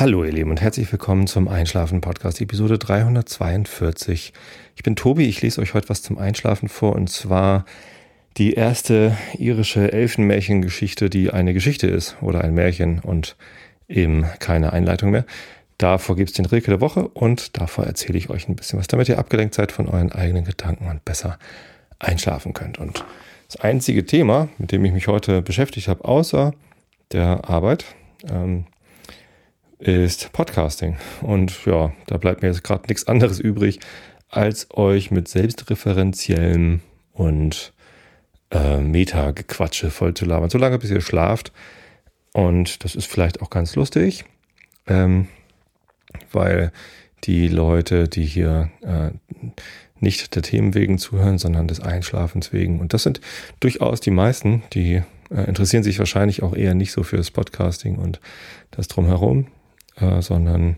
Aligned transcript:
Hallo 0.00 0.22
ihr 0.22 0.30
Lieben 0.30 0.50
und 0.50 0.60
herzlich 0.60 0.92
willkommen 0.92 1.26
zum 1.26 1.48
Einschlafen 1.48 2.00
Podcast 2.00 2.40
Episode 2.40 2.78
342. 2.78 4.32
Ich 4.76 4.82
bin 4.84 4.94
Tobi, 4.94 5.24
ich 5.24 5.42
lese 5.42 5.60
euch 5.60 5.74
heute 5.74 5.88
was 5.88 6.02
zum 6.02 6.18
Einschlafen 6.18 6.68
vor 6.68 6.94
und 6.94 7.10
zwar 7.10 7.64
die 8.36 8.52
erste 8.52 9.16
irische 9.38 9.90
Elfenmärchengeschichte, 9.90 11.10
die 11.10 11.32
eine 11.32 11.52
Geschichte 11.52 11.88
ist 11.88 12.16
oder 12.20 12.42
ein 12.42 12.54
Märchen 12.54 13.00
und 13.00 13.34
eben 13.88 14.24
keine 14.38 14.72
Einleitung 14.72 15.10
mehr. 15.10 15.24
Davor 15.78 16.14
gibt 16.14 16.30
es 16.30 16.36
den 16.36 16.46
Rilke 16.46 16.70
der 16.70 16.80
Woche 16.80 17.08
und 17.08 17.58
davor 17.58 17.84
erzähle 17.84 18.18
ich 18.18 18.30
euch 18.30 18.48
ein 18.48 18.54
bisschen 18.54 18.78
was, 18.78 18.86
damit 18.86 19.08
ihr 19.08 19.18
abgelenkt 19.18 19.56
seid 19.56 19.72
von 19.72 19.88
euren 19.88 20.12
eigenen 20.12 20.44
Gedanken 20.44 20.86
und 20.86 21.04
besser 21.04 21.40
einschlafen 21.98 22.52
könnt. 22.52 22.78
Und 22.78 23.04
das 23.48 23.60
einzige 23.62 24.06
Thema, 24.06 24.48
mit 24.58 24.70
dem 24.70 24.84
ich 24.84 24.92
mich 24.92 25.08
heute 25.08 25.42
beschäftigt 25.42 25.88
habe, 25.88 26.04
außer 26.04 26.54
der 27.10 27.50
Arbeit, 27.50 27.84
ähm, 28.30 28.66
ist 29.78 30.32
Podcasting. 30.32 30.96
Und 31.20 31.64
ja, 31.64 31.92
da 32.06 32.16
bleibt 32.16 32.42
mir 32.42 32.48
jetzt 32.48 32.64
gerade 32.64 32.84
nichts 32.88 33.06
anderes 33.06 33.38
übrig, 33.38 33.80
als 34.28 34.68
euch 34.70 35.10
mit 35.10 35.28
selbstreferenziellem 35.28 36.80
und 37.12 37.72
äh, 38.50 38.78
Meta-Gequatsche 38.78 39.90
voll 39.90 40.14
zu 40.14 40.24
labern. 40.24 40.50
So 40.50 40.58
lange, 40.58 40.78
bis 40.78 40.90
ihr 40.90 41.00
schlaft. 41.00 41.52
Und 42.32 42.84
das 42.84 42.94
ist 42.94 43.06
vielleicht 43.06 43.40
auch 43.40 43.50
ganz 43.50 43.74
lustig, 43.74 44.24
ähm, 44.86 45.28
weil 46.32 46.72
die 47.24 47.48
Leute, 47.48 48.08
die 48.08 48.24
hier 48.24 48.70
äh, 48.82 49.10
nicht 50.00 50.34
der 50.34 50.42
Themen 50.42 50.74
wegen 50.74 50.98
zuhören, 50.98 51.38
sondern 51.38 51.66
des 51.66 51.80
Einschlafens 51.80 52.52
wegen. 52.52 52.80
Und 52.80 52.94
das 52.94 53.02
sind 53.02 53.20
durchaus 53.60 54.00
die 54.00 54.10
meisten, 54.10 54.62
die 54.72 55.02
äh, 55.30 55.42
interessieren 55.46 55.82
sich 55.82 55.98
wahrscheinlich 55.98 56.42
auch 56.42 56.54
eher 56.54 56.74
nicht 56.74 56.92
so 56.92 57.02
fürs 57.02 57.30
Podcasting 57.30 57.96
und 57.96 58.20
das 58.70 58.88
drumherum 58.88 59.46
äh, 60.00 60.22
sondern 60.22 60.76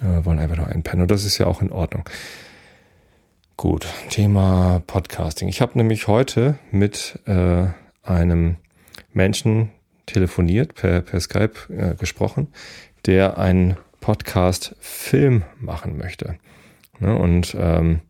äh, 0.00 0.24
wollen 0.24 0.38
einfach 0.38 0.56
nur 0.56 0.66
einpennen. 0.66 1.02
Und 1.02 1.10
das 1.10 1.24
ist 1.24 1.38
ja 1.38 1.46
auch 1.46 1.62
in 1.62 1.70
Ordnung. 1.70 2.04
Gut, 3.56 3.86
Thema 4.08 4.82
Podcasting. 4.86 5.48
Ich 5.48 5.60
habe 5.60 5.76
nämlich 5.76 6.08
heute 6.08 6.58
mit 6.70 7.18
äh, 7.26 7.66
einem 8.02 8.56
Menschen 9.12 9.70
telefoniert, 10.06 10.74
per, 10.74 11.02
per 11.02 11.20
Skype 11.20 11.52
äh, 11.68 11.94
gesprochen, 11.94 12.48
der 13.06 13.38
einen 13.38 13.76
Podcast-Film 14.00 15.42
machen 15.58 15.98
möchte. 15.98 16.36
Ne, 16.98 17.14
und 17.16 17.56
ähm, 17.58 18.00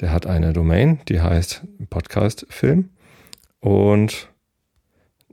der 0.00 0.12
hat 0.12 0.26
eine 0.26 0.52
Domain, 0.52 1.00
die 1.08 1.20
heißt 1.20 1.62
Podcast-Film. 1.90 2.90
Und 3.60 4.28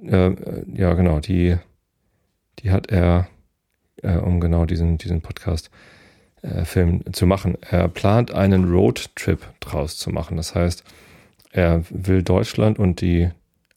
äh, 0.03 0.31
ja, 0.73 0.93
genau, 0.93 1.19
die, 1.19 1.57
die 2.59 2.71
hat 2.71 2.91
er 2.91 3.27
äh, 4.03 4.17
um 4.17 4.39
genau 4.39 4.65
diesen, 4.65 4.97
diesen 4.97 5.21
Podcast 5.21 5.69
äh, 6.41 6.63
zu 7.11 7.25
machen. 7.25 7.57
Er 7.61 7.87
plant 7.87 8.33
einen 8.33 8.71
Roadtrip 8.71 9.41
draus 9.59 9.97
zu 9.97 10.09
machen. 10.09 10.37
Das 10.37 10.55
heißt, 10.55 10.83
er 11.51 11.83
will 11.89 12.23
Deutschland 12.23 12.79
und 12.79 13.01
die 13.01 13.29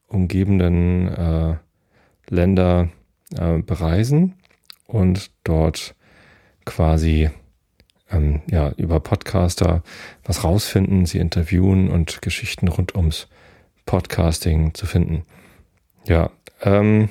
umgebenden 0.06 1.08
äh, 1.08 1.56
Länder 2.28 2.88
äh, 3.36 3.58
bereisen 3.58 4.34
und 4.86 5.30
dort 5.44 5.94
quasi 6.64 7.30
ähm, 8.10 8.42
ja, 8.50 8.70
über 8.76 9.00
Podcaster 9.00 9.82
was 10.24 10.44
rausfinden, 10.44 11.06
sie 11.06 11.18
interviewen 11.18 11.90
und 11.90 12.22
Geschichten 12.22 12.68
rund 12.68 12.94
ums 12.94 13.28
Podcasting 13.86 14.74
zu 14.74 14.86
finden. 14.86 15.22
Ja, 16.06 16.30
ähm, 16.62 17.08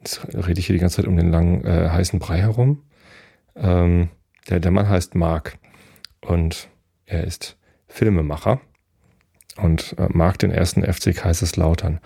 Jetzt 0.00 0.26
rede 0.34 0.60
ich 0.60 0.66
hier 0.66 0.74
die 0.74 0.80
ganze 0.80 0.96
Zeit 0.96 1.06
um 1.06 1.16
den 1.16 1.30
langen, 1.30 1.64
äh, 1.64 1.88
heißen 1.90 2.18
Brei 2.18 2.38
herum. 2.38 2.82
Ähm, 3.56 4.08
der, 4.48 4.60
der 4.60 4.70
Mann 4.70 4.88
heißt 4.88 5.14
Mark 5.14 5.58
und 6.20 6.68
er 7.06 7.24
ist 7.24 7.56
Filmemacher 7.88 8.60
und 9.56 9.96
äh, 9.98 10.06
mag 10.10 10.38
den 10.38 10.50
ersten 10.50 10.82
FC 10.82 11.14
Kaiserslautern. 11.14 12.00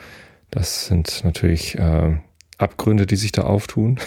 Das 0.50 0.86
sind 0.86 1.22
natürlich 1.24 1.78
äh, 1.78 2.16
Abgründe, 2.58 3.06
die 3.06 3.16
sich 3.16 3.32
da 3.32 3.42
auftun. 3.42 3.98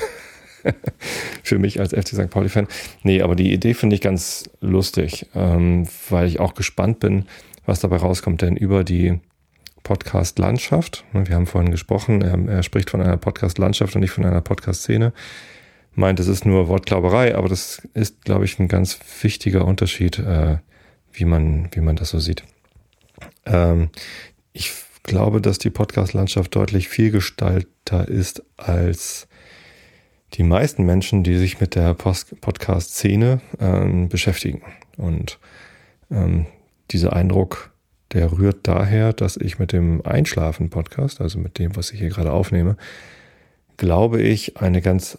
Für 1.44 1.59
mich 1.59 1.80
als 1.80 1.94
FC 1.94 2.09
St. 2.09 2.30
Pauli-Fan. 2.30 2.68
Nee, 3.04 3.22
aber 3.22 3.36
die 3.36 3.54
Idee 3.54 3.76
finde 3.76 3.96
ich 3.96 4.02
ganz 4.02 4.50
lustig, 4.62 5.28
ähm, 5.36 5.88
weil 6.09 6.28
ich 6.28 6.40
auch 6.40 6.56
gespannt 6.56 7.00
bin, 7.00 7.26
was 7.66 7.82
dabei 7.82 7.98
rauskommt. 7.98 8.42
Denn 8.42 8.58
über 8.58 8.84
die 8.84 9.20
Podcast-Landschaft. 9.85 11.06
Wir 11.13 11.35
haben 11.35 11.46
vorhin 11.46 11.72
gesprochen, 11.72 12.22
er, 12.22 12.38
er 12.50 12.63
spricht 12.63 12.90
von 12.90 13.01
einer 13.01 13.18
Podcast-Landschaft 13.18 13.96
und 13.96 14.01
nicht 14.01 14.12
von 14.12 14.25
einer 14.25 14.41
Podcast-Szene. 14.41 15.13
Meint, 15.94 16.19
es 16.19 16.28
ist 16.28 16.44
nur 16.44 16.68
Wortklauberei, 16.68 17.35
aber 17.35 17.47
das 17.47 17.88
ist, 17.94 18.25
glaube 18.25 18.44
ich, 18.44 18.59
ein 18.59 18.68
ganz 18.68 19.00
wichtiger 19.22 19.63
Unterschied, 19.63 20.19
äh, 20.19 20.57
wie, 21.13 21.23
man, 21.23 21.69
wie 21.72 21.81
man 21.81 21.96
das 21.96 22.09
so 22.09 22.19
sieht. 22.19 22.44
Ähm, 23.46 23.90
ich 24.53 24.73
glaube, 25.03 25.40
dass 25.40 25.59
die 25.59 25.69
Podcast-Landschaft 25.69 26.56
deutlich 26.56 26.90
vielgestalter 26.90 28.07
ist 28.07 28.44
als 28.57 29.28
die 30.34 30.44
meisten 30.44 30.84
Menschen, 30.84 31.23
die 31.23 31.38
sich 31.38 31.62
mit 31.62 31.75
der 31.75 31.94
Podcast-Szene 31.94 33.40
ähm, 33.59 34.09
beschäftigen. 34.09 34.63
Und 34.97 35.40
ähm, 36.09 36.47
dieser 36.90 37.13
Eindruck 37.13 37.75
der 38.12 38.32
rührt 38.32 38.68
daher, 38.68 39.14
dass 39.14 39.38
ich 39.38 39.60
mit 39.60 39.72
dem 39.72 40.06
Einschlafen-Podcast, 40.06 41.22
also 41.22 41.40
mit 41.40 41.60
dem, 41.60 41.76
was 41.76 41.92
ich 41.92 42.00
hier 42.00 42.10
gerade 42.10 42.32
aufnehme, 42.32 42.78
glaube 43.78 44.22
ich, 44.22 44.58
eine 44.58 44.82
ganz 44.82 45.18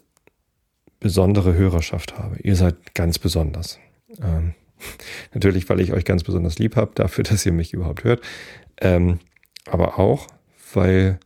besondere 1.01 1.55
Hörerschaft 1.55 2.19
habe. 2.19 2.37
Ihr 2.43 2.57
seid 2.57 2.95
ganz 2.95 3.19
besonders. 3.19 3.79
Ähm, 4.23 4.55
natürlich, 5.35 5.69
weil 5.69 5.81
ich 5.81 5.93
euch 5.93 6.05
ganz 6.05 6.23
besonders 6.25 6.59
lieb 6.59 6.77
habe, 6.77 6.93
dafür, 6.95 7.25
dass 7.25 7.45
ihr 7.45 7.53
mich 7.53 7.73
überhaupt 7.73 8.05
hört. 8.05 8.23
Ähm, 8.81 9.19
aber 9.67 9.99
auch, 9.99 10.27
weil 10.73 11.19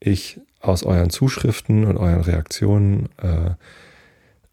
ich 0.00 0.40
aus 0.60 0.82
euren 0.82 1.10
Zuschriften 1.10 1.84
und 1.84 1.96
euren 1.96 2.20
Reaktionen 2.20 3.08
äh, 3.22 3.54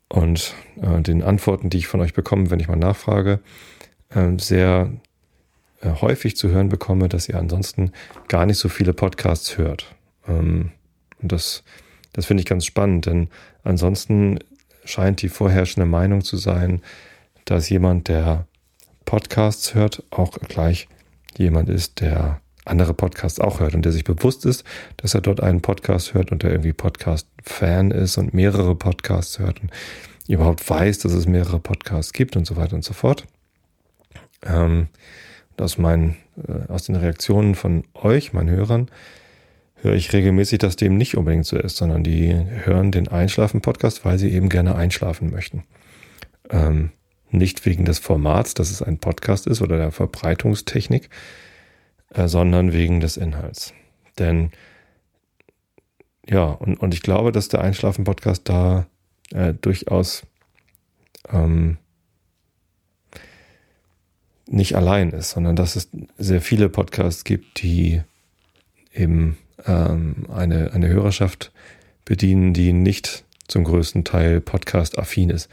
und 0.10 0.56
äh, 0.82 1.02
den 1.02 1.22
Antworten, 1.22 1.70
die 1.70 1.80
ich 1.80 1.88
von 1.88 2.00
euch 2.00 2.14
bekomme, 2.14 2.50
wenn 2.50 2.60
ich 2.60 2.70
mal 2.70 2.78
nachfrage, 2.78 3.40
äh, 4.10 4.32
sehr 4.38 4.92
äh, 5.82 5.90
häufig 6.02 6.36
zu 6.36 6.50
hören 6.50 6.70
bekomme, 6.70 7.10
dass 7.10 7.30
ihr 7.30 7.38
ansonsten 7.38 7.92
gar 8.28 8.46
nicht 8.46 8.58
so 8.58 8.70
viele 8.70 8.94
Podcasts 8.94 9.58
hört. 9.58 9.96
Ähm, 10.28 10.72
und 11.22 11.32
das, 11.32 11.64
das 12.14 12.26
finde 12.26 12.42
ich 12.42 12.48
ganz 12.48 12.66
spannend, 12.66 13.06
denn 13.06 13.30
ansonsten 13.64 14.40
scheint 14.86 15.22
die 15.22 15.30
vorherrschende 15.30 15.86
Meinung 15.86 16.24
zu 16.24 16.38
sein, 16.38 16.82
dass 17.46 17.70
jemand, 17.70 18.08
der 18.08 18.48
Podcasts 19.06 19.74
hört, 19.74 20.04
auch 20.12 20.32
gleich 20.40 20.88
jemand 21.38 21.70
ist, 21.70 22.02
der 22.02 22.42
andere 22.66 22.94
Podcasts 22.94 23.40
auch 23.40 23.60
hört 23.60 23.74
und 23.74 23.86
der 23.86 23.92
sich 23.92 24.04
bewusst 24.04 24.46
ist, 24.46 24.64
dass 24.98 25.14
er 25.14 25.22
dort 25.22 25.42
einen 25.42 25.62
Podcast 25.62 26.14
hört 26.14 26.32
und 26.32 26.44
der 26.44 26.52
irgendwie 26.52 26.74
Podcast-Fan 26.74 27.92
ist 27.92 28.18
und 28.18 28.34
mehrere 28.34 28.76
Podcasts 28.76 29.40
hört 29.40 29.62
und 29.62 29.72
überhaupt 30.28 30.70
weiß, 30.70 31.00
dass 31.00 31.14
es 31.14 31.26
mehrere 31.26 31.60
Podcasts 31.60 32.12
gibt 32.12 32.36
und 32.36 32.46
so 32.46 32.58
weiter 32.58 32.76
und 32.76 32.84
so 32.84 32.94
fort. 32.94 33.26
Ähm, 34.46 34.88
aus 35.58 35.78
meinen, 35.78 36.18
äh, 36.48 36.72
aus 36.72 36.84
den 36.84 36.96
Reaktionen 36.96 37.56
von 37.56 37.84
euch, 37.94 38.34
meinen 38.34 38.50
Hörern, 38.50 38.90
höre 39.82 39.94
ich 39.94 40.14
regelmäßig, 40.14 40.60
dass 40.60 40.76
dem 40.76 40.98
nicht 40.98 41.18
unbedingt 41.18 41.46
so 41.46 41.58
ist, 41.58 41.78
sondern 41.78 42.04
die 42.04 42.34
hören 42.34 42.92
den 42.92 43.08
Einschlafen-Podcast, 43.08 44.06
weil 44.06 44.18
sie 44.18 44.32
eben 44.32 44.50
gerne 44.50 44.76
einschlafen 44.76 45.30
möchten. 45.30 45.64
Ähm, 46.50 46.92
nicht 47.30 47.66
wegen 47.66 47.86
des 47.86 48.00
Formats, 48.00 48.54
dass 48.54 48.72
es 48.72 48.82
ein 48.82 49.00
Podcast 49.00 49.48
ist 49.48 49.62
oder 49.62 49.78
der 49.78 49.92
Verbreitungstechnik, 49.92 51.10
äh, 52.14 52.28
sondern 52.28 52.74
wegen 52.74 53.00
des 53.00 53.18
Inhalts. 53.18 53.74
Denn 54.18 54.52
ja, 56.30 56.46
und, 56.46 56.80
und 56.80 56.94
ich 56.94 57.02
glaube, 57.02 57.32
dass 57.32 57.48
der 57.48 57.62
Einschlafen-Podcast 57.62 58.50
da 58.50 58.88
äh, 59.34 59.54
durchaus 59.54 60.24
ähm, 61.30 61.78
nicht 64.48 64.76
allein 64.76 65.12
ist, 65.12 65.32
sondern 65.32 65.56
dass 65.56 65.76
es 65.76 65.90
sehr 66.18 66.42
viele 66.42 66.70
Podcasts 66.70 67.24
gibt, 67.24 67.62
die 67.62 68.02
eben 68.94 69.38
ähm, 69.66 70.26
eine, 70.34 70.74
eine 70.74 70.88
Hörerschaft 70.88 71.52
bedienen, 72.06 72.54
die 72.54 72.74
nicht 72.74 73.26
zum 73.48 73.64
größten 73.64 74.04
Teil 74.04 74.42
Podcast-affin 74.42 75.30
ist. 75.30 75.50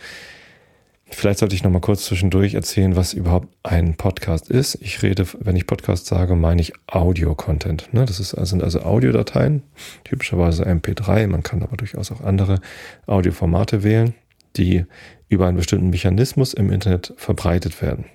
Vielleicht 1.11 1.39
sollte 1.39 1.55
ich 1.55 1.63
noch 1.63 1.71
mal 1.71 1.81
kurz 1.81 2.07
zwischendurch 2.07 2.55
erzählen, 2.55 2.97
was 2.97 3.13
überhaupt 3.13 3.49
ein 3.63 3.95
Podcast 3.95 4.49
ist. 4.49 4.77
Ich 4.81 5.03
rede, 5.03 5.27
wenn 5.39 5.55
ich 5.55 5.67
Podcast 5.67 6.07
sage, 6.07 6.35
meine 6.35 6.61
ich 6.61 6.73
Audio-Content. 6.87 7.93
Ne? 7.93 8.05
Das 8.05 8.19
ist, 8.19 8.31
sind 8.31 8.63
also 8.63 8.81
Audiodateien, 8.81 9.63
typischerweise 10.05 10.67
MP3. 10.67 11.29
Man 11.29 11.43
kann 11.43 11.63
aber 11.63 11.77
durchaus 11.77 12.11
auch 12.11 12.23
andere 12.23 12.61
Audioformate 13.07 13.85
wählen, 13.85 14.15
die 14.57 14.87
über 15.29 15.47
einen 15.47 15.57
bestimmten 15.57 15.91
Mechanismus 15.91 16.55
im 16.55 16.73
Internet 16.73 17.13
verbreitet 17.17 17.81
werden. 17.83 18.07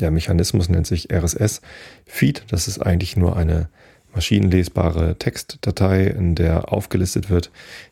Der 0.00 0.10
Mechanismus 0.10 0.68
nennt 0.68 0.86
sich 0.86 1.12
RSS-Feed. 1.12 2.44
Das 2.48 2.68
ist 2.68 2.80
eigentlich 2.80 3.16
nur 3.16 3.36
eine 3.36 3.68
maschinenlesbare 4.14 5.16
Textdatei, 5.18 6.06
in 6.06 6.34
der 6.34 6.72
aufgelistet 6.72 7.30
wird, 7.30 7.50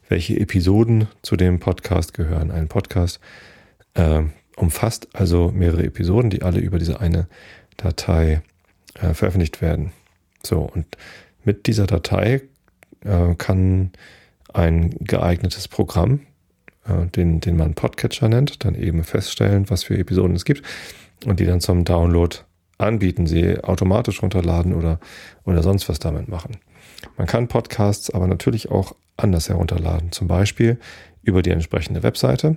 welche 0.08 0.38
Episoden 0.38 1.08
zu 1.22 1.36
dem 1.36 1.60
Podcast 1.60 2.14
gehören. 2.14 2.50
Ein 2.50 2.68
Podcast 2.68 3.20
äh, 3.94 4.22
umfasst 4.56 5.08
also 5.12 5.50
mehrere 5.50 5.84
Episoden, 5.84 6.30
die 6.30 6.42
alle 6.42 6.60
über 6.60 6.78
diese 6.78 7.00
eine 7.00 7.26
Datei 7.76 8.42
äh, 8.94 9.14
veröffentlicht 9.14 9.62
werden. 9.62 9.92
So, 10.42 10.60
und 10.60 10.86
mit 11.44 11.66
dieser 11.66 11.86
Datei 11.86 12.42
äh, 13.04 13.34
kann 13.36 13.92
ein 14.52 14.90
geeignetes 15.00 15.68
Programm, 15.68 16.20
äh, 16.86 17.06
den, 17.06 17.40
den 17.40 17.56
man 17.56 17.74
Podcatcher 17.74 18.28
nennt, 18.28 18.64
dann 18.64 18.74
eben 18.74 19.04
feststellen, 19.04 19.70
was 19.70 19.84
für 19.84 19.96
Episoden 19.96 20.36
es 20.36 20.44
gibt 20.44 20.62
und 21.26 21.40
die 21.40 21.46
dann 21.46 21.60
zum 21.60 21.84
Download 21.84 22.36
anbieten, 22.78 23.26
sie 23.26 23.62
automatisch 23.62 24.22
runterladen 24.22 24.74
oder, 24.74 24.98
oder 25.44 25.62
sonst 25.62 25.88
was 25.88 25.98
damit 25.98 26.28
machen. 26.28 26.56
Man 27.16 27.26
kann 27.26 27.48
Podcasts 27.48 28.10
aber 28.10 28.26
natürlich 28.26 28.70
auch 28.70 28.94
anders 29.16 29.48
herunterladen, 29.48 30.12
zum 30.12 30.28
Beispiel 30.28 30.78
über 31.22 31.42
die 31.42 31.50
entsprechende 31.50 32.02
Webseite. 32.02 32.56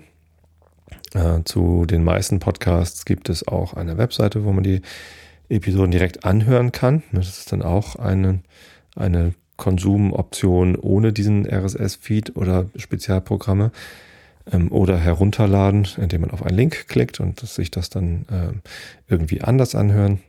Äh, 1.14 1.44
zu 1.44 1.86
den 1.86 2.04
meisten 2.04 2.40
Podcasts 2.40 3.06
gibt 3.06 3.30
es 3.30 3.48
auch 3.48 3.74
eine 3.74 3.98
Webseite, 3.98 4.46
wo 4.46 4.54
man 4.54 4.64
die 4.64 4.82
Episoden 5.50 5.92
direkt 5.92 6.26
anhören 6.26 6.72
kann. 6.72 7.04
Das 7.12 7.28
ist 7.28 7.52
dann 7.52 7.62
auch 7.62 7.96
eine, 7.96 8.40
eine 8.96 9.34
Konsumoption 9.58 10.76
ohne 10.76 11.14
diesen 11.14 11.46
RSS-Feed 11.46 12.36
oder 12.36 12.68
Spezialprogramme 12.76 13.72
ähm, 14.52 14.72
oder 14.72 14.98
herunterladen, 14.98 15.88
indem 15.98 16.22
man 16.22 16.32
auf 16.32 16.44
einen 16.44 16.58
Link 16.58 16.88
klickt 16.88 17.20
und 17.20 17.40
sich 17.40 17.72
das 17.72 17.90
dann 17.90 18.26
ähm, 18.32 18.62
irgendwie 19.08 19.42
anders 19.42 19.76
anhören. 19.76 20.22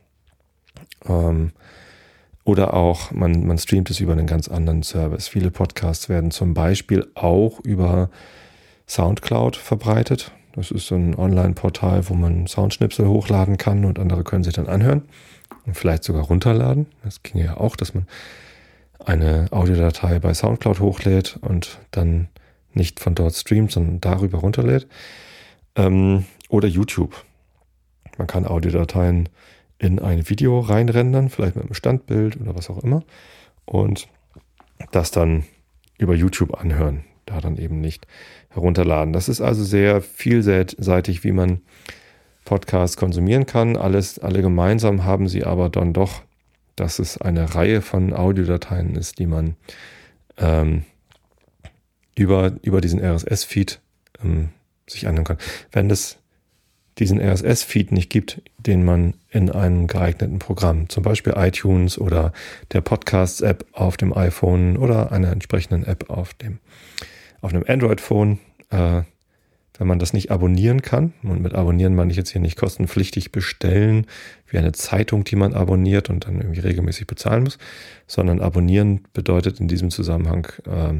Ähm, 1.07 1.51
oder 2.43 2.75
auch, 2.75 3.11
man, 3.11 3.45
man 3.45 3.57
streamt 3.57 3.89
es 3.89 3.99
über 3.99 4.13
einen 4.13 4.27
ganz 4.27 4.47
anderen 4.47 4.83
Service. 4.83 5.27
Viele 5.27 5.49
Podcasts 5.49 6.09
werden 6.09 6.29
zum 6.29 6.53
Beispiel 6.53 7.07
auch 7.15 7.59
über 7.61 8.09
SoundCloud 8.87 9.55
verbreitet. 9.55 10.31
Das 10.53 10.71
ist 10.71 10.87
so 10.87 10.95
ein 10.95 11.15
Online-Portal, 11.15 12.07
wo 12.07 12.13
man 12.13 12.47
Soundschnipsel 12.47 13.07
hochladen 13.07 13.57
kann 13.57 13.83
und 13.83 13.99
andere 13.99 14.23
können 14.23 14.43
sich 14.43 14.53
dann 14.53 14.67
anhören 14.67 15.01
und 15.65 15.75
vielleicht 15.75 16.03
sogar 16.03 16.23
runterladen. 16.23 16.85
Das 17.03 17.23
ging 17.23 17.41
ja 17.41 17.57
auch, 17.57 17.75
dass 17.75 17.93
man 17.93 18.05
eine 19.03 19.47
Audiodatei 19.51 20.19
bei 20.19 20.33
SoundCloud 20.33 20.79
hochlädt 20.79 21.37
und 21.41 21.79
dann 21.91 22.29
nicht 22.75 22.99
von 22.99 23.15
dort 23.15 23.35
streamt, 23.35 23.71
sondern 23.71 24.01
darüber 24.01 24.39
runterlädt. 24.39 24.87
Ähm, 25.75 26.25
oder 26.49 26.67
YouTube. 26.67 27.25
Man 28.17 28.27
kann 28.27 28.45
Audiodateien 28.45 29.29
in 29.77 29.99
ein 29.99 30.29
Video 30.29 30.59
reinrendern, 30.59 31.29
vielleicht 31.29 31.55
mit 31.55 31.65
einem 31.65 31.73
Standbild 31.73 32.39
oder 32.39 32.55
was 32.55 32.69
auch 32.69 32.83
immer. 32.83 33.03
Und 33.65 34.07
das 34.91 35.11
dann 35.11 35.43
über 35.97 36.15
YouTube 36.15 36.59
anhören, 36.59 37.03
da 37.25 37.41
dann 37.41 37.57
eben 37.57 37.81
nicht 37.81 38.07
herunterladen. 38.49 39.13
Das 39.13 39.29
ist 39.29 39.41
also 39.41 39.63
sehr 39.63 40.01
vielseitig, 40.01 41.23
wie 41.23 41.31
man 41.31 41.61
Podcasts 42.45 42.95
konsumieren 42.95 43.45
kann. 43.45 43.75
Alles, 43.75 44.19
alle 44.19 44.41
gemeinsam 44.41 45.03
haben 45.03 45.27
sie 45.27 45.43
aber 45.43 45.69
dann 45.69 45.93
doch, 45.93 46.21
dass 46.75 46.99
es 46.99 47.19
eine 47.19 47.55
Reihe 47.55 47.81
von 47.81 48.13
Audiodateien 48.13 48.95
ist, 48.95 49.19
die 49.19 49.25
man 49.25 49.55
ähm, 50.37 50.83
über, 52.17 52.53
über 52.61 52.81
diesen 52.81 53.03
RSS-Feed 53.03 53.79
ähm, 54.23 54.49
sich 54.87 55.07
anhören 55.07 55.25
kann. 55.25 55.37
Wenn 55.71 55.89
es 55.89 56.17
diesen 56.97 57.19
RSS-Feed 57.19 57.91
nicht 57.91 58.09
gibt, 58.09 58.41
den 58.57 58.85
man 58.85 59.15
in 59.29 59.49
einem 59.49 59.87
geeigneten 59.87 60.39
Programm, 60.39 60.87
zum 60.87 61.03
Beispiel 61.03 61.33
iTunes 61.35 61.97
oder 61.97 62.31
der 62.71 62.81
Podcasts-App 62.81 63.65
auf 63.73 63.97
dem 63.97 64.15
iPhone 64.15 64.77
oder 64.77 65.11
einer 65.11 65.31
entsprechenden 65.31 65.83
App 65.83 66.09
auf 66.09 66.33
dem 66.33 66.59
auf 67.41 67.53
einem 67.53 67.63
Android-Phone, 67.67 68.39
äh, 68.71 69.03
wenn 69.77 69.87
man 69.87 69.99
das 69.99 70.13
nicht 70.13 70.31
abonnieren 70.31 70.81
kann, 70.81 71.13
und 71.21 71.41
mit 71.41 71.53
abonnieren 71.53 71.93
meine 71.95 72.09
ich 72.09 72.17
jetzt 72.17 72.31
hier 72.31 72.41
nicht 72.41 72.57
kostenpflichtig 72.57 73.31
bestellen, 73.31 74.07
wie 74.47 74.57
eine 74.57 74.71
Zeitung, 74.71 75.25
die 75.25 75.35
man 75.35 75.53
abonniert 75.53 76.09
und 76.09 76.25
dann 76.25 76.37
irgendwie 76.37 76.61
regelmäßig 76.61 77.05
bezahlen 77.05 77.43
muss, 77.43 77.59
sondern 78.07 78.39
abonnieren 78.39 79.01
bedeutet 79.13 79.59
in 79.59 79.67
diesem 79.67 79.91
Zusammenhang, 79.91 80.47
äh, 80.65 80.93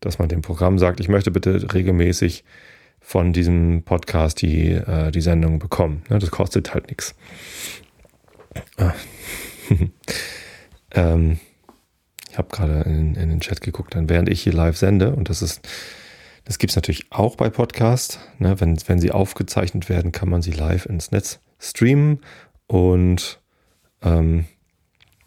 dass 0.00 0.18
man 0.18 0.28
dem 0.28 0.42
Programm 0.42 0.78
sagt, 0.78 1.00
ich 1.00 1.08
möchte 1.08 1.30
bitte 1.30 1.72
regelmäßig 1.72 2.44
von 3.00 3.32
diesem 3.32 3.82
Podcast 3.84 4.42
die, 4.42 4.72
äh, 4.72 5.10
die 5.10 5.20
Sendung 5.20 5.58
bekommen. 5.58 6.02
Ja, 6.10 6.18
das 6.18 6.30
kostet 6.30 6.74
halt 6.74 6.88
nichts. 6.88 7.14
Ah. 8.76 8.92
ähm, 10.92 11.38
ich 12.30 12.38
habe 12.38 12.48
gerade 12.50 12.82
in, 12.82 13.14
in, 13.14 13.28
den 13.30 13.40
Chat 13.40 13.60
geguckt, 13.60 13.94
dann 13.94 14.08
während 14.08 14.28
ich 14.28 14.42
hier 14.42 14.52
live 14.52 14.76
sende, 14.76 15.14
und 15.14 15.28
das 15.28 15.42
ist, 15.42 15.66
das 16.44 16.58
gibt 16.58 16.70
es 16.70 16.76
natürlich 16.76 17.06
auch 17.10 17.36
bei 17.36 17.50
Podcasts. 17.50 18.18
Ne? 18.38 18.60
Wenn, 18.60 18.78
wenn 18.86 19.00
sie 19.00 19.10
aufgezeichnet 19.10 19.88
werden, 19.88 20.12
kann 20.12 20.28
man 20.28 20.42
sie 20.42 20.52
live 20.52 20.86
ins 20.86 21.10
Netz 21.10 21.40
streamen 21.58 22.20
und 22.66 23.40
ähm, 24.02 24.44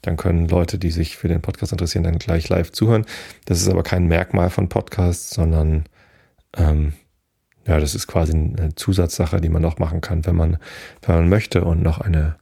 dann 0.02 0.18
können 0.18 0.48
Leute, 0.48 0.80
die 0.80 0.92
sich 0.92 1.18
für 1.18 1.28
den 1.28 1.42
Podcast 1.42 1.72
interessieren, 1.72 2.04
dann 2.04 2.18
gleich 2.18 2.50
live 2.50 2.72
zuhören. 2.72 3.06
Das 3.46 3.62
ist 3.62 3.70
aber 3.70 3.84
kein 3.84 4.08
Merkmal 4.08 4.50
von 4.50 4.70
Podcasts, 4.70 5.30
sondern 5.32 5.86
ähm, 6.58 6.94
ja, 7.68 7.80
das 7.80 7.94
ist 7.94 8.08
quasi 8.08 8.34
eine 8.34 8.74
Zusatzsache, 8.76 9.40
die 9.40 9.50
man 9.50 9.62
noch 9.62 9.78
machen 9.78 10.02
kann, 10.02 10.26
wenn 10.26 10.36
man, 10.36 10.58
wenn 11.04 11.16
man 11.16 11.30
möchte 11.30 11.64
und 11.64 11.84
noch 11.84 12.02
eine, 12.02 12.36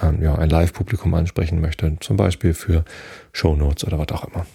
ähm, 0.00 0.22
ja, 0.22 0.34
ein 0.34 0.50
Live-Publikum 0.50 1.14
ansprechen 1.14 1.60
möchte, 1.60 1.96
zum 2.00 2.16
Beispiel 2.16 2.52
für 2.52 2.84
Shownotes 3.32 3.84
oder 3.84 3.98
was 3.98 4.08
auch 4.12 4.24
immer. 4.24 4.46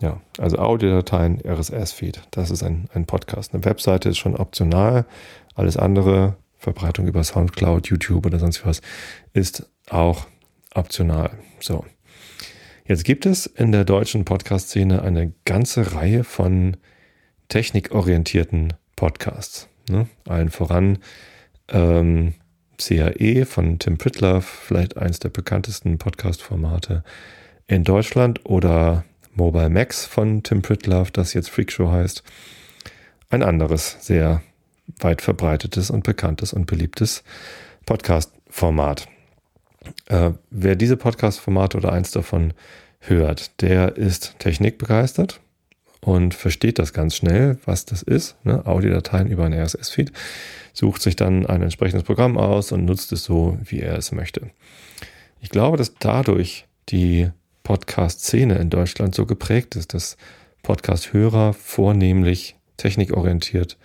Ja, 0.00 0.20
also 0.38 0.58
Audiodateien, 0.58 1.40
RSS-Feed, 1.44 2.22
das 2.30 2.50
ist 2.50 2.62
ein, 2.62 2.88
ein 2.94 3.04
Podcast. 3.04 3.52
Eine 3.52 3.64
Webseite 3.64 4.08
ist 4.08 4.18
schon 4.18 4.34
optional. 4.34 5.04
Alles 5.54 5.76
andere, 5.76 6.36
Verbreitung 6.56 7.06
über 7.06 7.22
Soundcloud, 7.22 7.88
YouTube 7.88 8.26
oder 8.26 8.38
sonst 8.38 8.64
was, 8.64 8.80
ist 9.34 9.66
auch 9.90 10.26
optional. 10.74 11.30
So. 11.62 11.84
Jetzt 12.84 13.04
gibt 13.04 13.26
es 13.26 13.46
in 13.46 13.72
der 13.72 13.84
deutschen 13.84 14.24
Podcast-Szene 14.24 15.02
eine 15.02 15.32
ganze 15.44 15.94
Reihe 15.94 16.24
von 16.24 16.76
technikorientierten 17.48 18.72
Podcasts. 18.96 19.68
Ne? 19.88 20.08
Allen 20.26 20.50
voran 20.50 20.98
ähm, 21.68 22.34
CAE 22.78 23.44
von 23.44 23.78
Tim 23.78 23.98
Pritloff, 23.98 24.44
vielleicht 24.44 24.96
eines 24.96 25.18
der 25.20 25.28
bekanntesten 25.28 25.98
Podcast-Formate 25.98 27.04
in 27.66 27.84
Deutschland 27.84 28.44
oder 28.44 29.04
Mobile 29.34 29.70
Max 29.70 30.04
von 30.04 30.42
Tim 30.42 30.62
Pritloff, 30.62 31.10
das 31.10 31.34
jetzt 31.34 31.50
Freakshow 31.50 31.90
heißt. 31.90 32.24
Ein 33.28 33.42
anderes, 33.42 33.98
sehr 34.00 34.42
weit 34.98 35.22
verbreitetes 35.22 35.90
und 35.90 36.02
bekanntes 36.02 36.52
und 36.52 36.66
beliebtes 36.66 37.22
Podcast-Format. 37.86 39.06
Äh, 40.06 40.32
wer 40.50 40.76
diese 40.76 40.96
Podcast-Formate 40.96 41.78
oder 41.78 41.92
eins 41.92 42.10
davon 42.10 42.52
hört, 43.00 43.60
der 43.62 43.96
ist 43.96 44.36
technikbegeistert 44.38 45.40
und 46.00 46.34
versteht 46.34 46.78
das 46.78 46.92
ganz 46.92 47.16
schnell, 47.16 47.58
was 47.64 47.84
das 47.84 48.02
ist. 48.02 48.36
Ne? 48.44 48.66
Audiodateien 48.66 49.28
über 49.28 49.44
ein 49.44 49.54
RSS-Feed, 49.54 50.12
sucht 50.72 51.02
sich 51.02 51.16
dann 51.16 51.46
ein 51.46 51.62
entsprechendes 51.62 52.04
Programm 52.04 52.36
aus 52.36 52.72
und 52.72 52.84
nutzt 52.84 53.12
es 53.12 53.24
so, 53.24 53.58
wie 53.64 53.80
er 53.80 53.96
es 53.96 54.12
möchte. 54.12 54.50
Ich 55.40 55.50
glaube, 55.50 55.76
dass 55.76 55.94
dadurch 55.98 56.66
die 56.90 57.30
Podcast-Szene 57.62 58.56
in 58.56 58.70
Deutschland 58.70 59.14
so 59.14 59.26
geprägt 59.26 59.76
ist, 59.76 59.94
dass 59.94 60.16
Podcast-Hörer 60.62 61.54
vornehmlich 61.54 62.56
technikorientiert 62.76 63.78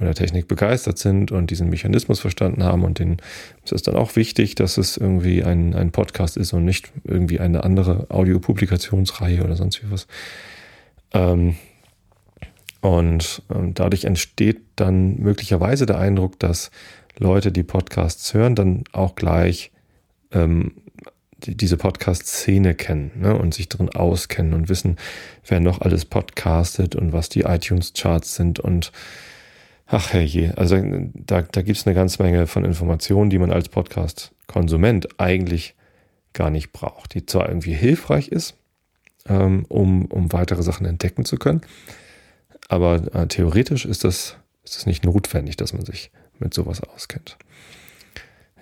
oder 0.00 0.14
Technik 0.14 0.48
begeistert 0.48 0.98
sind 0.98 1.32
und 1.32 1.50
diesen 1.50 1.68
Mechanismus 1.68 2.20
verstanden 2.20 2.64
haben 2.64 2.84
und 2.84 2.98
den 2.98 3.18
es 3.64 3.72
ist 3.72 3.86
dann 3.86 3.96
auch 3.96 4.16
wichtig, 4.16 4.54
dass 4.54 4.78
es 4.78 4.96
irgendwie 4.96 5.44
ein, 5.44 5.74
ein 5.74 5.92
Podcast 5.92 6.36
ist 6.36 6.52
und 6.52 6.64
nicht 6.64 6.90
irgendwie 7.04 7.40
eine 7.40 7.64
andere 7.64 8.06
Audiopublikationsreihe 8.08 9.44
oder 9.44 9.56
sonst 9.56 9.82
wie 9.82 9.90
was. 9.90 10.06
Ähm, 11.12 11.56
und 12.80 13.42
ähm, 13.54 13.74
dadurch 13.74 14.04
entsteht 14.04 14.62
dann 14.76 15.18
möglicherweise 15.18 15.86
der 15.86 15.98
Eindruck, 15.98 16.38
dass 16.38 16.70
Leute, 17.18 17.52
die 17.52 17.62
Podcasts 17.62 18.32
hören, 18.32 18.54
dann 18.54 18.84
auch 18.92 19.14
gleich 19.14 19.72
ähm, 20.32 20.72
die, 21.44 21.56
diese 21.56 21.76
Podcast-Szene 21.76 22.74
kennen 22.74 23.10
ne, 23.16 23.36
und 23.36 23.54
sich 23.54 23.68
drin 23.68 23.90
auskennen 23.90 24.54
und 24.54 24.68
wissen, 24.68 24.96
wer 25.46 25.60
noch 25.60 25.80
alles 25.80 26.04
podcastet 26.04 26.94
und 26.94 27.12
was 27.12 27.28
die 27.28 27.42
iTunes-Charts 27.42 28.34
sind 28.34 28.60
und 28.60 28.92
Ach 29.92 30.12
herrje, 30.12 30.56
also 30.56 30.76
da, 31.14 31.42
da 31.42 31.62
gibt 31.62 31.76
es 31.76 31.84
eine 31.84 31.96
ganze 31.96 32.22
Menge 32.22 32.46
von 32.46 32.64
Informationen, 32.64 33.28
die 33.28 33.38
man 33.38 33.50
als 33.50 33.68
Podcast-Konsument 33.68 35.20
eigentlich 35.20 35.74
gar 36.32 36.50
nicht 36.50 36.70
braucht, 36.70 37.14
die 37.14 37.26
zwar 37.26 37.48
irgendwie 37.48 37.72
hilfreich 37.72 38.28
ist, 38.28 38.54
ähm, 39.28 39.64
um, 39.68 40.04
um 40.04 40.32
weitere 40.32 40.62
Sachen 40.62 40.86
entdecken 40.86 41.24
zu 41.24 41.38
können, 41.38 41.62
aber 42.68 43.12
äh, 43.16 43.26
theoretisch 43.26 43.84
ist 43.84 44.04
das, 44.04 44.36
ist 44.62 44.76
das 44.76 44.86
nicht 44.86 45.04
notwendig, 45.04 45.56
dass 45.56 45.72
man 45.72 45.84
sich 45.84 46.12
mit 46.38 46.54
sowas 46.54 46.80
auskennt. 46.84 47.36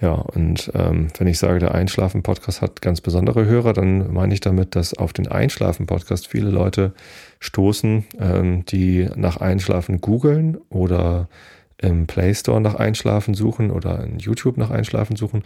Ja, 0.01 0.13
und 0.13 0.71
ähm, 0.75 1.09
wenn 1.19 1.27
ich 1.27 1.39
sage, 1.39 1.59
der 1.59 1.75
Einschlafen-Podcast 1.75 2.63
hat 2.63 2.81
ganz 2.81 3.01
besondere 3.01 3.47
Hörer, 3.47 3.73
dann 3.73 4.13
meine 4.13 4.33
ich 4.33 4.41
damit, 4.41 4.77
dass 4.77 4.95
auf 4.95 5.13
den 5.13 5.27
Einschlafen-Podcast 5.27 6.29
viele 6.29 6.51
Leute 6.51 6.93
stoßen, 7.41 8.07
ähm, 8.21 8.65
die 8.67 9.09
nach 9.17 9.39
Einschlafen 9.39 10.01
googeln 10.01 10.57
oder 10.69 11.29
im 11.79 12.07
Play 12.07 12.33
Store 12.35 12.61
nach 12.61 12.77
Einschlafen 12.77 13.35
suchen 13.35 13.71
oder 13.71 14.05
in 14.05 14.19
YouTube 14.19 14.57
nach 14.57 14.71
Einschlafen 14.71 15.17
suchen 15.17 15.43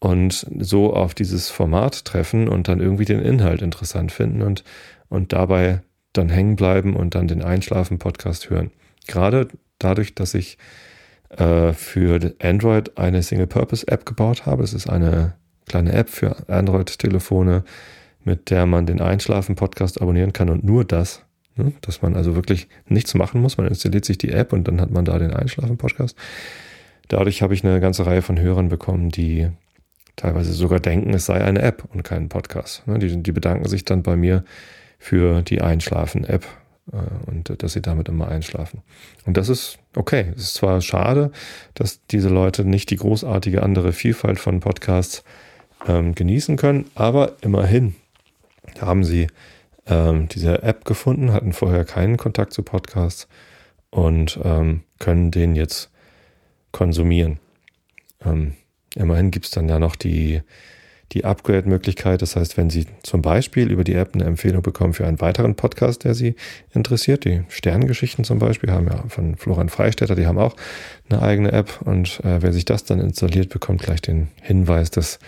und 0.00 0.46
so 0.58 0.92
auf 0.92 1.14
dieses 1.14 1.50
Format 1.50 2.04
treffen 2.04 2.48
und 2.48 2.68
dann 2.68 2.80
irgendwie 2.80 3.04
den 3.04 3.20
Inhalt 3.20 3.62
interessant 3.62 4.10
finden 4.10 4.42
und, 4.42 4.64
und 5.08 5.32
dabei 5.32 5.80
dann 6.12 6.28
hängen 6.28 6.56
bleiben 6.56 6.96
und 6.96 7.14
dann 7.14 7.28
den 7.28 7.42
Einschlafen-Podcast 7.42 8.50
hören. 8.50 8.72
Gerade 9.06 9.48
dadurch, 9.78 10.14
dass 10.14 10.34
ich 10.34 10.58
äh, 11.30 11.72
für 11.72 12.34
Android 12.40 12.96
eine 12.98 13.22
Single-Purpose-App 13.22 14.06
gebaut 14.06 14.46
habe. 14.46 14.62
Es 14.62 14.74
ist 14.74 14.88
eine 14.88 15.34
kleine 15.66 15.92
App 15.92 16.08
für 16.08 16.48
Android-Telefone, 16.48 17.64
mit 18.24 18.50
der 18.50 18.66
man 18.66 18.86
den 18.86 19.00
Einschlafen-Podcast 19.00 20.00
abonnieren 20.00 20.32
kann 20.32 20.48
und 20.48 20.64
nur 20.64 20.84
das. 20.84 21.22
Ne? 21.56 21.72
Dass 21.80 22.02
man 22.02 22.16
also 22.16 22.34
wirklich 22.34 22.68
nichts 22.86 23.14
machen 23.14 23.40
muss. 23.40 23.56
Man 23.56 23.66
installiert 23.66 24.04
sich 24.04 24.18
die 24.18 24.30
App 24.30 24.52
und 24.52 24.68
dann 24.68 24.80
hat 24.80 24.90
man 24.90 25.04
da 25.04 25.18
den 25.18 25.32
Einschlafen-Podcast. 25.32 26.16
Dadurch 27.08 27.42
habe 27.42 27.54
ich 27.54 27.64
eine 27.64 27.80
ganze 27.80 28.06
Reihe 28.06 28.22
von 28.22 28.38
Hörern 28.38 28.68
bekommen, 28.68 29.10
die 29.10 29.48
teilweise 30.16 30.52
sogar 30.52 30.80
denken, 30.80 31.12
es 31.14 31.26
sei 31.26 31.44
eine 31.44 31.62
App 31.62 31.84
und 31.92 32.02
kein 32.02 32.28
Podcast. 32.28 32.86
Ne? 32.86 32.98
Die, 32.98 33.22
die 33.22 33.32
bedanken 33.32 33.68
sich 33.68 33.84
dann 33.84 34.02
bei 34.02 34.16
mir 34.16 34.44
für 34.98 35.42
die 35.42 35.60
Einschlafen-App 35.60 36.46
und 36.92 37.62
dass 37.62 37.72
sie 37.72 37.82
damit 37.82 38.08
immer 38.08 38.28
einschlafen. 38.28 38.82
Und 39.24 39.36
das 39.36 39.48
ist 39.48 39.78
okay. 39.96 40.32
Es 40.36 40.42
ist 40.42 40.54
zwar 40.54 40.80
schade, 40.80 41.32
dass 41.74 42.04
diese 42.06 42.28
Leute 42.28 42.64
nicht 42.64 42.90
die 42.90 42.96
großartige 42.96 43.62
andere 43.62 43.92
Vielfalt 43.92 44.38
von 44.38 44.60
Podcasts 44.60 45.24
ähm, 45.86 46.14
genießen 46.14 46.56
können, 46.56 46.86
aber 46.94 47.32
immerhin 47.40 47.96
haben 48.80 49.04
sie 49.04 49.26
ähm, 49.86 50.28
diese 50.28 50.62
App 50.62 50.84
gefunden, 50.84 51.32
hatten 51.32 51.52
vorher 51.52 51.84
keinen 51.84 52.16
Kontakt 52.16 52.52
zu 52.52 52.62
Podcasts 52.62 53.28
und 53.90 54.38
ähm, 54.44 54.82
können 54.98 55.30
den 55.30 55.56
jetzt 55.56 55.90
konsumieren. 56.72 57.38
Ähm, 58.24 58.54
immerhin 58.94 59.30
gibt 59.30 59.46
es 59.46 59.50
dann 59.50 59.68
ja 59.68 59.78
noch 59.78 59.96
die 59.96 60.42
die 61.12 61.24
Upgrade-Möglichkeit. 61.24 62.22
Das 62.22 62.36
heißt, 62.36 62.56
wenn 62.56 62.70
Sie 62.70 62.86
zum 63.02 63.22
Beispiel 63.22 63.70
über 63.70 63.84
die 63.84 63.94
App 63.94 64.14
eine 64.14 64.24
Empfehlung 64.24 64.62
bekommen 64.62 64.92
für 64.92 65.06
einen 65.06 65.20
weiteren 65.20 65.54
Podcast, 65.54 66.04
der 66.04 66.14
Sie 66.14 66.34
interessiert, 66.72 67.24
die 67.24 67.42
Sterngeschichten 67.48 68.24
zum 68.24 68.38
Beispiel, 68.38 68.70
haben 68.70 68.86
ja 68.86 69.04
von 69.08 69.36
Florian 69.36 69.68
Freistetter, 69.68 70.14
die 70.14 70.26
haben 70.26 70.38
auch 70.38 70.56
eine 71.08 71.22
eigene 71.22 71.52
App 71.52 71.80
und 71.82 72.20
äh, 72.24 72.42
wer 72.42 72.52
sich 72.52 72.64
das 72.64 72.84
dann 72.84 73.00
installiert, 73.00 73.50
bekommt 73.50 73.82
gleich 73.82 74.02
den 74.02 74.28
Hinweis, 74.42 74.90
dass 74.90 75.18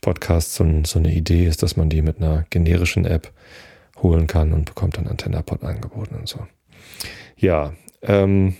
Podcast 0.00 0.54
so, 0.54 0.64
so 0.84 0.98
eine 0.98 1.12
Idee 1.12 1.46
ist, 1.46 1.62
dass 1.62 1.76
man 1.76 1.88
die 1.88 2.02
mit 2.02 2.18
einer 2.18 2.46
generischen 2.50 3.04
App 3.04 3.32
holen 4.02 4.26
kann 4.26 4.52
und 4.52 4.64
bekommt 4.64 4.96
dann 4.96 5.08
AntennaPod 5.08 5.62
angeboten 5.64 6.14
und 6.14 6.28
so. 6.28 6.46
Ja, 7.36 7.72
ähm, 8.02 8.54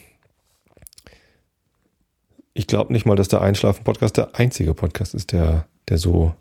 ich 2.54 2.66
glaube 2.66 2.92
nicht 2.92 3.06
mal, 3.06 3.16
dass 3.16 3.28
der 3.28 3.40
Einschlafen-Podcast 3.40 4.16
der 4.16 4.34
einzige 4.34 4.74
Podcast 4.74 5.14
ist, 5.14 5.32
der, 5.32 5.66
der 5.88 5.98
so 5.98 6.34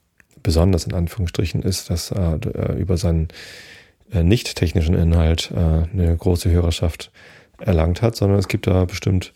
besonders 0.47 0.85
in 0.85 0.93
Anführungsstrichen 0.93 1.61
ist, 1.61 1.89
dass 1.89 2.09
er 2.09 2.39
äh, 2.45 2.79
über 2.79 2.95
seinen 2.95 3.27
äh, 4.13 4.23
nicht 4.23 4.55
technischen 4.55 4.95
Inhalt 4.95 5.51
äh, 5.51 5.57
eine 5.57 6.15
große 6.17 6.49
Hörerschaft 6.49 7.11
erlangt 7.59 8.01
hat, 8.01 8.15
sondern 8.15 8.39
es 8.39 8.47
gibt 8.47 8.65
da 8.65 8.85
bestimmt 8.85 9.33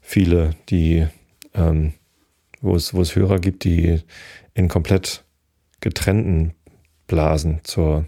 viele, 0.00 0.56
die, 0.68 1.06
ähm, 1.54 1.92
wo, 2.60 2.74
es, 2.74 2.92
wo 2.92 3.00
es 3.00 3.14
Hörer 3.14 3.38
gibt, 3.38 3.62
die 3.62 4.00
in 4.54 4.66
komplett 4.66 5.22
getrennten 5.80 6.54
Blasen 7.06 7.60
zur, 7.62 8.06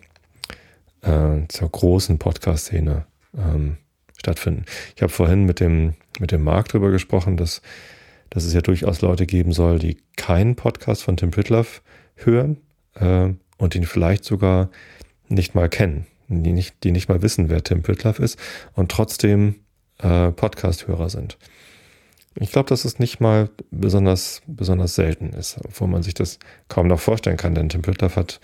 äh, 1.02 1.46
zur 1.46 1.68
großen 1.70 2.18
Podcast-Szene 2.18 3.06
ähm, 3.38 3.76
stattfinden. 4.18 4.64
Ich 4.96 5.02
habe 5.02 5.12
vorhin 5.12 5.44
mit 5.44 5.60
dem, 5.60 5.94
mit 6.18 6.32
dem 6.32 6.42
Marc 6.42 6.70
drüber 6.70 6.90
gesprochen, 6.90 7.36
dass, 7.36 7.62
dass 8.28 8.42
es 8.42 8.54
ja 8.54 8.60
durchaus 8.60 9.02
Leute 9.02 9.24
geben 9.24 9.52
soll, 9.52 9.78
die 9.78 9.98
keinen 10.16 10.56
Podcast 10.56 11.04
von 11.04 11.16
Tim 11.16 11.30
Pritloff 11.30 11.80
hören 12.26 12.58
äh, 12.94 13.30
und 13.58 13.74
ihn 13.74 13.84
vielleicht 13.84 14.24
sogar 14.24 14.70
nicht 15.28 15.54
mal 15.54 15.68
kennen, 15.68 16.06
die 16.28 16.52
nicht, 16.52 16.82
die 16.84 16.92
nicht 16.92 17.08
mal 17.08 17.22
wissen, 17.22 17.48
wer 17.48 17.62
Tim 17.62 17.82
Pritloff 17.82 18.18
ist 18.18 18.38
und 18.74 18.90
trotzdem 18.90 19.56
äh, 19.98 20.30
Podcast-Hörer 20.30 21.08
sind. 21.10 21.38
Ich 22.36 22.52
glaube, 22.52 22.68
dass 22.68 22.84
es 22.84 22.98
nicht 22.98 23.20
mal 23.20 23.50
besonders, 23.70 24.42
besonders 24.46 24.94
selten 24.94 25.30
ist, 25.30 25.58
obwohl 25.64 25.88
man 25.88 26.02
sich 26.02 26.14
das 26.14 26.38
kaum 26.68 26.86
noch 26.86 27.00
vorstellen 27.00 27.36
kann, 27.36 27.54
denn 27.54 27.68
Tim 27.68 27.82
Pritloff 27.82 28.16
hat 28.16 28.40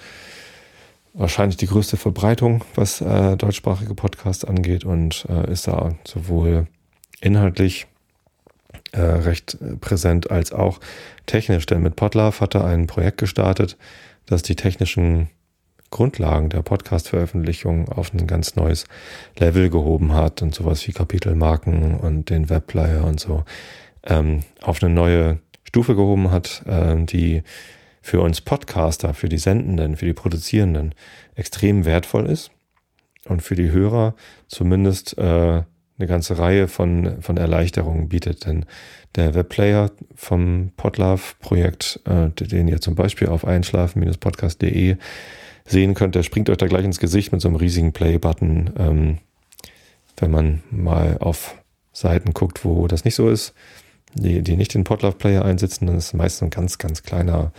wahrscheinlich 1.14 1.56
die 1.56 1.66
größte 1.66 1.97
Verbreitung, 1.97 2.64
was 2.75 3.00
äh, 3.00 3.37
deutschsprachige 3.37 3.95
Podcasts 3.95 4.45
angeht 4.45 4.85
und 4.85 5.26
äh, 5.28 5.50
ist 5.50 5.66
da 5.66 5.95
sowohl 6.04 6.66
inhaltlich 7.21 7.87
äh, 8.93 9.00
recht 9.00 9.59
präsent 9.81 10.31
als 10.31 10.52
auch 10.52 10.81
technisch. 11.26 11.66
Denn 11.66 11.83
mit 11.83 11.97
Podlove 11.97 12.40
hat 12.40 12.55
er 12.55 12.64
ein 12.64 12.87
Projekt 12.87 13.19
gestartet, 13.19 13.76
das 14.26 14.43
die 14.43 14.57
technischen 14.57 15.28
Grundlagen 15.90 16.49
der 16.49 16.62
Podcast-Veröffentlichung 16.62 17.88
auf 17.88 18.12
ein 18.12 18.26
ganz 18.26 18.57
neues 18.57 18.87
Level 19.38 19.71
gehoben 19.71 20.14
hat 20.14 20.43
und 20.43 20.55
sowas 20.55 20.87
wie 20.87 20.93
Kapitelmarken 20.93 21.95
und 21.95 22.28
den 22.31 22.50
Webplayer 22.50 23.05
und 23.05 23.21
so 23.21 23.45
ähm, 24.05 24.40
auf 24.62 24.83
eine 24.83 24.93
neue 24.93 25.38
Stufe 25.64 25.95
gehoben 25.95 26.31
hat, 26.31 26.62
äh, 26.66 26.97
die 27.05 27.43
für 28.02 28.21
uns 28.21 28.40
Podcaster, 28.40 29.14
für 29.14 29.28
die 29.28 29.38
Sendenden, 29.38 29.97
für 29.97 30.07
die 30.07 30.12
Produzierenden 30.12 30.95
extrem 31.35 31.85
wertvoll 31.85 32.26
ist 32.26 32.50
und 33.25 33.43
für 33.43 33.57
die 33.57 33.71
Hörer 33.71 34.14
zumindest 34.49 35.19
äh, 35.19 35.62
eine 35.99 36.09
ganze 36.09 36.38
Reihe 36.38 36.69
von, 36.69 37.23
von 37.23 37.37
Erleichterungen 37.37 38.09
bietet. 38.09 38.47
Denn 38.47 38.67
der 39.15 39.35
Webplayer 39.35 39.91
vom 40.15 40.73
Podlove-Projekt, 40.76 42.00
äh, 42.05 42.29
den 42.31 42.69
ihr 42.69 42.81
zum 42.81 42.95
Beispiel 42.95 43.29
auf 43.29 43.47
einschlafen-podcast.de 43.47 44.97
sehen 45.65 45.95
könnt, 45.95 46.15
der 46.15 46.23
springt 46.23 46.50
euch 46.50 46.59
da 46.59 46.67
gleich 46.67 46.85
ins 46.85 47.00
Gesicht 47.00 47.33
mit 47.33 47.41
so 47.41 47.49
einem 47.49 47.57
riesigen 47.57 47.93
Play-Button. 47.93 48.71
Ähm, 48.79 49.19
wenn 50.19 50.31
man 50.31 50.62
mal 50.71 51.19
auf 51.19 51.57
Seiten 51.93 52.33
guckt, 52.33 52.65
wo 52.65 52.87
das 52.87 53.05
nicht 53.05 53.15
so 53.15 53.29
ist, 53.31 53.55
die, 54.15 54.43
die 54.43 54.57
nicht 54.57 54.75
den 54.75 54.85
Podlove-Player 54.85 55.45
einsetzen, 55.45 55.87
dann 55.87 55.97
ist 55.97 56.07
es 56.07 56.12
meist 56.15 56.43
ein 56.43 56.50
ganz, 56.50 56.79
ganz 56.79 57.03
kleiner 57.03 57.53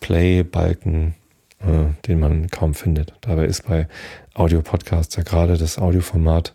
Play-Balken, 0.00 1.14
äh, 1.60 2.06
den 2.06 2.20
man 2.20 2.48
kaum 2.50 2.74
findet. 2.74 3.14
Dabei 3.20 3.46
ist 3.46 3.66
bei 3.66 3.88
Audio-Podcasts 4.34 5.16
ja 5.16 5.22
gerade 5.22 5.56
das 5.56 5.78
Audioformat 5.78 6.54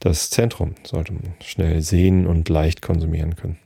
das 0.00 0.30
Zentrum 0.30 0.74
sollte 0.82 1.12
man 1.12 1.34
schnell 1.40 1.82
sehen 1.82 2.26
und 2.26 2.48
leicht 2.48 2.82
konsumieren 2.82 3.36
können. 3.36 3.58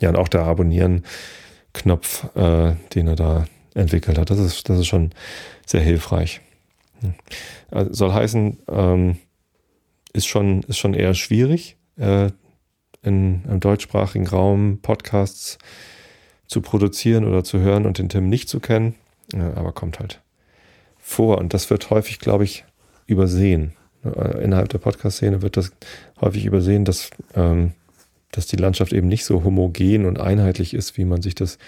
Ja, 0.00 0.08
und 0.08 0.16
auch 0.16 0.28
der 0.28 0.42
Abonnieren-Knopf, 0.42 2.36
äh, 2.36 2.74
den 2.94 3.06
er 3.06 3.16
da 3.16 3.44
entwickelt 3.74 4.18
hat, 4.18 4.30
das 4.30 4.38
ist, 4.38 4.68
das 4.68 4.80
ist 4.80 4.86
schon 4.86 5.10
sehr 5.66 5.82
hilfreich. 5.82 6.40
Also 7.70 7.92
soll 7.92 8.12
heißen, 8.12 8.58
ähm, 8.68 9.18
ist, 10.12 10.26
schon, 10.26 10.62
ist 10.64 10.78
schon 10.78 10.94
eher 10.94 11.14
schwierig, 11.14 11.76
äh, 11.96 12.30
in, 13.02 13.44
im 13.44 13.60
deutschsprachigen 13.60 14.26
Raum 14.26 14.78
Podcasts 14.80 15.58
zu 16.46 16.60
produzieren 16.60 17.24
oder 17.24 17.44
zu 17.44 17.58
hören 17.58 17.86
und 17.86 17.98
den 17.98 18.08
Tim 18.08 18.28
nicht 18.28 18.48
zu 18.48 18.60
kennen, 18.60 18.94
ja, 19.32 19.54
aber 19.54 19.72
kommt 19.72 19.98
halt 19.98 20.20
vor. 20.98 21.38
Und 21.38 21.54
das 21.54 21.70
wird 21.70 21.90
häufig, 21.90 22.18
glaube 22.18 22.44
ich, 22.44 22.64
übersehen. 23.06 23.74
Äh, 24.04 24.42
innerhalb 24.44 24.68
der 24.68 24.78
Podcast-Szene 24.78 25.42
wird 25.42 25.56
das 25.56 25.72
häufig 26.20 26.44
übersehen, 26.44 26.84
dass, 26.84 27.10
ähm, 27.34 27.72
dass 28.30 28.46
die 28.46 28.56
Landschaft 28.56 28.92
eben 28.92 29.08
nicht 29.08 29.24
so 29.24 29.44
homogen 29.44 30.06
und 30.06 30.20
einheitlich 30.20 30.74
ist, 30.74 30.96
wie 30.98 31.04
man 31.04 31.22
sich 31.22 31.34
das 31.34 31.58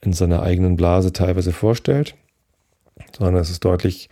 in 0.00 0.12
seiner 0.12 0.42
eigenen 0.42 0.76
Blase 0.76 1.12
teilweise 1.12 1.52
vorstellt, 1.52 2.14
sondern 3.16 3.36
es 3.36 3.50
ist 3.50 3.64
deutlich 3.64 4.08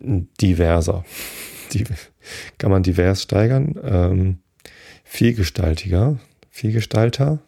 diverser. 0.00 1.04
Die 1.72 1.84
kann 2.58 2.70
man 2.72 2.82
divers 2.82 3.22
steigern. 3.22 3.78
Ähm, 3.84 4.38
vielgestaltiger, 5.04 6.18
vielgestalter. 6.50 7.38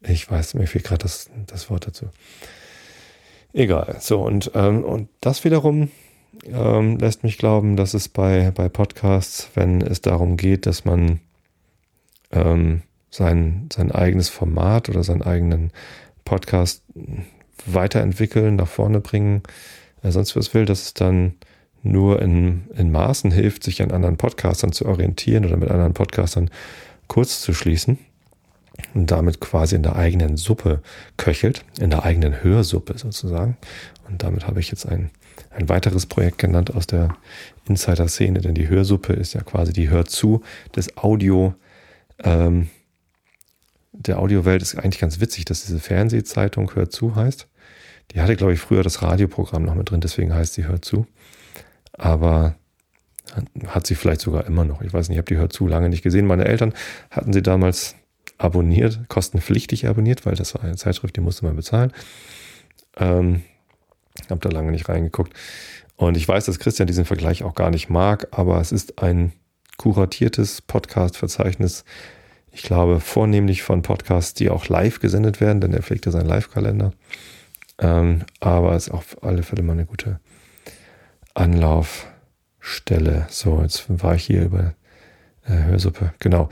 Ich 0.00 0.30
weiß, 0.30 0.54
mir 0.54 0.68
fehlt 0.68 0.84
gerade 0.84 1.02
das, 1.02 1.28
das 1.46 1.70
Wort 1.70 1.88
dazu. 1.88 2.10
Egal. 3.52 3.96
So, 4.00 4.22
und, 4.22 4.52
ähm, 4.54 4.84
und 4.84 5.08
das 5.20 5.44
wiederum 5.44 5.90
ähm, 6.44 6.98
lässt 6.98 7.24
mich 7.24 7.38
glauben, 7.38 7.76
dass 7.76 7.94
es 7.94 8.08
bei, 8.08 8.50
bei 8.50 8.68
Podcasts, 8.68 9.48
wenn 9.54 9.80
es 9.80 10.00
darum 10.00 10.36
geht, 10.36 10.66
dass 10.66 10.84
man 10.84 11.20
ähm, 12.30 12.82
sein, 13.10 13.68
sein 13.72 13.92
eigenes 13.92 14.28
Format 14.28 14.88
oder 14.88 15.02
seinen 15.02 15.22
eigenen 15.22 15.70
Podcast 16.24 16.82
weiterentwickeln, 17.66 18.56
nach 18.56 18.68
vorne 18.68 19.00
bringen, 19.00 19.42
äh, 20.02 20.10
sonst 20.10 20.34
was 20.36 20.54
will, 20.54 20.64
dass 20.64 20.82
es 20.82 20.94
dann 20.94 21.34
nur 21.82 22.22
in, 22.22 22.64
in 22.76 22.92
Maßen 22.92 23.30
hilft, 23.30 23.64
sich 23.64 23.82
an 23.82 23.90
anderen 23.90 24.16
Podcastern 24.16 24.72
zu 24.72 24.86
orientieren 24.86 25.44
oder 25.44 25.56
mit 25.56 25.70
anderen 25.70 25.94
Podcastern 25.94 26.50
kurz 27.08 27.40
zu 27.40 27.52
schließen. 27.52 27.98
und 28.94 29.10
damit 29.10 29.40
quasi 29.40 29.76
in 29.76 29.82
der 29.82 29.96
eigenen 29.96 30.36
Suppe 30.36 30.82
köchelt, 31.16 31.64
in 31.78 31.90
der 31.90 32.04
eigenen 32.04 32.42
Hörsuppe 32.42 32.96
sozusagen. 32.96 33.56
Und 34.08 34.22
damit 34.22 34.46
habe 34.46 34.60
ich 34.60 34.70
jetzt 34.70 34.86
ein, 34.86 35.10
ein 35.54 35.68
weiteres 35.68 36.06
Projekt 36.06 36.38
genannt 36.38 36.74
aus 36.74 36.86
der 36.86 37.16
Insider-Szene, 37.68 38.40
denn 38.40 38.54
die 38.54 38.68
Hörsuppe 38.68 39.12
ist 39.12 39.34
ja 39.34 39.42
quasi 39.42 39.72
die 39.72 39.90
Hörzu 39.90 40.42
des 40.74 40.96
Audio, 40.96 41.54
ähm, 42.22 42.68
der 43.92 44.18
Audiowelt 44.18 44.62
ist 44.62 44.76
eigentlich 44.76 45.00
ganz 45.00 45.20
witzig, 45.20 45.44
dass 45.44 45.64
diese 45.64 45.78
Fernsehzeitung 45.78 46.74
Hörzu 46.74 47.14
heißt. 47.14 47.46
Die 48.12 48.20
hatte, 48.20 48.36
glaube 48.36 48.54
ich, 48.54 48.60
früher 48.60 48.82
das 48.82 49.02
Radioprogramm 49.02 49.64
noch 49.64 49.74
mit 49.74 49.90
drin, 49.90 50.00
deswegen 50.00 50.34
heißt 50.34 50.54
sie 50.54 50.66
Hörzu. 50.66 51.06
Aber 51.92 52.56
hat 53.66 53.86
sie 53.86 53.94
vielleicht 53.94 54.20
sogar 54.20 54.46
immer 54.46 54.64
noch. 54.64 54.82
Ich 54.82 54.92
weiß 54.92 55.08
nicht, 55.08 55.16
ich 55.16 55.18
habe 55.18 55.34
die 55.34 55.36
Hörzu 55.36 55.66
lange 55.66 55.88
nicht 55.88 56.02
gesehen. 56.02 56.26
Meine 56.26 56.46
Eltern 56.46 56.74
hatten 57.10 57.32
sie 57.32 57.42
damals 57.42 57.96
abonniert, 58.38 59.08
kostenpflichtig 59.08 59.86
abonniert, 59.88 60.26
weil 60.26 60.34
das 60.34 60.54
war 60.54 60.64
eine 60.64 60.76
Zeitschrift, 60.76 61.16
die 61.16 61.20
musste 61.20 61.44
man 61.44 61.56
bezahlen. 61.56 61.92
Ähm, 62.96 63.42
habe 64.30 64.40
da 64.40 64.48
lange 64.50 64.70
nicht 64.70 64.88
reingeguckt. 64.88 65.32
Und 65.96 66.16
ich 66.16 66.26
weiß, 66.26 66.46
dass 66.46 66.58
Christian 66.58 66.86
diesen 66.86 67.04
Vergleich 67.04 67.42
auch 67.44 67.54
gar 67.54 67.70
nicht 67.70 67.88
mag, 67.88 68.28
aber 68.32 68.60
es 68.60 68.72
ist 68.72 69.02
ein 69.02 69.32
kuratiertes 69.76 70.62
Podcast-Verzeichnis. 70.62 71.84
Ich 72.50 72.62
glaube, 72.62 73.00
vornehmlich 73.00 73.62
von 73.62 73.82
Podcasts, 73.82 74.34
die 74.34 74.50
auch 74.50 74.68
live 74.68 75.00
gesendet 75.00 75.40
werden, 75.40 75.60
denn 75.60 75.72
er 75.72 75.82
pflegte 75.82 76.10
seinen 76.10 76.26
Live-Kalender. 76.26 76.92
Ähm, 77.78 78.24
aber 78.40 78.74
es 78.74 78.88
ist 78.88 78.92
auf 78.92 79.22
alle 79.22 79.42
Fälle 79.42 79.62
mal 79.62 79.72
eine 79.72 79.86
gute 79.86 80.20
Anlaufstelle. 81.34 83.26
So, 83.30 83.62
jetzt 83.62 83.86
war 83.88 84.14
ich 84.14 84.24
hier 84.24 84.44
über 84.44 84.74
äh, 85.46 85.64
Hörsuppe. 85.64 86.12
Genau. 86.18 86.48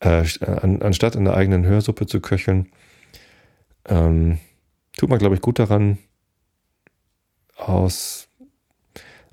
Äh, 0.00 0.24
an, 0.40 0.82
anstatt 0.82 1.16
in 1.16 1.24
der 1.24 1.34
eigenen 1.34 1.66
Hörsuppe 1.66 2.06
zu 2.06 2.20
köcheln, 2.20 2.70
ähm, 3.88 4.38
tut 4.96 5.10
man, 5.10 5.18
glaube 5.18 5.34
ich, 5.34 5.40
gut 5.40 5.58
daran, 5.58 5.98
aus, 7.60 8.28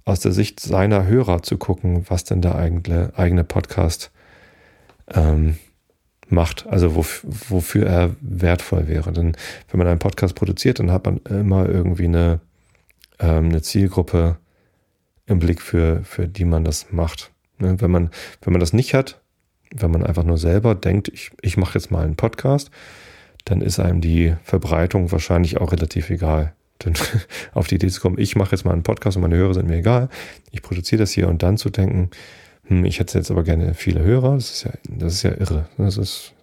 aus 0.05 0.19
der 0.19 0.31
Sicht 0.31 0.59
seiner 0.59 1.05
Hörer 1.05 1.43
zu 1.43 1.57
gucken, 1.57 2.05
was 2.09 2.23
denn 2.23 2.41
der 2.41 2.55
eigene, 2.55 3.11
eigene 3.15 3.43
Podcast 3.43 4.11
ähm, 5.13 5.57
macht, 6.29 6.67
also 6.67 6.95
wof 6.95 7.25
wofür 7.25 7.85
er 7.85 8.15
wertvoll 8.21 8.87
wäre. 8.87 9.11
Denn 9.11 9.35
wenn 9.69 9.77
man 9.77 9.87
einen 9.87 9.99
Podcast 9.99 10.35
produziert, 10.35 10.79
dann 10.79 10.91
hat 10.91 11.05
man 11.05 11.17
immer 11.29 11.67
irgendwie 11.67 12.05
eine, 12.05 12.39
ähm, 13.19 13.45
eine 13.45 13.61
Zielgruppe 13.61 14.37
im 15.25 15.39
Blick, 15.39 15.61
für, 15.61 16.03
für 16.03 16.27
die 16.27 16.45
man 16.45 16.63
das 16.63 16.91
macht. 16.91 17.31
Ne? 17.59 17.79
Wenn, 17.79 17.91
man, 17.91 18.09
wenn 18.41 18.53
man 18.53 18.59
das 18.59 18.73
nicht 18.73 18.93
hat, 18.93 19.21
wenn 19.75 19.91
man 19.91 20.05
einfach 20.05 20.23
nur 20.23 20.37
selber 20.37 20.75
denkt, 20.75 21.09
ich, 21.09 21.31
ich 21.41 21.57
mache 21.57 21.77
jetzt 21.77 21.91
mal 21.91 22.03
einen 22.03 22.15
Podcast, 22.15 22.71
dann 23.45 23.61
ist 23.61 23.79
einem 23.79 24.01
die 24.01 24.35
Verbreitung 24.43 25.11
wahrscheinlich 25.11 25.57
auch 25.57 25.71
relativ 25.71 26.09
egal. 26.09 26.53
Denn 26.83 26.93
auf 27.53 27.67
die 27.67 27.75
Idee 27.75 27.87
zu 27.87 28.01
kommen, 28.01 28.17
ich 28.19 28.35
mache 28.35 28.51
jetzt 28.51 28.65
mal 28.65 28.73
einen 28.73 28.83
Podcast 28.83 29.17
und 29.17 29.23
meine 29.23 29.35
Hörer 29.35 29.53
sind 29.53 29.67
mir 29.67 29.77
egal, 29.77 30.09
ich 30.51 30.61
produziere 30.61 30.99
das 30.99 31.11
hier 31.11 31.27
und 31.27 31.43
dann 31.43 31.57
zu 31.57 31.69
denken, 31.69 32.09
hm, 32.65 32.85
ich 32.85 32.99
hätte 32.99 33.17
jetzt 33.17 33.31
aber 33.31 33.43
gerne 33.43 33.73
viele 33.73 34.03
Hörer, 34.03 34.35
das 34.35 34.51
ist 34.51 34.63
ja, 34.63 34.71
das 34.89 35.13
ist 35.13 35.23
ja 35.23 35.31
irre. 35.31 35.69
Das 35.77 35.97
ist, 35.97 36.33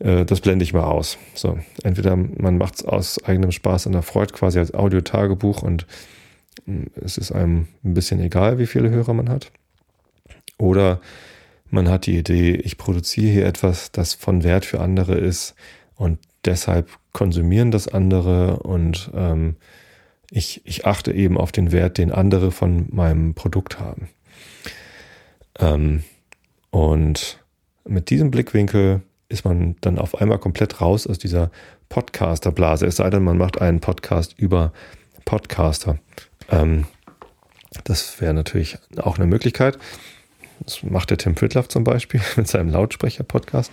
äh, 0.00 0.24
das 0.24 0.40
blende 0.40 0.64
ich 0.64 0.72
mal 0.72 0.84
aus. 0.84 1.18
So, 1.34 1.58
entweder 1.82 2.16
man 2.16 2.58
macht 2.58 2.76
es 2.76 2.84
aus 2.84 3.22
eigenem 3.24 3.52
Spaß 3.52 3.86
und 3.86 3.94
erfreut 3.94 4.32
quasi 4.32 4.58
als 4.58 4.74
Audio-Tagebuch 4.74 5.62
und 5.62 5.86
hm, 6.66 6.86
es 6.94 7.18
ist 7.18 7.32
einem 7.32 7.68
ein 7.84 7.94
bisschen 7.94 8.20
egal, 8.20 8.58
wie 8.58 8.66
viele 8.66 8.90
Hörer 8.90 9.14
man 9.14 9.28
hat. 9.28 9.50
Oder 10.58 11.00
man 11.70 11.88
hat 11.88 12.06
die 12.06 12.16
Idee, 12.16 12.54
ich 12.54 12.78
produziere 12.78 13.32
hier 13.32 13.46
etwas, 13.46 13.90
das 13.90 14.14
von 14.14 14.44
Wert 14.44 14.64
für 14.64 14.80
andere 14.80 15.16
ist 15.16 15.54
und 15.96 16.18
deshalb 16.44 16.88
konsumieren 17.14 17.70
das 17.70 17.88
andere 17.88 18.58
und 18.58 19.10
ähm, 19.14 19.56
ich, 20.30 20.60
ich 20.64 20.84
achte 20.84 21.12
eben 21.12 21.38
auf 21.38 21.52
den 21.52 21.72
Wert, 21.72 21.96
den 21.96 22.12
andere 22.12 22.50
von 22.50 22.88
meinem 22.90 23.34
Produkt 23.34 23.78
haben. 23.78 24.10
Ähm, 25.58 26.02
und 26.70 27.38
mit 27.86 28.10
diesem 28.10 28.30
Blickwinkel 28.30 29.02
ist 29.28 29.44
man 29.44 29.76
dann 29.80 29.98
auf 29.98 30.20
einmal 30.20 30.38
komplett 30.38 30.80
raus 30.80 31.06
aus 31.06 31.18
dieser 31.18 31.50
Podcaster-Blase. 31.88 32.86
Es 32.86 32.96
sei 32.96 33.08
denn, 33.10 33.22
man 33.22 33.38
macht 33.38 33.60
einen 33.60 33.80
Podcast 33.80 34.34
über 34.36 34.72
Podcaster. 35.24 35.98
Ähm, 36.50 36.86
das 37.84 38.20
wäre 38.20 38.34
natürlich 38.34 38.76
auch 38.96 39.18
eine 39.18 39.26
Möglichkeit. 39.26 39.78
Das 40.60 40.82
macht 40.82 41.10
der 41.10 41.18
Tim 41.18 41.36
Pritloff 41.36 41.68
zum 41.68 41.84
Beispiel 41.84 42.20
mit 42.36 42.48
seinem 42.48 42.70
Lautsprecher-Podcast. 42.70 43.70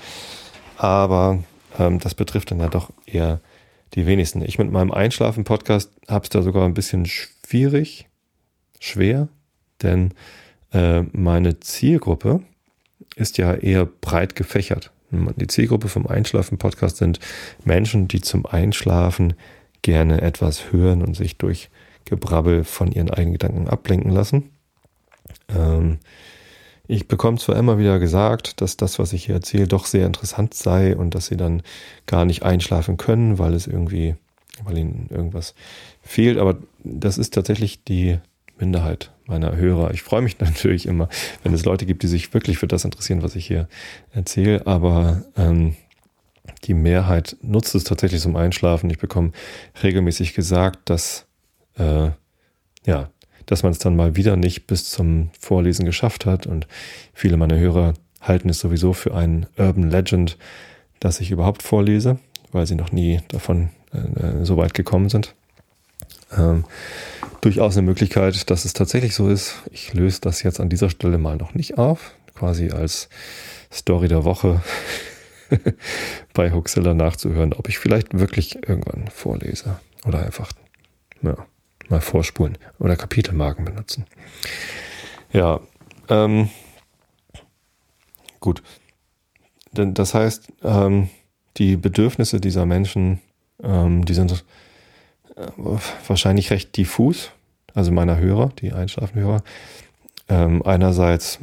Aber 0.78 1.44
ähm, 1.78 2.00
das 2.00 2.16
betrifft 2.16 2.52
dann 2.52 2.60
ja 2.60 2.70
doch 2.70 2.92
eher 3.06 3.40
die 3.94 4.06
wenigsten. 4.06 4.42
Ich 4.42 4.58
mit 4.58 4.72
meinem 4.72 4.92
Einschlafen-Podcast 4.92 5.92
habe 6.08 6.24
es 6.24 6.30
da 6.30 6.42
sogar 6.42 6.66
ein 6.66 6.74
bisschen 6.74 7.06
schwierig, 7.06 8.08
schwer, 8.80 9.28
denn 9.82 10.14
äh, 10.74 11.02
meine 11.12 11.60
Zielgruppe 11.60 12.42
ist 13.16 13.38
ja 13.38 13.54
eher 13.54 13.86
breit 13.86 14.36
gefächert. 14.36 14.92
Die 15.12 15.48
Zielgruppe 15.48 15.90
vom 15.90 16.08
Einschlafen-Podcast 16.08 16.98
sind 16.98 17.20
Menschen, 17.66 18.08
die 18.08 18.22
zum 18.22 18.46
Einschlafen 18.46 19.34
gerne 19.82 20.22
etwas 20.22 20.72
hören 20.72 21.02
und 21.02 21.16
sich 21.16 21.38
durch 21.38 21.70
Gebrabbel 22.06 22.64
von 22.64 22.92
ihren 22.92 23.10
eigenen 23.10 23.34
Gedanken 23.34 23.68
ablenken 23.68 24.12
lassen. 24.12 24.52
Ähm, 25.50 26.00
ich 26.92 27.08
bekomme 27.08 27.38
zwar 27.38 27.56
immer 27.56 27.78
wieder 27.78 28.00
gesagt, 28.00 28.60
dass 28.60 28.76
das, 28.76 29.00
was 29.00 29.14
ich 29.14 29.26
hier 29.26 29.36
erzähle, 29.36 29.66
doch 29.66 29.86
sehr 29.86 30.06
interessant 30.06 30.54
sei 30.54 30.94
und 30.94 31.16
dass 31.16 31.28
sie 31.28 31.38
dann 31.38 31.64
gar 32.06 32.26
nicht 32.26 32.44
einschlafen 32.44 32.98
können, 32.98 33.40
weil 33.40 33.54
es 33.54 33.66
irgendwie, 33.66 34.16
weil 34.66 34.78
ihnen 34.78 35.08
irgendwas 35.10 35.56
fehlt, 36.02 36.38
aber 36.38 36.58
das 36.84 37.18
ist 37.18 37.34
tatsächlich 37.34 37.86
die 37.86 38.20
Minderheit 38.60 39.12
meiner 39.26 39.56
Hörer. 39.56 39.92
Ich 39.94 40.04
freue 40.04 40.22
mich 40.22 40.38
natürlich 40.42 40.86
immer, 40.86 41.08
wenn 41.44 41.54
es 41.54 41.64
Leute 41.64 41.86
gibt, 41.86 42.04
die 42.04 42.08
sich 42.08 42.34
wirklich 42.34 42.58
für 42.58 42.68
das 42.68 42.84
interessieren, 42.84 43.24
was 43.24 43.38
ich 43.38 43.48
hier 43.48 43.70
erzähle, 44.12 44.68
aber 44.68 45.24
ähm, 45.38 45.78
die 46.66 46.74
Mehrheit 46.74 47.38
nutzt 47.42 47.74
es 47.74 47.86
tatsächlich 47.86 48.20
zum 48.20 48.36
Einschlafen. 48.36 48.90
Ich 48.90 49.00
bekomme 49.00 49.32
regelmäßig 49.82 50.34
gesagt, 50.34 50.90
dass 50.90 51.26
äh, 51.78 52.10
ja, 52.86 53.10
dass 53.52 53.64
man 53.64 53.74
es 53.74 53.80
dann 53.80 53.98
mal 53.98 54.16
wieder 54.16 54.38
nicht 54.38 54.66
bis 54.66 54.90
zum 54.90 55.30
Vorlesen 55.38 55.84
geschafft 55.84 56.26
hat. 56.26 56.48
Und 56.48 56.68
viele 57.14 57.36
meiner 57.36 57.58
Hörer 57.58 57.96
halten 58.22 58.48
es 58.48 58.60
sowieso 58.60 58.94
für 58.94 59.14
einen 59.14 59.46
Urban 59.58 59.90
Legend, 59.90 60.38
dass 61.02 61.20
ich 61.20 61.32
überhaupt 61.32 61.62
vorlese, 61.62 62.18
weil 62.54 62.66
sie 62.66 62.76
noch 62.76 62.94
nie 62.94 63.20
davon 63.28 63.72
äh, 63.92 64.46
so 64.46 64.56
weit 64.56 64.74
gekommen 64.74 65.10
sind. 65.10 65.36
Ähm, 66.38 66.64
durchaus 67.42 67.76
eine 67.76 67.86
Möglichkeit, 67.86 68.50
dass 68.50 68.64
es 68.64 68.72
tatsächlich 68.72 69.16
so 69.16 69.28
ist. 69.28 69.56
Ich 69.70 69.94
löse 69.94 70.22
das 70.22 70.44
jetzt 70.44 70.62
an 70.62 70.70
dieser 70.70 70.90
Stelle 70.90 71.18
mal 71.18 71.36
noch 71.36 71.54
nicht 71.54 71.78
auf, 71.78 72.16
quasi 72.34 72.70
als 72.70 73.10
Story 73.70 74.08
der 74.08 74.24
Woche 74.24 74.62
bei 76.34 76.54
Hoaxilla 76.54 76.94
nachzuhören, 76.94 77.52
ob 77.52 77.68
ich 77.68 77.80
vielleicht 77.80 78.18
wirklich 78.18 78.66
irgendwann 78.66 79.10
vorlese 79.10 79.78
oder 80.06 80.26
einfach 80.26 80.54
ja, 81.22 81.36
mal 81.92 82.02
vorspulen 82.02 82.58
oder 82.80 82.96
Kapitelmarken 82.96 83.66
benutzen. 83.66 84.06
Ja, 85.32 85.60
ähm, 86.10 86.50
gut. 88.40 88.64
Das 89.74 90.14
heißt, 90.14 90.52
ähm, 90.64 91.10
die 91.58 91.78
Bedürfnisse 91.78 92.42
dieser 92.42 92.66
Menschen, 92.66 93.22
ähm, 93.64 94.04
die 94.06 94.14
sind 94.14 94.44
äh, 95.36 95.48
wahrscheinlich 96.08 96.52
recht 96.52 96.76
diffus, 96.76 97.32
also 97.74 97.92
meiner 97.92 98.18
Hörer, 98.18 98.52
die 98.60 98.74
Einschlafenhörer. 98.74 99.44
Ähm, 100.28 100.62
einerseits 100.66 101.40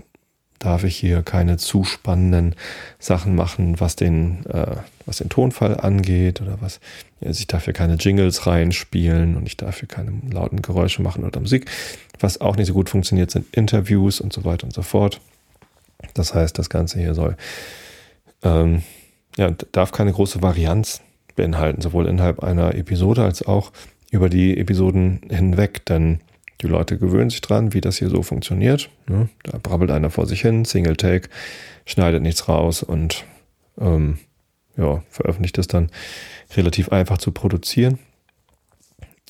darf 0.58 0.84
ich 0.84 0.96
hier 0.96 1.22
keine 1.22 1.56
zu 1.56 1.84
spannenden 1.84 2.54
Sachen 2.98 3.34
machen, 3.34 3.80
was 3.80 3.96
den, 3.96 4.44
äh, 4.46 4.76
was 5.08 5.18
den 5.18 5.28
Tonfall 5.28 5.80
angeht 5.80 6.40
oder 6.40 6.58
was. 6.60 6.80
Also 7.24 7.40
ich 7.40 7.46
darf 7.46 7.64
hier 7.64 7.72
keine 7.72 7.94
Jingles 7.94 8.46
reinspielen 8.46 9.36
und 9.36 9.46
ich 9.46 9.56
darf 9.56 9.80
hier 9.80 9.88
keine 9.88 10.12
lauten 10.30 10.62
Geräusche 10.62 11.02
machen 11.02 11.24
oder 11.24 11.40
Musik. 11.40 11.70
Was 12.20 12.40
auch 12.40 12.56
nicht 12.56 12.66
so 12.66 12.74
gut 12.74 12.88
funktioniert, 12.90 13.30
sind 13.30 13.46
Interviews 13.52 14.20
und 14.20 14.32
so 14.32 14.44
weiter 14.44 14.64
und 14.64 14.74
so 14.74 14.82
fort. 14.82 15.20
Das 16.14 16.34
heißt, 16.34 16.58
das 16.58 16.70
Ganze 16.70 17.00
hier 17.00 17.14
soll, 17.14 17.36
ähm, 18.42 18.82
ja, 19.36 19.50
darf 19.72 19.92
keine 19.92 20.12
große 20.12 20.42
Varianz 20.42 21.00
beinhalten, 21.34 21.80
sowohl 21.80 22.06
innerhalb 22.06 22.40
einer 22.40 22.74
Episode 22.74 23.24
als 23.24 23.46
auch 23.46 23.72
über 24.10 24.28
die 24.28 24.58
Episoden 24.58 25.20
hinweg, 25.30 25.86
denn 25.86 26.20
die 26.60 26.66
Leute 26.66 26.98
gewöhnen 26.98 27.30
sich 27.30 27.40
dran, 27.40 27.72
wie 27.72 27.80
das 27.80 27.98
hier 27.98 28.10
so 28.10 28.22
funktioniert. 28.22 28.90
Ne? 29.08 29.28
Da 29.44 29.58
brabbelt 29.58 29.90
einer 29.90 30.10
vor 30.10 30.26
sich 30.26 30.40
hin, 30.40 30.64
Single 30.64 30.96
Take, 30.96 31.28
schneidet 31.86 32.22
nichts 32.22 32.48
raus 32.48 32.82
und 32.82 33.24
ähm, 33.80 34.18
ja, 34.78 35.02
veröffentlicht 35.10 35.58
es 35.58 35.66
dann 35.66 35.90
relativ 36.56 36.90
einfach 36.90 37.18
zu 37.18 37.32
produzieren. 37.32 37.98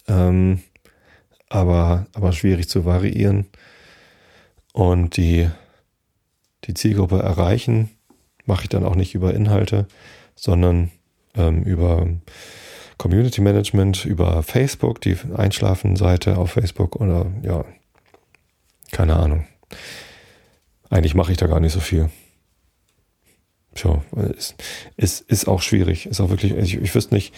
Ähm, 0.06 0.62
aber, 1.48 2.06
aber 2.12 2.32
schwierig 2.32 2.68
zu 2.68 2.84
variieren. 2.84 3.46
Und 4.72 5.16
die, 5.16 5.48
die 6.64 6.74
Zielgruppe 6.74 7.18
erreichen 7.18 7.90
mache 8.44 8.64
ich 8.64 8.68
dann 8.68 8.84
auch 8.84 8.94
nicht 8.94 9.14
über 9.14 9.34
Inhalte, 9.34 9.88
sondern 10.36 10.90
ähm, 11.34 11.62
über 11.64 12.06
Community 12.98 13.40
Management, 13.40 14.04
über 14.04 14.42
Facebook, 14.42 15.00
die 15.00 15.16
Einschlafen-Seite 15.34 16.36
auf 16.36 16.52
Facebook 16.52 16.96
oder 16.96 17.26
ja, 17.42 17.64
keine 18.92 19.16
Ahnung. 19.16 19.46
Eigentlich 20.90 21.14
mache 21.14 21.32
ich 21.32 21.38
da 21.38 21.46
gar 21.46 21.60
nicht 21.60 21.72
so 21.72 21.80
viel. 21.80 22.10
Tja, 23.78 24.02
ist, 24.36 24.56
ist, 24.96 25.20
ist 25.30 25.46
auch 25.46 25.62
schwierig. 25.62 26.06
Ist 26.06 26.20
auch 26.20 26.30
wirklich, 26.30 26.52
ich, 26.56 26.82
ich 26.82 26.94
wüsste 26.96 27.14
nicht, 27.14 27.32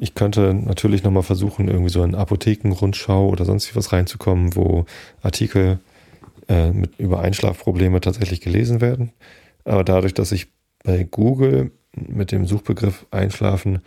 ich 0.00 0.14
könnte 0.14 0.52
natürlich 0.52 1.04
nochmal 1.04 1.22
versuchen, 1.22 1.68
irgendwie 1.68 1.90
so 1.90 2.02
in 2.02 2.16
Apothekenrundschau 2.16 3.28
oder 3.28 3.44
sonst 3.44 3.76
was 3.76 3.92
reinzukommen, 3.92 4.56
wo 4.56 4.84
Artikel 5.22 5.78
äh, 6.48 6.72
mit, 6.72 6.98
über 6.98 7.20
Einschlafprobleme 7.20 8.00
tatsächlich 8.00 8.40
gelesen 8.40 8.80
werden. 8.80 9.12
Aber 9.64 9.84
dadurch, 9.84 10.12
dass 10.12 10.32
ich 10.32 10.48
bei 10.82 11.04
Google 11.04 11.70
mit 11.94 12.32
dem 12.32 12.46
Suchbegriff 12.46 13.06
Einschlafen 13.12 13.80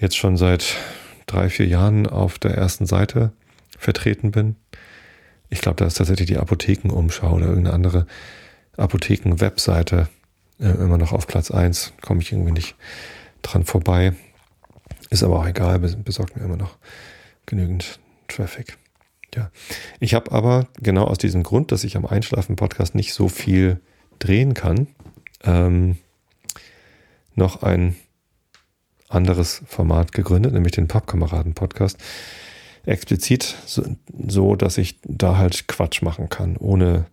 jetzt 0.00 0.16
schon 0.16 0.38
seit 0.38 0.76
drei, 1.26 1.50
vier 1.50 1.66
Jahren 1.66 2.06
auf 2.06 2.38
der 2.38 2.52
ersten 2.52 2.86
Seite 2.86 3.32
vertreten 3.76 4.30
bin, 4.30 4.56
ich 5.50 5.60
glaube, 5.60 5.76
da 5.76 5.84
ist 5.84 5.98
tatsächlich 5.98 6.28
die 6.28 6.38
Apothekenumschau 6.38 7.34
oder 7.34 7.48
irgendeine 7.48 7.74
andere 7.74 8.06
Apotheken-Webseite 8.78 10.08
immer 10.70 10.98
noch 10.98 11.12
auf 11.12 11.26
Platz 11.26 11.50
eins. 11.50 11.92
Komme 12.00 12.22
ich 12.22 12.32
irgendwie 12.32 12.52
nicht 12.52 12.76
dran 13.42 13.64
vorbei. 13.64 14.14
Ist 15.10 15.22
aber 15.22 15.40
auch 15.40 15.46
egal, 15.46 15.78
besorgt 15.78 16.36
mir 16.36 16.44
immer 16.44 16.56
noch 16.56 16.76
genügend 17.46 17.98
Traffic. 18.28 18.78
Ja. 19.34 19.50
Ich 20.00 20.14
habe 20.14 20.32
aber 20.32 20.68
genau 20.80 21.04
aus 21.04 21.18
diesem 21.18 21.42
Grund, 21.42 21.72
dass 21.72 21.84
ich 21.84 21.96
am 21.96 22.06
Einschlafen-Podcast 22.06 22.94
nicht 22.94 23.14
so 23.14 23.28
viel 23.28 23.80
drehen 24.18 24.54
kann, 24.54 24.88
ähm, 25.42 25.96
noch 27.34 27.62
ein 27.62 27.96
anderes 29.08 29.62
Format 29.66 30.12
gegründet, 30.12 30.52
nämlich 30.52 30.72
den 30.72 30.88
Pappkameraden-Podcast 30.88 31.98
explizit 32.84 33.56
so, 33.66 33.84
so, 34.26 34.56
dass 34.56 34.78
ich 34.78 34.98
da 35.04 35.36
halt 35.36 35.68
Quatsch 35.68 36.02
machen 36.02 36.28
kann, 36.28 36.56
ohne 36.56 37.06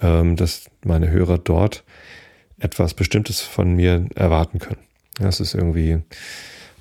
ähm, 0.00 0.36
dass 0.36 0.70
meine 0.84 1.10
Hörer 1.10 1.38
dort 1.38 1.84
etwas 2.58 2.94
Bestimmtes 2.94 3.40
von 3.40 3.74
mir 3.74 4.06
erwarten 4.14 4.58
können. 4.58 4.80
Das 5.18 5.40
ist 5.40 5.54
irgendwie, 5.54 6.00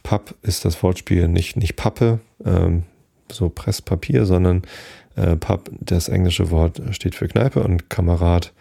Papp 0.03 0.35
ist 0.41 0.65
das 0.65 0.81
Wortspiel 0.83 1.27
nicht, 1.27 1.57
nicht 1.57 1.75
Pappe, 1.75 2.19
ähm, 2.45 2.83
so 3.31 3.49
Presspapier, 3.49 4.25
sondern 4.25 4.63
äh, 5.15 5.35
Papp, 5.35 5.69
das 5.79 6.09
englische 6.09 6.51
Wort 6.51 6.81
steht 6.91 7.15
für 7.15 7.27
Kneipe 7.27 7.63
und 7.63 7.89
Kamerad 7.89 8.53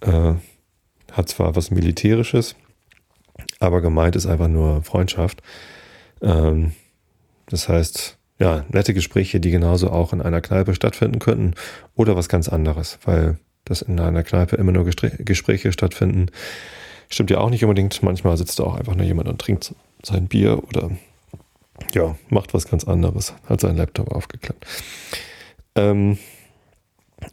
äh, 0.00 0.34
hat 1.12 1.28
zwar 1.28 1.56
was 1.56 1.70
Militärisches, 1.70 2.56
aber 3.60 3.80
gemeint 3.80 4.16
ist 4.16 4.26
einfach 4.26 4.48
nur 4.48 4.82
Freundschaft. 4.82 5.42
Ähm, 6.22 6.72
das 7.46 7.68
heißt, 7.68 8.18
ja, 8.38 8.64
nette 8.68 8.94
Gespräche, 8.94 9.40
die 9.40 9.50
genauso 9.50 9.90
auch 9.90 10.12
in 10.12 10.20
einer 10.20 10.40
Kneipe 10.40 10.74
stattfinden 10.74 11.18
könnten 11.18 11.54
oder 11.94 12.16
was 12.16 12.28
ganz 12.28 12.48
anderes, 12.48 12.98
weil 13.04 13.38
das 13.64 13.82
in 13.82 13.98
einer 13.98 14.22
Kneipe 14.22 14.56
immer 14.56 14.72
nur 14.72 14.84
Gespräche 14.84 15.72
stattfinden. 15.72 16.26
Stimmt 17.08 17.30
ja 17.30 17.38
auch 17.38 17.50
nicht 17.50 17.64
unbedingt. 17.64 18.02
Manchmal 18.02 18.36
sitzt 18.36 18.58
da 18.58 18.64
auch 18.64 18.74
einfach 18.76 18.94
nur 18.94 19.06
jemand 19.06 19.28
und 19.28 19.40
trinkt 19.40 19.74
sein 20.02 20.26
Bier 20.26 20.62
oder 20.68 20.90
ja, 21.92 22.16
macht 22.28 22.54
was 22.54 22.68
ganz 22.68 22.84
anderes, 22.84 23.34
hat 23.48 23.60
seinen 23.60 23.76
Laptop 23.76 24.12
aufgeklappt. 24.12 24.66
Ähm, 25.74 26.18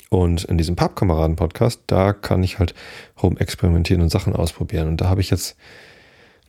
und 0.09 0.43
in 0.45 0.57
diesem 0.57 0.75
Pappkameraden-Podcast, 0.75 1.81
da 1.87 2.13
kann 2.13 2.43
ich 2.43 2.59
halt 2.59 2.73
rumexperimentieren 3.21 4.01
und 4.01 4.09
Sachen 4.09 4.35
ausprobieren. 4.35 4.87
Und 4.87 5.01
da 5.01 5.09
habe 5.09 5.21
ich 5.21 5.29
jetzt 5.29 5.57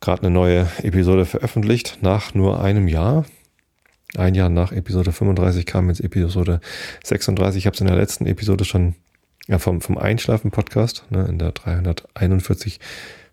gerade 0.01 0.23
eine 0.23 0.31
neue 0.31 0.69
Episode 0.83 1.27
veröffentlicht, 1.27 1.99
nach 2.03 2.35
nur 2.35 2.63
einem 2.63 2.89
Jahr. 2.89 3.25
Ein 4.17 4.35
Jahr 4.35 4.49
nach 4.49 4.73
Episode 4.73 5.13
35 5.13 5.65
kam 5.65 5.89
jetzt 5.89 6.01
Episode 6.01 6.61
36. 7.05 7.59
Ich 7.59 7.67
habe 7.67 7.75
es 7.75 7.81
in 7.81 7.87
der 7.87 7.97
letzten 7.97 8.27
Episode 8.27 8.65
schon 8.65 8.95
ja, 9.49 9.59
vom, 9.59 9.81
vom 9.81 9.99
Einschlafen-Podcast, 9.99 11.05
ne, 11.11 11.27
in 11.29 11.39
der 11.39 11.53
341 11.53 12.81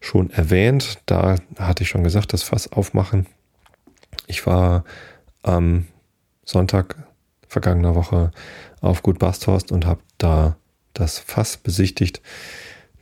schon 0.01 0.31
erwähnt. 0.31 0.99
Da 1.05 1.35
hatte 1.57 1.83
ich 1.83 1.89
schon 1.89 2.03
gesagt, 2.03 2.33
das 2.33 2.43
Fass 2.43 2.71
aufmachen. 2.71 3.27
Ich 4.27 4.45
war 4.45 4.83
am 5.43 5.87
Sonntag 6.45 6.95
vergangener 7.47 7.95
Woche 7.95 8.31
auf 8.81 9.03
Gut 9.03 9.19
Basthorst 9.19 9.71
und 9.71 9.85
habe 9.85 10.01
da 10.17 10.55
das 10.93 11.19
Fass 11.19 11.57
besichtigt, 11.57 12.21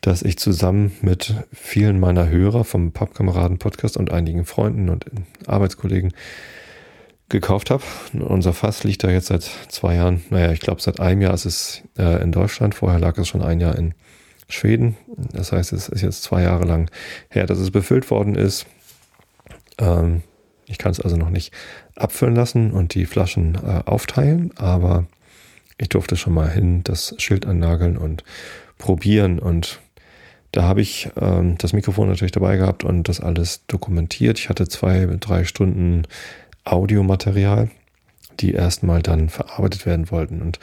das 0.01 0.21
ich 0.21 0.37
zusammen 0.37 0.91
mit 1.01 1.33
vielen 1.53 1.99
meiner 1.99 2.29
Hörer 2.29 2.63
vom 2.63 2.91
Pappkameraden-Podcast 2.91 3.97
und 3.97 4.11
einigen 4.11 4.45
Freunden 4.45 4.89
und 4.89 5.05
Arbeitskollegen 5.45 6.13
gekauft 7.29 7.71
habe. 7.71 7.83
Unser 8.13 8.53
Fass 8.53 8.83
liegt 8.83 9.03
da 9.03 9.09
jetzt 9.09 9.27
seit 9.27 9.49
zwei 9.69 9.95
Jahren, 9.95 10.23
naja, 10.29 10.51
ich 10.51 10.59
glaube 10.59 10.81
seit 10.81 10.99
einem 10.99 11.21
Jahr 11.21 11.33
ist 11.33 11.45
es 11.45 11.83
äh, 11.97 12.21
in 12.21 12.31
Deutschland, 12.31 12.75
vorher 12.75 12.99
lag 12.99 13.17
es 13.17 13.27
schon 13.27 13.41
ein 13.41 13.59
Jahr 13.59 13.77
in 13.77 13.93
Schweden. 14.49 14.95
Das 15.33 15.51
heißt, 15.51 15.73
es 15.73 15.89
ist 15.89 16.01
jetzt 16.01 16.23
zwei 16.23 16.43
Jahre 16.43 16.65
lang 16.65 16.89
her, 17.29 17.45
dass 17.45 17.59
es 17.59 17.71
befüllt 17.71 18.09
worden 18.09 18.35
ist. 18.35 18.65
Ähm, 19.77 20.23
ich 20.67 20.77
kann 20.77 20.91
es 20.91 21.01
also 21.01 21.17
noch 21.17 21.29
nicht 21.29 21.53
abfüllen 21.95 22.35
lassen 22.35 22.71
und 22.71 22.93
die 22.93 23.05
Flaschen 23.05 23.55
äh, 23.55 23.81
aufteilen, 23.85 24.51
aber 24.57 25.05
ich 25.77 25.89
durfte 25.89 26.15
schon 26.15 26.33
mal 26.33 26.49
hin, 26.49 26.83
das 26.83 27.13
Schild 27.17 27.45
annageln 27.45 27.97
und 27.97 28.23
probieren 28.77 29.39
und 29.39 29.79
da 30.51 30.63
habe 30.63 30.81
ich 30.81 31.09
ähm, 31.19 31.57
das 31.57 31.73
Mikrofon 31.73 32.07
natürlich 32.07 32.31
dabei 32.31 32.57
gehabt 32.57 32.83
und 32.83 33.09
das 33.09 33.19
alles 33.19 33.65
dokumentiert. 33.67 34.39
Ich 34.39 34.49
hatte 34.49 34.67
zwei, 34.67 35.05
drei 35.19 35.43
Stunden 35.43 36.03
Audiomaterial, 36.71 37.69
die 38.39 38.53
erstmal 38.53 39.01
dann 39.01 39.29
verarbeitet 39.29 39.85
werden 39.85 40.11
wollten. 40.11 40.41
Und 40.41 40.59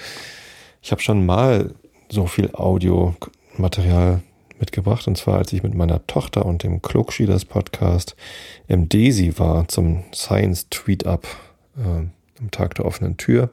ich 0.82 0.92
habe 0.92 1.02
schon 1.02 1.24
mal 1.24 1.74
so 2.08 2.26
viel 2.26 2.50
Audiomaterial 2.52 4.22
mitgebracht. 4.58 5.06
Und 5.08 5.16
zwar, 5.16 5.38
als 5.38 5.52
ich 5.52 5.62
mit 5.62 5.74
meiner 5.74 6.06
Tochter 6.06 6.46
und 6.46 6.62
dem 6.62 6.82
Klugschieders 6.82 7.44
Podcast 7.44 8.16
im 8.68 8.88
Daisy 8.88 9.38
war 9.38 9.68
zum 9.68 10.04
Science 10.14 10.68
Tweet 10.70 11.06
Up 11.06 11.26
äh, 11.76 12.06
am 12.40 12.50
Tag 12.50 12.74
der 12.76 12.84
offenen 12.84 13.16
Tür, 13.16 13.50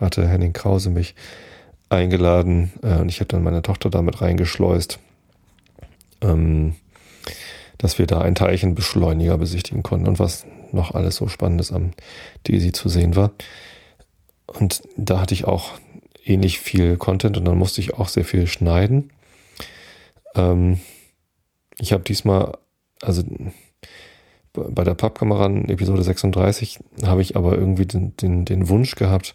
hatte 0.00 0.26
Henning 0.26 0.52
Krause 0.52 0.90
mich 0.90 1.14
eingeladen 1.88 2.72
äh, 2.82 2.96
und 2.96 3.08
ich 3.08 3.20
habe 3.20 3.28
dann 3.28 3.42
meine 3.42 3.62
Tochter 3.62 3.90
damit 3.90 4.20
reingeschleust. 4.20 4.98
Ähm, 6.20 6.74
dass 7.78 7.98
wir 7.98 8.06
da 8.06 8.20
einen 8.20 8.34
Teilchenbeschleuniger 8.34 9.36
besichtigen 9.36 9.82
konnten 9.82 10.06
und 10.08 10.18
was 10.18 10.46
noch 10.74 10.94
alles 10.94 11.16
so 11.16 11.28
Spannendes 11.28 11.72
am 11.72 11.92
Daisy 12.44 12.72
zu 12.72 12.88
sehen 12.88 13.16
war. 13.16 13.32
Und 14.46 14.82
da 14.96 15.20
hatte 15.20 15.34
ich 15.34 15.44
auch 15.44 15.72
ähnlich 16.24 16.58
viel 16.58 16.96
Content 16.96 17.36
und 17.36 17.44
dann 17.44 17.58
musste 17.58 17.80
ich 17.80 17.94
auch 17.94 18.08
sehr 18.08 18.24
viel 18.24 18.46
schneiden. 18.46 19.10
Ähm, 20.34 20.80
ich 21.78 21.92
habe 21.92 22.04
diesmal, 22.04 22.56
also 23.00 23.22
bei 24.52 24.84
der 24.84 24.94
Pappkameraden 24.94 25.68
Episode 25.68 26.04
36 26.04 26.78
habe 27.04 27.22
ich 27.22 27.36
aber 27.36 27.56
irgendwie 27.58 27.86
den, 27.86 28.16
den, 28.16 28.44
den 28.44 28.68
Wunsch 28.68 28.94
gehabt, 28.94 29.34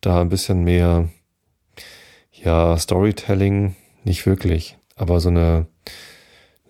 da 0.00 0.20
ein 0.20 0.28
bisschen 0.28 0.64
mehr, 0.64 1.08
ja, 2.32 2.76
Storytelling, 2.76 3.76
nicht 4.04 4.26
wirklich, 4.26 4.76
aber 4.96 5.20
so 5.20 5.28
eine, 5.28 5.66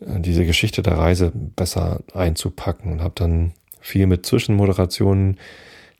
diese 0.00 0.44
Geschichte 0.44 0.82
der 0.82 0.98
Reise 0.98 1.32
besser 1.34 2.00
einzupacken 2.12 2.92
und 2.92 3.02
habe 3.02 3.14
dann 3.16 3.52
viel 3.88 4.06
mit 4.06 4.26
Zwischenmoderationen 4.26 5.38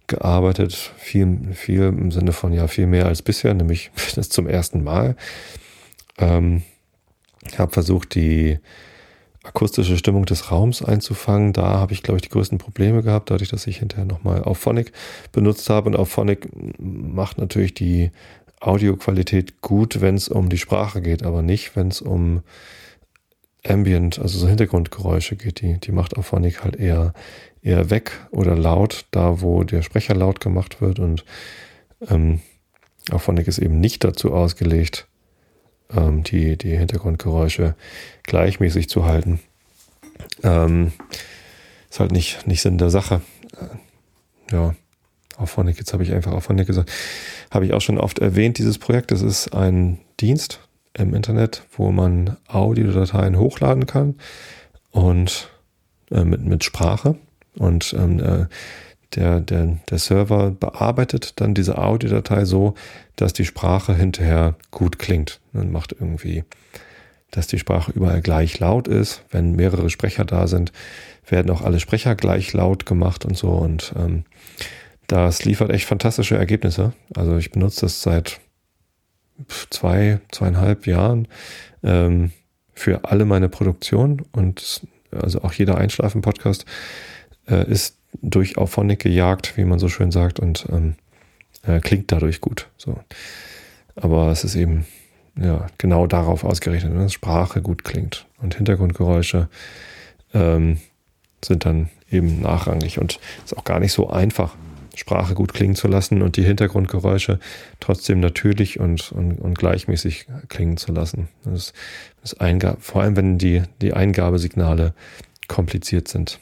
gearbeitet, 0.06 0.74
viel, 0.98 1.54
viel 1.54 1.84
im 1.84 2.10
Sinne 2.10 2.32
von 2.32 2.52
ja 2.52 2.68
viel 2.68 2.86
mehr 2.86 3.06
als 3.06 3.22
bisher, 3.22 3.54
nämlich 3.54 3.90
das 4.14 4.28
zum 4.28 4.46
ersten 4.46 4.84
Mal. 4.84 5.16
Ähm, 6.18 6.62
habe 7.56 7.72
versucht, 7.72 8.14
die 8.14 8.58
akustische 9.42 9.96
Stimmung 9.96 10.26
des 10.26 10.50
Raums 10.50 10.82
einzufangen. 10.82 11.54
Da 11.54 11.62
habe 11.62 11.94
ich, 11.94 12.02
glaube 12.02 12.18
ich, 12.18 12.22
die 12.22 12.28
größten 12.28 12.58
Probleme 12.58 13.02
gehabt, 13.02 13.30
dadurch, 13.30 13.48
dass 13.48 13.66
ich 13.66 13.78
hinterher 13.78 14.04
nochmal 14.04 14.42
auf 14.42 14.58
Phonic 14.58 14.92
benutzt 15.32 15.70
habe. 15.70 15.88
Und 15.88 15.96
auf 15.96 16.10
Phonic 16.10 16.48
macht 16.78 17.38
natürlich 17.38 17.72
die 17.72 18.10
Audioqualität 18.60 19.62
gut, 19.62 20.02
wenn 20.02 20.16
es 20.16 20.28
um 20.28 20.50
die 20.50 20.58
Sprache 20.58 21.00
geht, 21.00 21.22
aber 21.22 21.40
nicht, 21.40 21.76
wenn 21.76 21.88
es 21.88 22.02
um 22.02 22.42
Ambient, 23.66 24.18
also 24.18 24.38
so 24.38 24.48
Hintergrundgeräusche 24.48 25.36
geht. 25.36 25.60
Die, 25.60 25.78
die 25.78 25.92
macht 25.92 26.16
auf 26.16 26.26
Phonic 26.26 26.64
halt 26.64 26.76
eher 26.76 27.12
eher 27.62 27.90
weg 27.90 28.12
oder 28.30 28.56
laut, 28.56 29.06
da 29.10 29.40
wo 29.40 29.64
der 29.64 29.82
Sprecher 29.82 30.14
laut 30.14 30.40
gemacht 30.40 30.80
wird. 30.80 30.98
Und 30.98 31.24
ähm, 32.08 32.40
Auphonic 33.10 33.48
ist 33.48 33.58
eben 33.58 33.80
nicht 33.80 34.04
dazu 34.04 34.32
ausgelegt, 34.32 35.08
ähm, 35.90 36.22
die, 36.22 36.56
die 36.56 36.76
Hintergrundgeräusche 36.76 37.74
gleichmäßig 38.24 38.88
zu 38.88 39.04
halten. 39.04 39.40
Ähm, 40.42 40.92
ist 41.90 42.00
halt 42.00 42.12
nicht, 42.12 42.46
nicht 42.46 42.62
Sinn 42.62 42.78
der 42.78 42.90
Sache. 42.90 43.22
Äh, 43.56 44.54
ja, 44.54 44.74
Auphonic, 45.36 45.78
jetzt 45.78 45.92
habe 45.92 46.02
ich 46.02 46.12
einfach 46.12 46.32
Auphonic 46.32 46.66
gesagt. 46.66 46.90
Habe 47.50 47.64
ich 47.64 47.72
auch 47.72 47.80
schon 47.80 47.98
oft 47.98 48.18
erwähnt, 48.18 48.58
dieses 48.58 48.78
Projekt. 48.78 49.10
Das 49.10 49.22
ist 49.22 49.54
ein 49.54 49.98
Dienst, 50.20 50.60
im 50.98 51.14
Internet, 51.14 51.62
wo 51.72 51.90
man 51.92 52.36
Audiodateien 52.46 53.38
hochladen 53.38 53.86
kann 53.86 54.16
und 54.90 55.48
äh, 56.10 56.24
mit, 56.24 56.44
mit 56.44 56.64
Sprache. 56.64 57.16
Und 57.58 57.94
ähm, 57.98 58.20
äh, 58.20 58.46
der, 59.14 59.40
der, 59.40 59.78
der 59.88 59.98
Server 59.98 60.50
bearbeitet 60.50 61.40
dann 61.40 61.54
diese 61.54 61.78
Audiodatei 61.78 62.44
so, 62.44 62.74
dass 63.16 63.32
die 63.32 63.44
Sprache 63.44 63.94
hinterher 63.94 64.56
gut 64.70 64.98
klingt. 64.98 65.40
Und 65.52 65.72
macht 65.72 65.92
irgendwie, 65.92 66.44
dass 67.30 67.46
die 67.46 67.58
Sprache 67.58 67.92
überall 67.92 68.20
gleich 68.20 68.58
laut 68.58 68.86
ist. 68.86 69.24
Wenn 69.30 69.56
mehrere 69.56 69.90
Sprecher 69.90 70.24
da 70.24 70.46
sind, 70.46 70.72
werden 71.26 71.50
auch 71.50 71.62
alle 71.62 71.80
Sprecher 71.80 72.14
gleich 72.14 72.52
laut 72.52 72.86
gemacht 72.86 73.24
und 73.24 73.36
so. 73.36 73.50
Und 73.50 73.92
ähm, 73.96 74.24
das 75.06 75.44
liefert 75.44 75.70
echt 75.70 75.86
fantastische 75.86 76.36
Ergebnisse. 76.36 76.92
Also 77.14 77.38
ich 77.38 77.50
benutze 77.50 77.82
das 77.82 78.02
seit 78.02 78.40
zwei, 79.70 80.20
zweieinhalb 80.30 80.86
Jahren 80.86 81.28
ähm, 81.82 82.32
für 82.74 83.04
alle 83.04 83.24
meine 83.24 83.48
Produktionen 83.48 84.22
und 84.32 84.82
also 85.10 85.42
auch 85.42 85.52
jeder 85.52 85.78
Einschlafen-Podcast 85.78 86.66
äh, 87.48 87.70
ist 87.70 87.96
durch 88.22 88.56
Auphonic 88.56 89.00
gejagt, 89.00 89.56
wie 89.56 89.64
man 89.64 89.78
so 89.78 89.88
schön 89.88 90.10
sagt, 90.10 90.40
und 90.40 90.66
ähm, 90.70 90.94
äh, 91.62 91.80
klingt 91.80 92.10
dadurch 92.12 92.40
gut. 92.40 92.68
So. 92.76 92.98
Aber 93.96 94.28
es 94.30 94.44
ist 94.44 94.54
eben 94.54 94.86
ja, 95.36 95.66
genau 95.78 96.06
darauf 96.06 96.44
ausgerichtet, 96.44 96.94
dass 96.94 97.12
Sprache 97.12 97.62
gut 97.62 97.84
klingt. 97.84 98.26
Und 98.38 98.54
Hintergrundgeräusche 98.54 99.48
ähm, 100.34 100.78
sind 101.44 101.64
dann 101.64 101.90
eben 102.10 102.40
nachrangig 102.40 102.98
und 102.98 103.20
ist 103.44 103.56
auch 103.56 103.64
gar 103.64 103.80
nicht 103.80 103.92
so 103.92 104.08
einfach, 104.08 104.54
Sprache 104.98 105.34
gut 105.34 105.54
klingen 105.54 105.76
zu 105.76 105.86
lassen 105.86 106.22
und 106.22 106.36
die 106.36 106.42
Hintergrundgeräusche 106.42 107.38
trotzdem 107.78 108.18
natürlich 108.18 108.80
und, 108.80 109.12
und, 109.12 109.38
und 109.38 109.56
gleichmäßig 109.56 110.26
klingen 110.48 110.76
zu 110.76 110.90
lassen. 110.90 111.28
Das, 111.44 111.72
das 112.20 112.36
vor 112.80 113.02
allem, 113.02 113.16
wenn 113.16 113.38
die, 113.38 113.62
die 113.80 113.92
Eingabesignale 113.92 114.94
kompliziert 115.46 116.08
sind. 116.08 116.40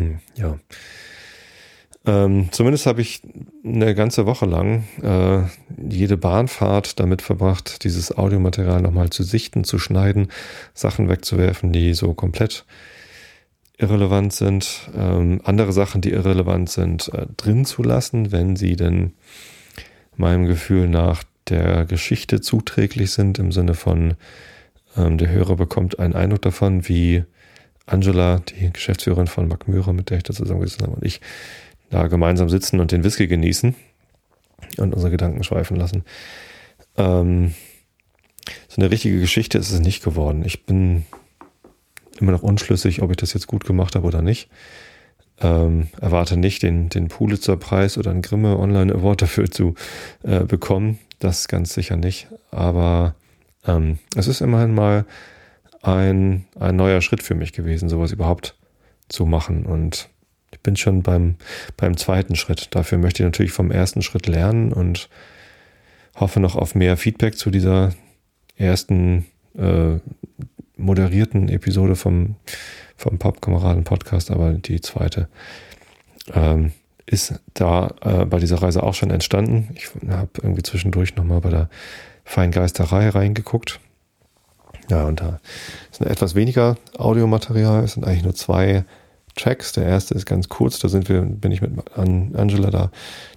Hm, 0.00 0.18
ja. 0.36 0.58
Ähm, 2.06 2.48
zumindest 2.50 2.86
habe 2.86 3.02
ich 3.02 3.20
eine 3.62 3.94
ganze 3.94 4.24
Woche 4.24 4.46
lang 4.46 4.84
äh, 5.02 5.42
jede 5.86 6.16
Bahnfahrt 6.16 6.98
damit 6.98 7.20
verbracht, 7.20 7.84
dieses 7.84 8.16
Audiomaterial 8.16 8.80
nochmal 8.80 9.10
zu 9.10 9.22
sichten, 9.22 9.64
zu 9.64 9.78
schneiden, 9.78 10.28
Sachen 10.72 11.10
wegzuwerfen, 11.10 11.72
die 11.72 11.92
so 11.92 12.14
komplett 12.14 12.64
irrelevant 13.76 14.32
sind, 14.32 14.90
ähm, 14.96 15.42
andere 15.44 15.72
Sachen, 15.72 16.00
die 16.00 16.12
irrelevant 16.12 16.70
sind, 16.70 17.12
äh, 17.12 17.26
drin 17.36 17.66
zu 17.66 17.82
lassen, 17.82 18.32
wenn 18.32 18.56
sie 18.56 18.76
denn 18.76 19.12
meinem 20.16 20.46
Gefühl 20.46 20.88
nach 20.88 21.22
der 21.48 21.84
Geschichte 21.84 22.40
zuträglich 22.40 23.10
sind, 23.10 23.38
im 23.38 23.52
Sinne 23.52 23.74
von 23.74 24.14
ähm, 24.96 25.18
der 25.18 25.30
Hörer 25.30 25.56
bekommt 25.56 25.98
einen 25.98 26.14
Eindruck 26.14 26.42
davon, 26.42 26.88
wie 26.88 27.24
Angela, 27.90 28.40
die 28.40 28.72
Geschäftsführerin 28.72 29.26
von 29.26 29.48
Mac 29.48 29.68
Myra, 29.68 29.92
mit 29.92 30.10
der 30.10 30.18
ich 30.18 30.22
da 30.22 30.32
zusammengesessen 30.32 30.86
habe, 30.86 30.96
und 30.96 31.04
ich 31.04 31.20
da 31.90 32.06
gemeinsam 32.06 32.48
sitzen 32.48 32.80
und 32.80 32.92
den 32.92 33.04
Whisky 33.04 33.26
genießen 33.26 33.74
und 34.78 34.94
unsere 34.94 35.10
Gedanken 35.10 35.42
schweifen 35.42 35.76
lassen. 35.76 36.04
Ähm, 36.96 37.54
so 38.68 38.80
eine 38.80 38.90
richtige 38.90 39.20
Geschichte 39.20 39.58
ist 39.58 39.70
es 39.70 39.80
nicht 39.80 40.02
geworden. 40.02 40.44
Ich 40.44 40.64
bin 40.66 41.04
immer 42.20 42.32
noch 42.32 42.42
unschlüssig, 42.42 43.02
ob 43.02 43.10
ich 43.10 43.16
das 43.16 43.32
jetzt 43.32 43.46
gut 43.46 43.64
gemacht 43.64 43.96
habe 43.96 44.06
oder 44.06 44.22
nicht. 44.22 44.48
Ähm, 45.40 45.88
erwarte 46.00 46.36
nicht, 46.36 46.62
den, 46.62 46.90
den 46.90 47.08
Pulitzer-Preis 47.08 47.96
oder 47.96 48.10
einen 48.10 48.22
Grimme 48.22 48.58
Online 48.58 48.94
Award 48.94 49.22
dafür 49.22 49.50
zu 49.50 49.74
äh, 50.22 50.40
bekommen. 50.40 50.98
Das 51.18 51.48
ganz 51.48 51.74
sicher 51.74 51.96
nicht. 51.96 52.28
Aber 52.50 53.14
ähm, 53.66 53.98
es 54.16 54.26
ist 54.26 54.42
immerhin 54.42 54.74
mal 54.74 55.06
ein, 55.82 56.46
ein 56.58 56.76
neuer 56.76 57.00
Schritt 57.00 57.22
für 57.22 57.34
mich 57.34 57.52
gewesen, 57.52 57.88
sowas 57.88 58.12
überhaupt 58.12 58.56
zu 59.08 59.26
machen. 59.26 59.64
Und 59.64 60.08
ich 60.52 60.60
bin 60.60 60.76
schon 60.76 61.02
beim, 61.02 61.36
beim 61.76 61.96
zweiten 61.96 62.36
Schritt. 62.36 62.74
Dafür 62.74 62.98
möchte 62.98 63.22
ich 63.22 63.26
natürlich 63.26 63.52
vom 63.52 63.70
ersten 63.70 64.02
Schritt 64.02 64.26
lernen 64.26 64.72
und 64.72 65.08
hoffe 66.16 66.40
noch 66.40 66.56
auf 66.56 66.74
mehr 66.74 66.96
Feedback 66.96 67.36
zu 67.36 67.50
dieser 67.50 67.92
ersten 68.56 69.26
äh, 69.56 69.98
moderierten 70.76 71.48
Episode 71.48 71.96
vom, 71.96 72.36
vom 72.96 73.18
Pappkameraden-Podcast, 73.18 74.30
aber 74.30 74.52
die 74.52 74.80
zweite 74.80 75.28
ähm, 76.34 76.72
ist 77.06 77.40
da 77.54 77.94
äh, 78.02 78.24
bei 78.24 78.38
dieser 78.38 78.62
Reise 78.62 78.82
auch 78.82 78.94
schon 78.94 79.10
entstanden. 79.10 79.70
Ich 79.74 79.90
habe 80.08 80.30
irgendwie 80.42 80.62
zwischendurch 80.62 81.16
nochmal 81.16 81.40
bei 81.40 81.50
der 81.50 81.70
Feingeisterei 82.24 83.08
reingeguckt 83.08 83.80
ja, 84.90 85.04
und 85.04 85.20
da 85.20 85.40
ist 85.90 86.00
etwas 86.00 86.34
weniger 86.34 86.76
Audiomaterial. 86.98 87.84
Es 87.84 87.92
sind 87.92 88.04
eigentlich 88.04 88.24
nur 88.24 88.34
zwei 88.34 88.84
Tracks. 89.36 89.72
Der 89.72 89.84
erste 89.84 90.14
ist 90.14 90.26
ganz 90.26 90.48
kurz. 90.48 90.80
Da 90.80 90.88
sind 90.88 91.08
wir, 91.08 91.22
bin 91.22 91.52
ich 91.52 91.62
mit 91.62 91.72
Angela 91.96 92.70
da, 92.70 92.90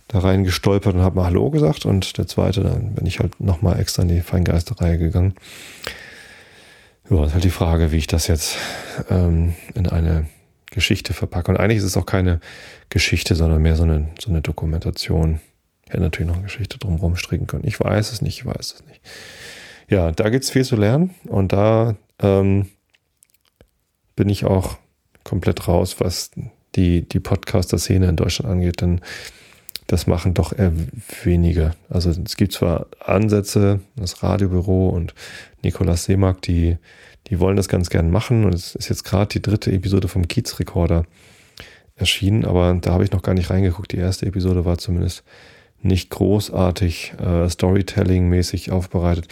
da 0.08 0.20
rein 0.20 0.44
gestolpert 0.44 0.96
und 0.96 1.02
habe 1.02 1.16
mal 1.16 1.26
Hallo 1.26 1.52
gesagt. 1.52 1.86
Und 1.86 2.18
der 2.18 2.28
zweite, 2.28 2.62
dann 2.62 2.96
bin 2.96 3.06
ich 3.06 3.20
halt 3.20 3.40
nochmal 3.40 3.80
extra 3.80 4.02
in 4.02 4.10
die 4.10 4.22
Feingeisterreihe 4.22 4.98
gegangen. 4.98 5.36
Ja, 7.10 7.26
ist 7.26 7.34
halt 7.34 7.44
die 7.44 7.50
Frage, 7.50 7.92
wie 7.92 7.98
ich 7.98 8.08
das 8.08 8.28
jetzt 8.28 8.58
ähm, 9.10 9.54
in 9.76 9.88
eine 9.88 10.26
Geschichte 10.72 11.14
verpacke. 11.14 11.52
Und 11.52 11.58
eigentlich 11.58 11.78
ist 11.78 11.84
es 11.84 11.98
auch 11.98 12.08
keine 12.08 12.40
Geschichte, 12.90 13.36
sondern 13.36 13.62
mehr 13.62 13.76
so 13.76 13.84
eine, 13.84 14.08
so 14.20 14.32
eine 14.32 14.42
Dokumentation. 14.42 15.40
Ich 15.86 15.92
hätte 15.92 16.02
natürlich 16.02 16.28
noch 16.28 16.38
eine 16.38 16.46
Geschichte 16.46 16.80
drumherum 16.80 17.16
stricken 17.16 17.46
können. 17.46 17.68
Ich 17.68 17.80
weiß 17.80 18.12
es 18.12 18.24
nicht, 18.24 18.40
ich 18.40 18.46
weiß 18.46 18.74
es 18.74 18.84
nicht 18.88 19.02
ja, 19.90 20.12
da 20.12 20.30
gibt 20.30 20.44
es 20.44 20.52
viel 20.52 20.66
zu 20.66 20.76
lernen 20.76 21.16
und 21.26 21.54
da 21.54 21.96
ähm, 22.20 22.70
bin 24.16 24.30
ich 24.30 24.46
auch 24.46 24.78
komplett 25.24 25.68
raus, 25.68 25.98
was 26.00 26.32
die, 26.76 27.08
die 27.08 27.20
Podcaster-Szene 27.20 28.08
in 28.08 28.16
Deutschland 28.16 28.52
angeht, 28.52 28.82
denn 28.82 29.02
das 29.88 30.08
machen 30.08 30.34
doch 30.34 30.58
eher 30.58 30.72
wenige. 31.24 31.76
Also 31.90 32.10
es 32.10 32.38
gibt 32.38 32.54
zwar 32.54 32.88
Ansätze, 33.00 33.82
das 33.96 34.24
Radiobüro 34.24 34.90
und 34.90 35.14
Nikolaus 35.62 36.06
Seemark, 36.06 36.42
die, 36.42 36.78
die 37.28 37.40
wollen 37.40 37.58
das 37.58 37.68
ganz 37.68 37.90
gern 37.90 38.10
machen 38.10 38.46
und 38.46 38.54
es 38.54 38.76
ist 38.76 38.90
jetzt 38.90 39.04
gerade 39.04 39.28
die 39.28 39.42
dritte 39.42 39.72
Episode 39.72 40.08
vom 40.08 40.28
Kiez-Rekorder 40.28 41.06
erschienen, 41.96 42.46
aber 42.46 42.74
da 42.82 42.94
habe 42.94 43.04
ich 43.04 43.12
noch 43.12 43.22
gar 43.22 43.34
nicht 43.34 43.50
reingeguckt. 43.50 43.92
Die 43.92 43.98
erste 43.98 44.26
Episode 44.26 44.66
war 44.66 44.78
zumindest 44.78 45.24
nicht 45.84 46.10
großartig 46.10 47.14
äh, 47.20 47.50
Storytelling-mäßig 47.50 48.72
aufbereitet. 48.72 49.28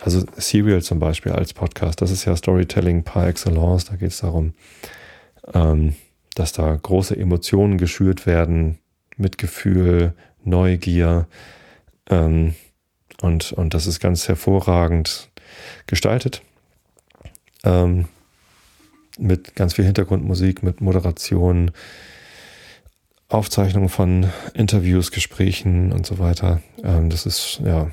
Also 0.00 0.24
Serial 0.36 0.82
zum 0.82 0.98
Beispiel 0.98 1.32
als 1.32 1.52
Podcast, 1.52 2.00
das 2.02 2.10
ist 2.10 2.24
ja 2.24 2.36
Storytelling 2.36 3.04
par 3.04 3.26
excellence. 3.26 3.86
Da 3.86 3.96
geht 3.96 4.10
es 4.10 4.20
darum, 4.20 4.54
ähm, 5.54 5.94
dass 6.34 6.52
da 6.52 6.74
große 6.74 7.16
Emotionen 7.16 7.78
geschürt 7.78 8.26
werden, 8.26 8.78
Mitgefühl, 9.16 10.14
Neugier. 10.44 11.26
Ähm, 12.10 12.54
und, 13.20 13.52
und 13.52 13.74
das 13.74 13.86
ist 13.86 14.00
ganz 14.00 14.28
hervorragend 14.28 15.30
gestaltet. 15.86 16.42
Ähm, 17.64 18.06
mit 19.18 19.56
ganz 19.56 19.74
viel 19.74 19.84
Hintergrundmusik, 19.84 20.62
mit 20.62 20.80
Moderation, 20.80 21.72
Aufzeichnungen 23.28 23.88
von 23.88 24.26
Interviews, 24.54 25.10
Gesprächen 25.10 25.92
und 25.92 26.06
so 26.06 26.18
weiter. 26.18 26.62
Ähm, 26.82 27.10
das 27.10 27.26
ist, 27.26 27.60
ja, 27.64 27.90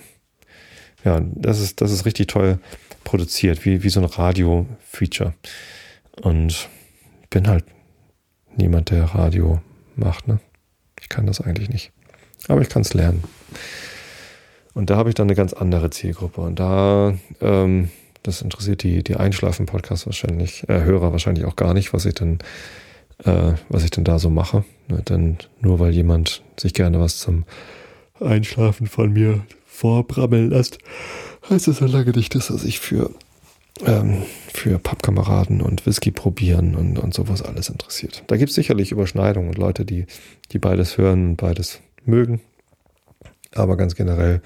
ja, 1.04 1.22
das 1.36 1.60
ist, 1.60 1.82
das 1.82 1.92
ist 1.92 2.06
richtig 2.06 2.28
toll 2.28 2.60
produziert, 3.04 3.66
wie, 3.66 3.84
wie 3.84 3.90
so 3.90 4.00
ein 4.00 4.06
Radio-Feature. 4.06 5.34
Und 6.22 6.70
bin 7.30 7.48
halt 7.48 7.66
niemand, 8.56 8.90
der 8.92 9.04
Radio 9.04 9.62
macht, 9.96 10.28
ne? 10.28 10.40
Ich 11.02 11.10
kann 11.10 11.28
das 11.28 11.42
eigentlich 11.42 11.70
nicht. 11.70 11.92
Aber 12.48 12.62
ich 12.62 12.70
kann 12.70 12.82
es 12.82 12.94
lernen. 12.94 13.24
Und 14.74 14.90
da 14.90 14.98
habe 14.98 15.10
ich 15.10 15.16
dann 15.16 15.28
eine 15.28 15.36
ganz 15.36 15.54
andere 15.54 15.90
Zielgruppe. 15.90 16.42
Und 16.42 16.60
da, 16.60 17.14
ähm, 17.42 17.90
das 18.24 18.42
interessiert 18.42 18.84
die, 18.84 19.04
die 19.04 19.16
Einschlafen-Podcasts 19.16 20.06
wahrscheinlich, 20.06 20.68
äh, 20.70 20.82
Hörer 20.82 21.12
wahrscheinlich 21.12 21.46
auch 21.46 21.56
gar 21.56 21.74
nicht, 21.74 21.94
was 21.94 22.06
ich 22.06 22.16
dann 22.16 22.40
äh, 23.24 23.54
was 23.70 23.84
ich 23.84 23.92
denn 23.92 24.04
da 24.04 24.20
so 24.20 24.30
mache. 24.30 24.64
Ne, 24.88 25.02
denn 25.02 25.38
nur 25.62 25.80
weil 25.80 25.94
jemand 25.94 26.44
sich 26.60 26.74
gerne 26.74 27.00
was 27.00 27.20
zum 27.20 27.46
Einschlafen 28.20 28.88
von 28.88 29.12
mir 29.12 29.46
vorbrabbeln 29.66 30.50
lässt, 30.50 30.78
heißt 31.50 31.68
es 31.68 31.80
ja 31.80 31.88
lange 31.88 32.12
nicht, 32.12 32.36
dass 32.36 32.50
er 32.50 32.58
sich 32.58 32.80
für, 32.80 33.12
ähm, 33.86 34.24
für 34.54 34.80
Pappkameraden 34.80 35.62
und 35.62 35.86
Whisky 35.86 36.12
probieren 36.12 36.76
und, 36.76 36.98
und 36.98 37.14
sowas 37.14 37.42
alles 37.42 37.70
interessiert. 37.70 38.24
Da 38.28 38.38
gibt 38.38 38.50
es 38.50 38.56
sicherlich 38.56 38.92
Überschneidungen 38.92 39.50
und 39.50 39.58
Leute, 39.58 39.86
die, 39.86 40.06
die 40.52 40.60
beides 40.60 40.98
hören 40.98 41.32
und 41.32 41.36
beides 41.38 41.82
mögen. 42.06 42.42
Aber 43.54 43.78
ganz 43.78 43.96
generell 43.96 44.42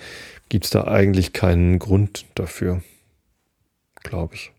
gibt 0.50 0.66
es 0.66 0.72
da 0.72 0.86
eigentlich 0.86 1.34
keinen 1.34 1.80
Grund 1.80 2.26
dafür, 2.36 2.82
glaube 4.04 4.36
ich. 4.36 4.52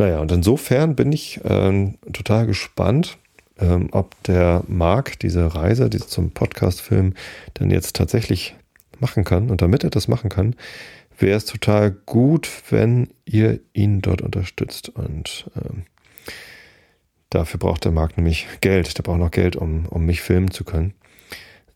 Naja, 0.00 0.20
und 0.20 0.32
insofern 0.32 0.96
bin 0.96 1.12
ich 1.12 1.42
ähm, 1.44 1.98
total 2.14 2.46
gespannt, 2.46 3.18
ähm, 3.58 3.88
ob 3.92 4.14
der 4.22 4.64
Marc 4.66 5.18
diese 5.18 5.54
Reise 5.54 5.90
diese 5.90 6.06
zum 6.06 6.30
Podcast-Film 6.30 7.12
dann 7.52 7.70
jetzt 7.70 7.96
tatsächlich 7.96 8.56
machen 8.98 9.24
kann. 9.24 9.50
Und 9.50 9.60
damit 9.60 9.84
er 9.84 9.90
das 9.90 10.08
machen 10.08 10.30
kann, 10.30 10.56
wäre 11.18 11.36
es 11.36 11.44
total 11.44 11.90
gut, 11.90 12.48
wenn 12.70 13.08
ihr 13.26 13.60
ihn 13.74 14.00
dort 14.00 14.22
unterstützt. 14.22 14.88
Und 14.88 15.50
ähm, 15.54 15.82
dafür 17.28 17.60
braucht 17.60 17.84
der 17.84 17.92
Markt 17.92 18.16
nämlich 18.16 18.46
Geld. 18.62 18.96
Der 18.96 19.02
braucht 19.02 19.18
noch 19.18 19.30
Geld, 19.30 19.54
um, 19.54 19.84
um 19.84 20.06
mich 20.06 20.22
filmen 20.22 20.50
zu 20.50 20.64
können. 20.64 20.94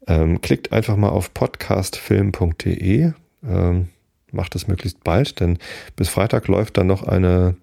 Ähm, 0.07 0.41
klickt 0.41 0.73
einfach 0.73 0.97
mal 0.97 1.11
auf 1.11 1.35
podcastfilm.de. 1.35 3.13
Ähm, 3.47 3.89
macht 4.33 4.55
es 4.55 4.67
möglichst 4.67 5.05
bald, 5.05 5.41
denn 5.41 5.59
bis 5.95 6.09
Freitag 6.09 6.49
läuft 6.49 6.79
dann 6.79 6.87
noch 6.87 7.03
eine 7.03 7.57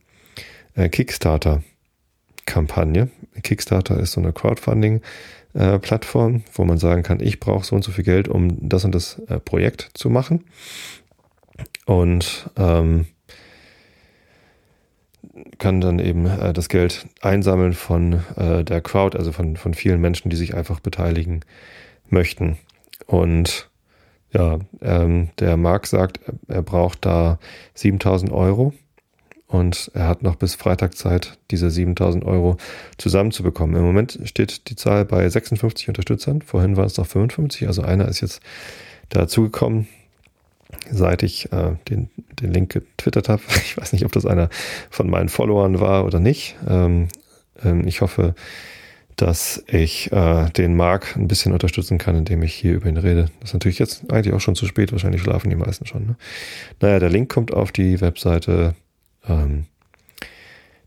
Kickstarter-Kampagne. 0.90 3.10
Kickstarter 3.44 4.00
ist 4.00 4.14
so 4.14 4.22
eine 4.22 4.34
Crowdfunding-Plattform, 4.34 6.36
äh, 6.36 6.42
wo 6.54 6.66
man 6.66 6.78
sagen 6.78 7.04
kann, 7.04 7.20
ich 7.20 7.40
brauche 7.40 7.66
so 7.66 7.76
und 7.76 7.84
so 7.84 7.92
viel 7.92 8.04
Geld, 8.04 8.28
um 8.28 8.70
das 8.70 8.86
und 8.86 8.94
das 8.94 9.20
äh, 9.28 9.40
Projekt 9.40 9.90
zu 9.94 10.10
machen. 10.10 10.46
Und 11.86 12.50
ähm, 12.58 13.06
kann 15.58 15.82
dann 15.82 16.00
eben 16.00 16.26
äh, 16.26 16.54
das 16.54 16.70
Geld 16.70 17.08
einsammeln 17.22 17.74
von 17.74 18.22
äh, 18.36 18.64
der 18.64 18.82
Crowd, 18.82 19.18
also 19.18 19.32
von, 19.32 19.58
von 19.58 19.74
vielen 19.74 20.02
Menschen, 20.02 20.30
die 20.30 20.36
sich 20.36 20.56
einfach 20.56 20.80
beteiligen 20.80 21.42
möchten. 22.10 22.58
Und 23.06 23.70
ja, 24.34 24.60
ähm, 24.82 25.30
der 25.40 25.58
Marc 25.58 25.88
sagt, 25.88 26.20
er 26.48 26.62
braucht 26.62 27.06
da 27.06 27.40
7000 27.74 28.32
Euro 28.32 28.74
und 29.52 29.92
er 29.94 30.08
hat 30.08 30.24
noch 30.24 30.36
bis 30.36 30.56
Freitag 30.56 30.96
Zeit, 30.96 31.38
diese 31.52 31.70
7000 31.70 32.24
Euro 32.24 32.56
zusammenzubekommen. 32.98 33.76
Im 33.76 33.84
Moment 33.84 34.18
steht 34.24 34.70
die 34.70 34.78
Zahl 34.78 35.04
bei 35.04 35.28
56 35.28 35.90
Unterstützern. 35.90 36.42
Vorhin 36.42 36.78
waren 36.78 36.86
es 36.86 36.96
noch 36.96 37.06
55, 37.06 37.68
also 37.68 37.82
einer 37.82 38.08
ist 38.08 38.22
jetzt 38.22 38.42
dazugekommen, 39.10 39.90
seit 40.90 41.22
ich 41.24 41.52
äh, 41.52 41.76
den, 41.90 42.10
den 42.42 42.54
Link 42.54 42.72
getwittert 42.72 43.28
habe. 43.28 43.42
Ich 43.66 43.76
weiß 43.76 43.92
nicht, 43.92 44.06
ob 44.06 44.14
das 44.14 44.26
einer 44.26 44.48
von 44.90 45.10
meinen 45.10 45.28
Followern 45.28 45.82
war 45.82 46.06
oder 46.06 46.22
nicht. 46.22 46.56
Ähm, 46.66 47.10
ähm, 47.62 47.86
ich 47.86 48.00
hoffe, 48.00 48.36
dass 49.18 49.66
ich 49.68 50.14
äh, 50.14 50.50
den 50.52 50.78
Marc 50.78 51.18
ein 51.18 51.28
bisschen 51.28 51.52
unterstützen 51.52 51.98
kann, 51.98 52.16
indem 52.16 52.42
ich 52.42 52.54
hier 52.54 52.76
über 52.76 52.88
ihn 52.88 52.96
rede. 52.96 53.26
Das 53.42 53.50
ist 53.50 53.54
natürlich 53.54 53.80
jetzt 53.80 54.10
eigentlich 54.10 54.34
auch 54.34 54.40
schon 54.40 54.56
zu 54.56 54.66
spät, 54.66 54.94
wahrscheinlich 54.94 55.22
schlafen 55.22 55.50
die 55.50 55.58
meisten 55.58 55.86
schon. 55.86 56.06
Ne? 56.06 56.16
Naja, 56.80 57.00
der 57.00 57.10
Link 57.10 57.30
kommt 57.30 57.54
auf 57.54 57.74
die 57.74 58.00
Webseite. 58.00 58.76
Ähm, 59.28 59.66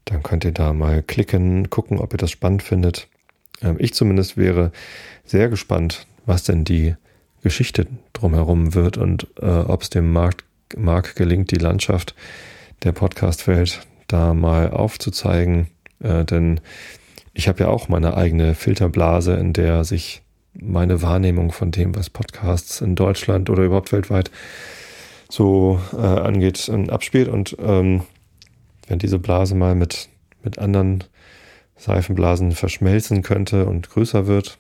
dann 0.05 0.23
könnt 0.23 0.45
ihr 0.45 0.53
da 0.53 0.73
mal 0.73 1.03
klicken, 1.03 1.71
gucken, 1.71 1.99
ob 1.99 2.13
ihr 2.13 2.19
das 2.19 2.31
spannend 2.31 2.63
findet. 2.63 3.09
Ähm, 3.63 3.77
ich 3.79 3.95
zumindest 3.95 4.37
wäre 4.37 4.73
sehr 5.25 5.49
gespannt, 5.49 6.07
was 6.27 6.45
denn 6.45 6.65
die 6.65 6.95
Geschichte 7.43 7.87
drumherum 8.13 8.75
wird 8.75 8.97
und 8.97 9.27
äh, 9.41 9.47
ob 9.47 9.83
es 9.83 9.91
dem 9.91 10.13
Markt, 10.13 10.45
Marc 10.77 11.15
gelingt, 11.15 11.51
die 11.51 11.57
Landschaft 11.57 12.15
der 12.83 12.93
Podcast-Welt 12.93 13.87
da 14.09 14.35
mal 14.35 14.71
aufzuzeigen. 14.71 15.69
Äh, 16.01 16.25
denn 16.25 16.61
ich 17.33 17.49
habe 17.49 17.61
ja 17.61 17.69
auch 17.69 17.89
meine 17.89 18.17
eigene 18.17 18.55
Filterblase, 18.55 19.35
in 19.35 19.53
der 19.53 19.85
sich 19.85 20.23
meine 20.55 21.03
Wahrnehmung 21.03 21.53
von 21.53 21.71
dem, 21.71 21.97
was 21.97 22.11
Podcasts 22.11 22.81
in 22.81 22.95
Deutschland 22.95 23.51
oder 23.51 23.65
überhaupt 23.65 23.93
weltweit 23.93 24.31
so 25.29 25.81
äh, 25.93 25.97
angeht, 25.97 26.71
abspielt. 26.89 27.29
Und 27.29 27.57
ähm, 27.61 28.03
wenn 28.87 28.99
diese 28.99 29.19
Blase 29.19 29.55
mal 29.55 29.75
mit, 29.75 30.09
mit 30.43 30.59
anderen 30.59 31.05
Seifenblasen 31.77 32.53
verschmelzen 32.53 33.23
könnte 33.23 33.67
und 33.67 33.91
größer 33.91 34.27
wird, 34.27 34.59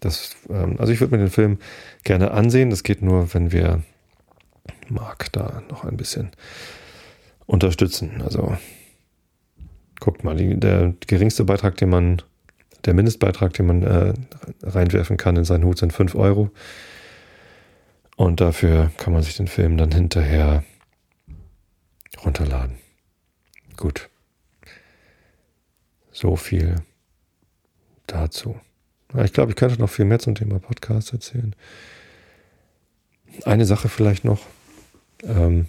das, 0.00 0.36
ähm, 0.48 0.76
also 0.78 0.92
ich 0.92 1.00
würde 1.00 1.16
mir 1.16 1.22
den 1.22 1.30
Film 1.30 1.58
gerne 2.04 2.32
ansehen. 2.32 2.70
Das 2.70 2.82
geht 2.82 3.02
nur, 3.02 3.32
wenn 3.34 3.52
wir 3.52 3.82
Marc 4.88 5.30
da 5.32 5.62
noch 5.68 5.84
ein 5.84 5.96
bisschen 5.96 6.30
unterstützen. 7.46 8.22
Also 8.22 8.56
guckt 10.00 10.24
mal, 10.24 10.36
die, 10.36 10.58
der 10.58 10.94
geringste 11.06 11.44
Beitrag, 11.44 11.76
den 11.76 11.90
man, 11.90 12.22
der 12.84 12.94
Mindestbeitrag, 12.94 13.52
den 13.52 13.66
man 13.66 13.82
äh, 13.82 14.14
reinwerfen 14.62 15.16
kann 15.16 15.36
in 15.36 15.44
seinen 15.44 15.64
Hut, 15.64 15.78
sind 15.78 15.92
5 15.92 16.14
Euro. 16.14 16.50
Und 18.16 18.40
dafür 18.40 18.90
kann 18.96 19.12
man 19.12 19.22
sich 19.22 19.36
den 19.36 19.48
Film 19.48 19.76
dann 19.76 19.92
hinterher 19.92 20.64
runterladen. 22.24 22.76
Gut. 23.80 24.08
So 26.12 26.36
viel 26.36 26.76
dazu. 28.06 28.60
Ich 29.24 29.32
glaube, 29.32 29.50
ich 29.50 29.56
könnte 29.56 29.80
noch 29.80 29.90
viel 29.90 30.04
mehr 30.04 30.20
zum 30.20 30.36
Thema 30.36 30.60
Podcast 30.60 31.12
erzählen. 31.12 31.56
Eine 33.44 33.64
Sache 33.64 33.88
vielleicht 33.88 34.24
noch. 34.24 34.46
Ähm, 35.24 35.66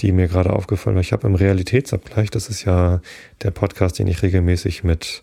die 0.00 0.12
mir 0.12 0.28
gerade 0.28 0.52
aufgefallen 0.52 0.94
war. 0.94 1.00
Ich 1.00 1.12
habe 1.12 1.26
im 1.26 1.34
Realitätsabgleich, 1.34 2.30
das 2.30 2.48
ist 2.48 2.64
ja 2.64 3.00
der 3.42 3.50
Podcast, 3.50 3.98
den 3.98 4.06
ich 4.06 4.22
regelmäßig 4.22 4.84
mit 4.84 5.22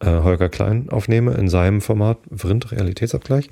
äh, 0.00 0.06
Holger 0.06 0.48
Klein 0.48 0.88
aufnehme, 0.90 1.34
in 1.34 1.48
seinem 1.48 1.80
Format 1.80 2.18
Vrind 2.30 2.72
Realitätsabgleich, 2.72 3.50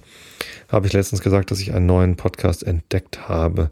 habe 0.69 0.87
ich 0.87 0.93
letztens 0.93 1.21
gesagt, 1.21 1.51
dass 1.51 1.61
ich 1.61 1.75
einen 1.75 1.87
neuen 1.87 2.17
Podcast 2.17 2.63
entdeckt 2.63 3.29
habe, 3.29 3.71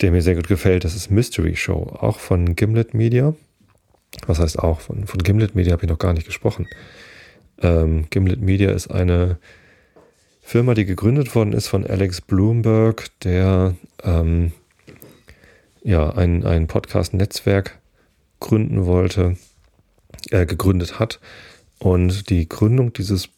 der 0.00 0.10
mir 0.10 0.22
sehr 0.22 0.34
gut 0.34 0.48
gefällt. 0.48 0.84
Das 0.84 0.94
ist 0.94 1.10
Mystery 1.10 1.56
Show, 1.56 1.96
auch 2.00 2.18
von 2.18 2.56
Gimlet 2.56 2.94
Media. 2.94 3.34
Was 4.26 4.38
heißt 4.38 4.58
auch? 4.58 4.80
Von, 4.80 5.06
von 5.06 5.22
Gimlet 5.22 5.54
Media 5.54 5.72
habe 5.72 5.84
ich 5.84 5.90
noch 5.90 5.98
gar 5.98 6.12
nicht 6.12 6.26
gesprochen. 6.26 6.66
Ähm, 7.62 8.06
Gimlet 8.10 8.40
Media 8.40 8.70
ist 8.70 8.90
eine 8.90 9.38
Firma, 10.40 10.74
die 10.74 10.84
gegründet 10.84 11.34
worden 11.34 11.52
ist 11.52 11.68
von 11.68 11.86
Alex 11.86 12.20
Bloomberg, 12.20 13.06
der 13.22 13.76
ähm, 14.02 14.52
ja, 15.82 16.10
ein, 16.10 16.44
ein 16.44 16.66
Podcast-Netzwerk 16.66 17.78
gründen 18.40 18.86
wollte, 18.86 19.36
äh, 20.30 20.46
gegründet 20.46 20.98
hat 20.98 21.20
und 21.78 22.30
die 22.30 22.48
Gründung 22.48 22.92
dieses 22.92 23.28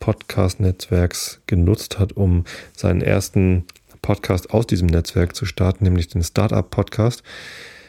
Podcast-Netzwerks 0.00 1.40
genutzt 1.46 1.98
hat, 1.98 2.14
um 2.14 2.44
seinen 2.74 3.02
ersten 3.02 3.64
Podcast 4.02 4.50
aus 4.50 4.66
diesem 4.66 4.88
Netzwerk 4.88 5.34
zu 5.34 5.46
starten, 5.46 5.84
nämlich 5.84 6.08
den 6.08 6.22
Startup-Podcast, 6.22 7.22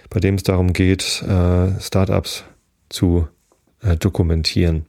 bei 0.10 0.20
dem 0.20 0.36
es 0.36 0.44
darum 0.44 0.74
geht, 0.74 1.24
äh, 1.24 1.80
Startups 1.80 2.44
zu 2.90 3.28
äh, 3.82 3.96
dokumentieren. 3.96 4.86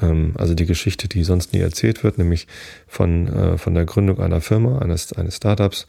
Ähm, 0.00 0.34
also 0.36 0.54
die 0.54 0.66
Geschichte, 0.66 1.08
die 1.08 1.24
sonst 1.24 1.52
nie 1.52 1.60
erzählt 1.60 2.04
wird, 2.04 2.18
nämlich 2.18 2.46
von, 2.86 3.26
äh, 3.28 3.58
von 3.58 3.74
der 3.74 3.84
Gründung 3.84 4.20
einer 4.20 4.40
Firma, 4.40 4.78
eines, 4.78 5.12
eines 5.12 5.36
Startups, 5.36 5.86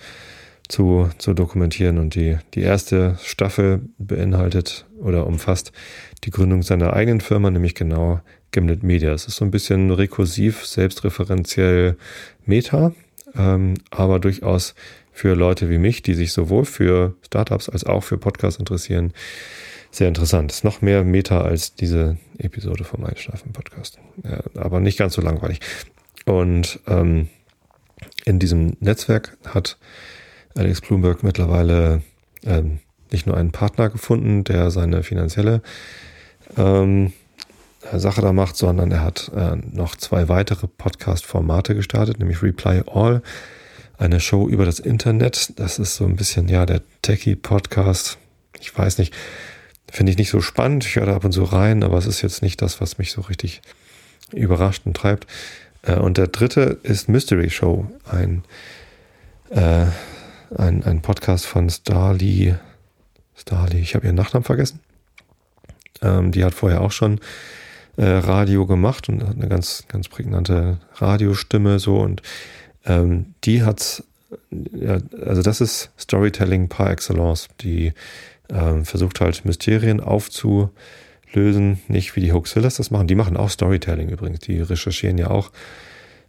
zu, 0.68 1.10
zu 1.18 1.34
dokumentieren. 1.34 1.98
Und 1.98 2.16
die, 2.16 2.38
die 2.54 2.62
erste 2.62 3.18
Staffel 3.24 3.82
beinhaltet 3.98 4.86
oder 5.00 5.28
umfasst 5.28 5.72
die 6.24 6.32
Gründung 6.32 6.64
seiner 6.64 6.94
eigenen 6.94 7.22
Firma, 7.22 7.50
nämlich 7.50 7.76
genau 7.76 8.22
Gimlet 8.52 8.84
Media. 8.84 9.14
Es 9.14 9.28
ist 9.28 9.38
so 9.38 9.46
ein 9.46 9.52
bisschen 9.52 9.92
rekursiv, 9.92 10.66
selbstreferenziell 10.66 11.98
Meta, 12.46 12.94
ähm, 13.38 13.76
aber 13.92 14.20
durchaus 14.20 14.76
für 15.12 15.36
Leute 15.36 15.70
wie 15.70 15.78
mich, 15.78 16.02
die 16.02 16.14
sich 16.14 16.32
sowohl 16.32 16.66
für 16.66 17.16
Startups 17.26 17.70
als 17.70 17.86
auch 17.86 18.04
für 18.04 18.18
Podcasts 18.18 18.60
interessieren, 18.60 19.14
sehr 19.90 20.08
interessant. 20.08 20.52
Ist 20.52 20.64
noch 20.64 20.82
mehr 20.82 21.04
Meta 21.04 21.42
als 21.42 21.74
diese 21.74 22.18
Episode 22.38 22.84
vom 22.84 23.04
Einschlafen 23.04 23.54
Podcast, 23.54 24.00
ja, 24.24 24.42
aber 24.56 24.80
nicht 24.80 24.98
ganz 24.98 25.14
so 25.14 25.22
langweilig. 25.22 25.60
Und 26.26 26.80
ähm, 26.88 27.30
in 28.26 28.40
diesem 28.40 28.78
Netzwerk 28.80 29.38
hat 29.48 29.78
Alex 30.56 30.82
Bloomberg 30.82 31.24
mittlerweile 31.24 32.02
ähm, 32.44 32.80
nicht 33.12 33.26
nur 33.26 33.38
einen 33.38 33.52
Partner 33.52 33.90
gefunden, 33.90 34.44
der 34.44 34.70
seine 34.70 35.04
finanzielle 35.04 35.62
ähm, 36.58 37.14
Sache 37.94 38.22
da 38.22 38.34
macht, 38.34 38.58
sondern 38.58 38.92
er 38.92 39.04
hat 39.04 39.32
äh, 39.36 39.56
noch 39.56 39.96
zwei 39.96 40.30
weitere 40.30 40.68
Podcast-Formate 40.68 41.76
gestartet, 41.76 42.20
nämlich 42.20 42.42
Reply 42.44 42.84
All, 42.88 43.22
eine 43.98 44.20
Show 44.20 44.48
über 44.48 44.66
das 44.66 44.80
Internet. 44.80 45.60
Das 45.60 45.80
ist 45.80 45.96
so 45.96 46.06
ein 46.06 46.16
bisschen, 46.16 46.48
ja, 46.48 46.66
der 46.66 46.82
Techie-Podcast. 47.02 48.18
Ich 48.60 48.78
weiß 48.78 48.98
nicht, 48.98 49.14
finde 49.92 50.12
ich 50.12 50.18
nicht 50.18 50.30
so 50.30 50.42
spannend. 50.42 50.86
Ich 50.86 50.96
höre 50.96 51.06
da 51.06 51.16
ab 51.16 51.26
und 51.26 51.32
zu 51.32 51.44
rein, 51.44 51.84
aber 51.84 51.98
es 51.98 52.06
ist 52.06 52.22
jetzt 52.22 52.42
nicht 52.42 52.62
das, 52.62 52.82
was 52.82 52.98
mich 52.98 53.12
so 53.12 53.22
richtig 53.22 53.62
überrascht 54.34 54.84
und 54.86 54.96
treibt. 54.96 55.28
Äh, 55.84 55.96
und 55.96 56.18
der 56.18 56.28
dritte 56.28 56.80
ist 56.84 57.10
Mystery 57.10 57.50
Show, 57.50 57.88
ein 58.06 58.44
äh, 59.50 59.86
ein, 60.56 60.84
ein 60.84 61.02
Podcast 61.02 61.46
von 61.46 61.70
Starly. 61.70 62.56
Starly, 63.36 63.80
ich 63.80 63.96
habe 63.96 64.06
ihren 64.06 64.16
Nachnamen 64.16 64.46
vergessen. 64.46 64.80
Ähm, 66.02 66.32
die 66.32 66.44
hat 66.44 66.54
vorher 66.54 66.82
auch 66.82 66.92
schon 66.92 67.20
äh, 67.98 68.06
Radio 68.06 68.66
gemacht 68.66 69.10
und 69.10 69.24
hat 69.24 69.36
eine 69.36 69.48
ganz, 69.48 69.84
ganz 69.88 70.08
prägnante 70.08 70.78
Radiostimme 70.96 71.80
so 71.80 72.00
und 72.00 72.22
ähm, 72.86 73.34
die 73.44 73.64
hat, 73.64 74.04
ja, 74.52 75.00
also 75.26 75.42
das 75.42 75.62
ist 75.62 75.92
Storytelling 76.00 76.70
par 76.70 76.92
excellence. 76.92 77.50
Die 77.62 77.94
ähm, 78.50 78.86
versucht 78.86 79.20
halt 79.20 79.44
Mysterien 79.46 80.00
aufzulösen, 80.00 81.80
nicht 81.88 82.16
wie 82.16 82.22
die 82.22 82.32
Hoaxillas 82.32 82.76
das 82.76 82.92
machen. 82.92 83.08
Die 83.08 83.16
machen 83.16 83.38
auch 83.38 83.50
Storytelling 83.50 84.10
übrigens. 84.10 84.40
Die 84.40 84.62
recherchieren 84.62 85.18
ja 85.18 85.30
auch 85.30 85.52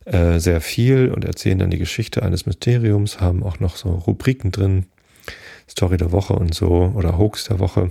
äh, 0.04 0.38
sehr 0.38 0.60
viel 0.60 1.12
und 1.14 1.24
erzählen 1.24 1.58
dann 1.58 1.70
die 1.70 1.78
Geschichte 1.78 2.22
eines 2.22 2.46
Mysteriums, 2.46 3.20
haben 3.20 3.42
auch 3.42 3.60
noch 3.60 3.76
so 3.76 3.90
Rubriken 3.90 4.50
drin, 4.50 4.86
Story 5.68 5.96
der 5.96 6.12
Woche 6.12 6.32
und 6.32 6.54
so 6.54 6.92
oder 6.94 7.18
Hoax 7.18 7.44
der 7.44 7.58
Woche. 7.58 7.90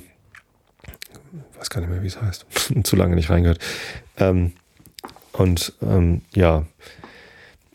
Weiß 1.68 1.72
gar 1.72 1.82
nicht 1.82 1.90
mehr, 1.90 2.02
wie 2.02 2.08
es 2.08 2.22
heißt. 2.22 2.46
Zu 2.86 2.96
lange 2.96 3.16
nicht 3.16 3.30
reingehört. 3.30 3.60
Ähm, 4.18 4.54
und 5.34 5.74
ähm, 5.82 6.22
ja, 6.34 6.66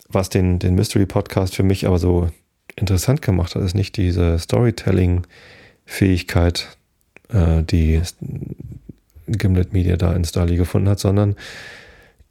was 0.08 0.30
den, 0.30 0.58
den 0.58 0.76
Mystery 0.76 1.04
Podcast 1.04 1.54
für 1.54 1.62
mich 1.62 1.86
aber 1.86 1.98
so 1.98 2.30
interessant 2.74 3.20
gemacht 3.20 3.54
hat, 3.54 3.60
ist 3.60 3.74
nicht 3.74 3.98
diese 3.98 4.38
Storytelling-Fähigkeit, 4.38 6.78
äh, 7.28 7.62
die 7.64 8.00
Gimlet 9.26 9.74
Media 9.74 9.98
da 9.98 10.14
in 10.14 10.24
Starly 10.24 10.56
gefunden 10.56 10.88
hat, 10.88 10.98
sondern 10.98 11.36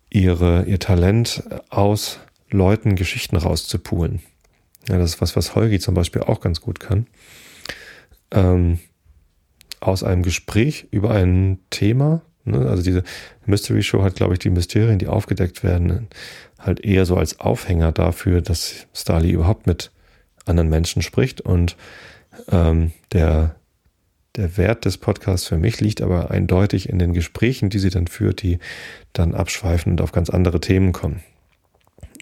ihre, 0.10 0.64
ihr 0.64 0.80
Talent 0.80 1.44
aus 1.70 2.18
Leuten 2.50 2.96
Geschichten 2.96 3.38
rauszupulen. 3.38 4.24
Ja, 4.90 4.98
das 4.98 5.12
ist 5.12 5.22
was, 5.22 5.36
was 5.36 5.54
Holgi 5.54 5.80
zum 5.80 5.94
Beispiel 5.94 6.24
auch 6.24 6.42
ganz 6.42 6.60
gut 6.60 6.80
kann. 6.80 7.06
Ähm, 8.32 8.80
aus 9.82 10.04
einem 10.04 10.24
Gespräch 10.24 10.88
über 10.92 11.12
ein 11.12 11.60
Thema, 11.70 12.22
ne, 12.46 12.70
also 12.70 12.82
diese 12.82 13.04
Mystery 13.46 13.84
Show 13.84 14.04
hat, 14.04 14.16
glaube 14.16 14.34
ich, 14.34 14.40
die 14.40 14.50
Mysterien, 14.50 15.00
die 15.00 15.08
aufgedeckt 15.08 15.64
werden, 15.64 16.08
halt 16.60 16.80
eher 16.80 17.06
so 17.06 17.18
als 17.18 17.40
Aufhänger 17.40 17.92
dafür, 17.92 18.42
dass 18.42 18.88
Starly 18.94 19.32
überhaupt 19.32 19.68
mit 19.68 19.92
anderen 20.46 20.70
Menschen 20.70 21.02
spricht 21.02 21.42
und 21.42 21.76
ähm, 22.50 22.92
der 23.12 23.56
der 24.38 24.56
Wert 24.56 24.86
des 24.86 24.98
Podcasts 24.98 25.48
für 25.48 25.58
mich 25.58 25.82
liegt 25.82 26.02
aber 26.02 26.32
eindeutig 26.32 26.88
in 26.88 27.00
den 27.00 27.14
Gesprächen, 27.14 27.70
die 27.70 27.80
sie 27.80 27.90
dann 27.90 28.08
führt, 28.08 28.42
die 28.42 28.60
dann 29.12 29.36
abschweifen 29.36 29.92
und 29.92 30.02
auf 30.02 30.14
ganz 30.14 30.30
andere 30.30 30.62
Themen 30.62 30.94
kommen. 30.94 31.22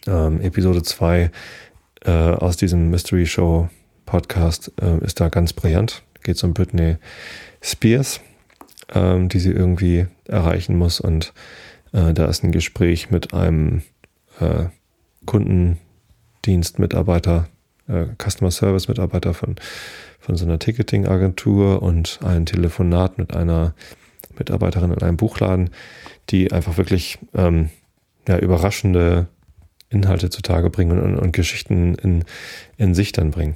Ähm, 0.08 0.42
Episode 0.42 0.82
2 0.82 1.30
äh, 2.06 2.12
aus 2.12 2.58
diesem 2.58 2.90
Mystery 2.90 3.28
Show 3.28 3.70
Podcast 4.06 4.72
äh, 4.82 5.04
ist 5.04 5.20
da 5.20 5.30
ganz 5.30 5.54
brillant. 5.54 6.02
Geht 6.24 6.44
um 6.44 6.54
Britney 6.54 6.98
Spears, 7.62 8.22
ähm, 8.94 9.30
die 9.30 9.40
sie 9.40 9.52
irgendwie 9.52 10.08
erreichen 10.26 10.78
muss. 10.78 11.00
Und 11.00 11.34
äh, 11.94 12.14
da 12.14 12.26
ist 12.26 12.44
ein 12.44 12.52
Gespräch 12.52 13.12
mit 13.12 13.34
einem 13.34 13.84
äh, 14.40 14.66
Kundendienstmitarbeiter, 15.26 17.48
äh, 17.88 18.06
Customer 18.18 18.52
Service 18.52 18.88
Mitarbeiter 18.88 19.34
von 19.34 19.56
von 20.20 20.36
so 20.36 20.46
einer 20.46 20.60
Ticketing-Agentur 20.60 21.82
und 21.82 22.20
ein 22.24 22.46
Telefonat 22.46 23.18
mit 23.18 23.36
einer 23.36 23.74
Mitarbeiterin 24.38 24.92
in 24.92 25.02
einem 25.02 25.18
Buchladen, 25.18 25.72
die 26.30 26.52
einfach 26.52 26.78
wirklich 26.78 27.18
ähm, 27.34 27.70
ja, 28.28 28.38
überraschende 28.38 29.28
Inhalte 29.90 30.30
zutage 30.30 30.70
bringen 30.70 31.00
und, 31.00 31.18
und 31.18 31.34
Geschichten 31.34 31.96
in, 31.96 32.24
in 32.78 32.94
sich 32.94 33.12
dann 33.12 33.32
bringen. 33.32 33.56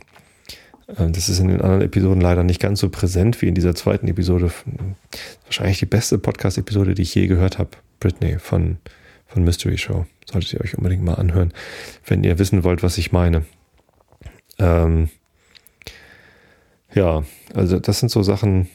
Ähm, 0.98 1.14
das 1.14 1.30
ist 1.30 1.40
in 1.40 1.48
den 1.48 1.62
anderen 1.62 1.82
Episoden 1.82 2.22
leider 2.22 2.44
nicht 2.44 2.62
ganz 2.62 2.80
so 2.80 2.90
präsent 2.90 3.42
wie 3.42 3.48
in 3.48 3.56
dieser 3.56 3.76
zweiten 3.76 4.08
Episode. 4.08 4.52
Wahrscheinlich 5.46 5.80
die 5.80 5.86
beste 5.86 6.18
Podcast-Episode, 6.18 6.94
die 6.94 7.04
ich 7.04 7.16
je 7.16 7.28
gehört 7.28 7.60
habe. 7.60 7.72
Britney 8.00 8.38
von, 8.40 8.78
von 9.28 9.44
Mystery 9.44 9.78
Show. 9.78 10.06
Solltet 10.30 10.54
ihr 10.54 10.62
euch 10.62 10.78
unbedingt 10.78 11.04
mal 11.04 11.16
anhören, 11.16 11.54
wenn 12.06 12.24
ihr 12.24 12.40
wissen 12.40 12.64
wollt, 12.64 12.84
was 12.84 12.98
ich 12.98 13.12
meine. 13.12 13.46
Ähm, 14.60 15.10
ja, 16.94 17.24
also 17.54 17.80
das 17.80 18.00
sind 18.00 18.10
so 18.10 18.24
Sachen, 18.24 18.70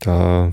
da, 0.00 0.52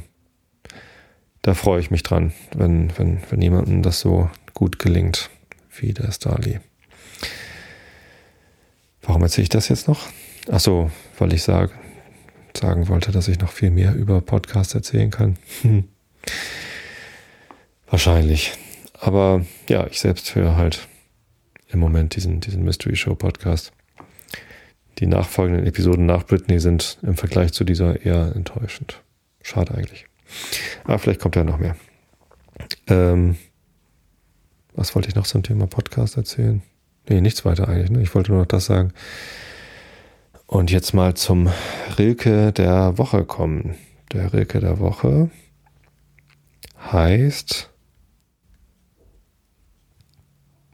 da 1.42 1.54
freue 1.54 1.80
ich 1.80 1.92
mich 1.92 2.04
dran, 2.04 2.34
wenn, 2.56 2.98
wenn, 2.98 3.20
wenn 3.30 3.42
jemandem 3.42 3.82
das 3.82 4.00
so 4.00 4.30
gut 4.54 4.80
gelingt 4.80 5.30
wie 5.78 5.94
der 5.94 6.12
Starly. 6.12 6.60
Warum 9.02 9.24
erzähle 9.24 9.44
ich 9.44 9.50
das 9.50 9.70
jetzt 9.70 9.88
noch? 9.88 10.08
Ach 10.52 10.60
so, 10.60 10.92
weil 11.18 11.34
ich 11.34 11.44
sage, 11.44 11.72
sagen 12.56 12.88
wollte, 12.88 13.12
dass 13.12 13.28
ich 13.28 13.40
noch 13.40 13.52
viel 13.52 13.72
mehr 13.72 13.94
über 13.94 14.22
Podcasts 14.22 14.74
erzählen 14.74 15.12
kann. 15.12 15.38
Wahrscheinlich. 17.88 18.54
Aber 18.94 19.46
ja, 19.68 19.88
ich 19.88 20.00
selbst 20.00 20.36
höre 20.36 20.56
halt 20.56 20.88
im 21.68 21.80
Moment 21.80 22.16
diesen, 22.16 22.40
diesen 22.40 22.64
Mystery 22.64 22.96
Show 22.96 23.16
Podcast 23.16 23.72
die 25.00 25.08
nachfolgenden 25.08 25.66
Episoden 25.66 26.06
nach 26.06 26.26
Britney 26.26 26.60
sind 26.60 26.98
im 27.02 27.16
Vergleich 27.16 27.54
zu 27.54 27.64
dieser 27.64 28.06
eher 28.06 28.36
enttäuschend. 28.36 29.02
Schade 29.42 29.74
eigentlich. 29.74 30.06
Aber 30.84 31.00
vielleicht 31.00 31.22
kommt 31.22 31.36
ja 31.36 31.44
noch 31.44 31.58
mehr. 31.58 31.76
Ähm, 32.88 33.38
was 34.74 34.94
wollte 34.96 35.08
ich 35.08 35.16
noch 35.16 35.26
zum 35.26 35.44
Thema 35.44 35.68
Podcast 35.68 36.18
erzählen? 36.18 36.62
Nee, 37.08 37.22
nichts 37.22 37.46
weiter 37.46 37.68
eigentlich. 37.68 37.92
Ne? 37.92 38.02
Ich 38.02 38.14
wollte 38.14 38.32
nur 38.32 38.42
noch 38.42 38.48
das 38.48 38.66
sagen. 38.66 38.94
Und 40.50 40.72
jetzt 40.72 40.96
mal 40.96 41.14
zum 41.14 41.48
Rilke 42.00 42.52
der 42.52 42.98
Woche 42.98 43.24
kommen. 43.24 43.76
Der 44.12 44.34
Rilke 44.34 44.60
der 44.60 44.80
Woche 44.80 45.30
heißt. 46.92 47.70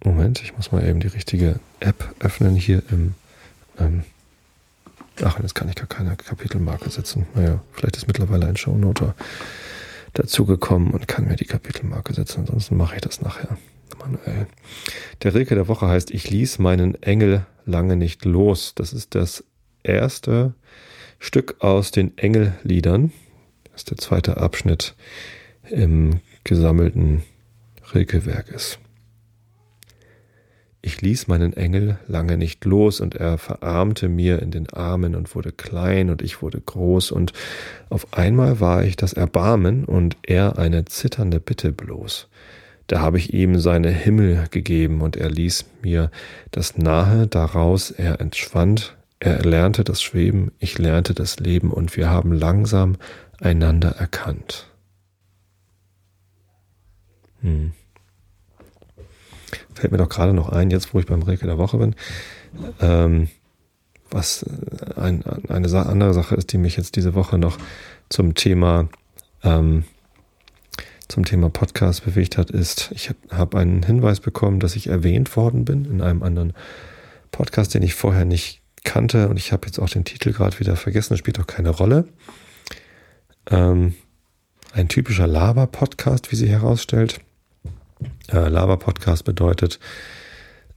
Moment, 0.01 0.41
ich 0.41 0.55
muss 0.55 0.71
mal 0.71 0.88
eben 0.88 1.01
die 1.01 1.09
richtige 1.09 1.59
App 1.82 2.15
öffnen 2.21 2.55
hier 2.55 2.84
im 2.89 3.15
ähm, 3.78 4.05
Ach, 5.21 5.41
jetzt 5.41 5.55
kann 5.55 5.67
ich 5.67 5.76
gar 5.76 5.88
keine 5.88 6.15
Kapitelmarke 6.15 6.89
setzen. 6.89 7.28
Naja, 7.36 7.61
vielleicht 7.73 7.97
ist 7.97 8.07
mittlerweile 8.07 8.47
ein 8.47 8.55
Shownoter 8.55 9.13
dazugekommen 10.13 10.91
und 10.91 11.09
kann 11.09 11.28
mir 11.28 11.36
die 11.36 11.43
Kapitelmarke 11.43 12.13
setzen. 12.13 12.39
Ansonsten 12.39 12.78
mache 12.78 12.95
ich 12.95 13.01
das 13.01 13.19
nachher 13.19 13.57
manuell. 13.99 14.47
Der 15.23 15.34
Rilke 15.34 15.55
der 15.55 15.67
Woche 15.67 15.88
heißt 15.89 16.11
Ich 16.11 16.30
ließ 16.30 16.59
meinen 16.59 16.95
Engel 17.03 17.45
lange 17.65 17.97
nicht 17.97 18.23
los. 18.23 18.71
Das 18.73 18.93
ist 18.93 19.15
das 19.15 19.43
erste 19.86 20.53
Stück 21.19 21.55
aus 21.59 21.91
den 21.91 22.17
Engelliedern. 22.17 23.11
Das 23.71 23.81
ist 23.81 23.91
der 23.91 23.97
zweite 23.97 24.38
Abschnitt 24.38 24.95
im 25.69 26.19
gesammelten 26.43 27.23
Rilke-Werkes. 27.93 28.79
Ich 30.81 31.01
ließ 31.01 31.27
meinen 31.27 31.53
Engel 31.57 31.97
lange 32.07 32.38
nicht 32.38 32.63
los 32.63 32.99
und 32.99 33.15
er 33.15 33.39
verarmte 33.39 34.07
mir 34.07 34.39
in 34.43 34.51
den 34.51 34.69
Armen 34.69 35.15
und 35.15 35.33
wurde 35.33 35.51
klein 35.51 36.11
und 36.11 36.21
ich 36.21 36.43
wurde 36.43 36.61
groß 36.61 37.11
und 37.11 37.33
auf 37.89 38.13
einmal 38.13 38.59
war 38.59 38.83
ich 38.83 38.95
das 38.95 39.13
Erbarmen 39.13 39.86
und 39.86 40.15
er 40.21 40.59
eine 40.59 40.86
zitternde 40.86 41.39
Bitte 41.39 41.71
bloß. 41.71 42.27
Da 42.86 42.99
habe 42.99 43.17
ich 43.17 43.33
ihm 43.33 43.59
seine 43.59 43.89
Himmel 43.89 44.45
gegeben 44.51 45.01
und 45.01 45.17
er 45.17 45.31
ließ 45.31 45.65
mir 45.81 46.11
das 46.51 46.77
Nahe 46.77 47.25
daraus, 47.25 47.89
er 47.89 48.21
entschwand, 48.21 48.95
er 49.26 49.43
lernte 49.43 49.84
das 49.84 50.01
Schweben, 50.01 50.51
ich 50.59 50.78
lernte 50.78 51.13
das 51.13 51.39
Leben 51.39 51.71
und 51.71 51.95
wir 51.97 52.09
haben 52.09 52.32
langsam 52.32 52.97
einander 53.39 53.89
erkannt. 53.89 54.67
Hm 57.41 57.73
fällt 59.76 59.91
mir 59.91 59.97
doch 59.97 60.09
gerade 60.09 60.34
noch 60.34 60.49
ein, 60.49 60.71
jetzt 60.71 60.93
wo 60.93 60.99
ich 60.99 61.05
beim 61.05 61.21
Rilke 61.21 61.45
der 61.45 61.57
Woche 61.57 61.78
bin, 61.78 61.95
ähm, 62.80 63.28
was 64.09 64.45
ein, 64.95 65.23
eine 65.49 65.86
andere 65.86 66.13
Sache 66.13 66.36
ist, 66.36 66.53
die 66.53 66.57
mich 66.57 66.78
jetzt 66.78 66.95
diese 66.95 67.13
Woche 67.13 67.38
noch 67.38 67.57
zum 68.09 68.34
Thema 68.34 68.88
ähm, 69.43 69.84
zum 71.07 71.23
Thema 71.23 71.51
Podcast 71.51 72.03
bewegt 72.03 72.36
hat, 72.36 72.49
ist, 72.49 72.89
ich 72.95 73.11
habe 73.30 73.59
einen 73.59 73.84
Hinweis 73.84 74.19
bekommen, 74.19 74.59
dass 74.59 74.76
ich 74.76 74.88
erwähnt 74.88 75.36
worden 75.36 75.63
bin 75.63 75.86
in 75.86 76.01
einem 76.01 76.23
anderen 76.23 76.53
Podcast, 77.30 77.76
den 77.76 77.84
ich 77.84 77.93
vorher 77.93 78.26
nicht 78.26 78.63
kannte 78.86 79.27
und 79.27 79.38
ich 79.38 79.51
habe 79.51 79.65
jetzt 79.65 79.79
auch 79.79 79.89
den 79.89 80.05
Titel 80.05 80.31
gerade 80.31 80.59
wieder 80.59 80.77
vergessen, 80.77 81.17
spielt 81.17 81.39
auch 81.39 81.47
keine 81.47 81.71
Rolle. 81.71 82.07
Ähm, 83.49 83.95
ein 84.71 84.88
typischer 84.88 85.27
Laber-Podcast, 85.27 86.31
wie 86.31 86.36
sie 86.38 86.47
herausstellt. 86.47 87.19
Äh, 88.31 88.47
Laber-Podcast 88.47 89.25
bedeutet, 89.25 89.79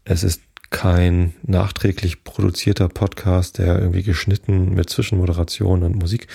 es 0.04 0.24
ist 0.24 0.42
kein 0.70 1.34
nachträglich 1.42 2.24
produzierter 2.24 2.88
Podcast, 2.88 3.59
der 3.59 3.78
irgendwie 3.78 4.02
geschnitten 4.02 4.74
mit 4.74 4.90
Zwischenmoderation 4.90 5.82
und 5.82 5.96
Musik 5.96 6.26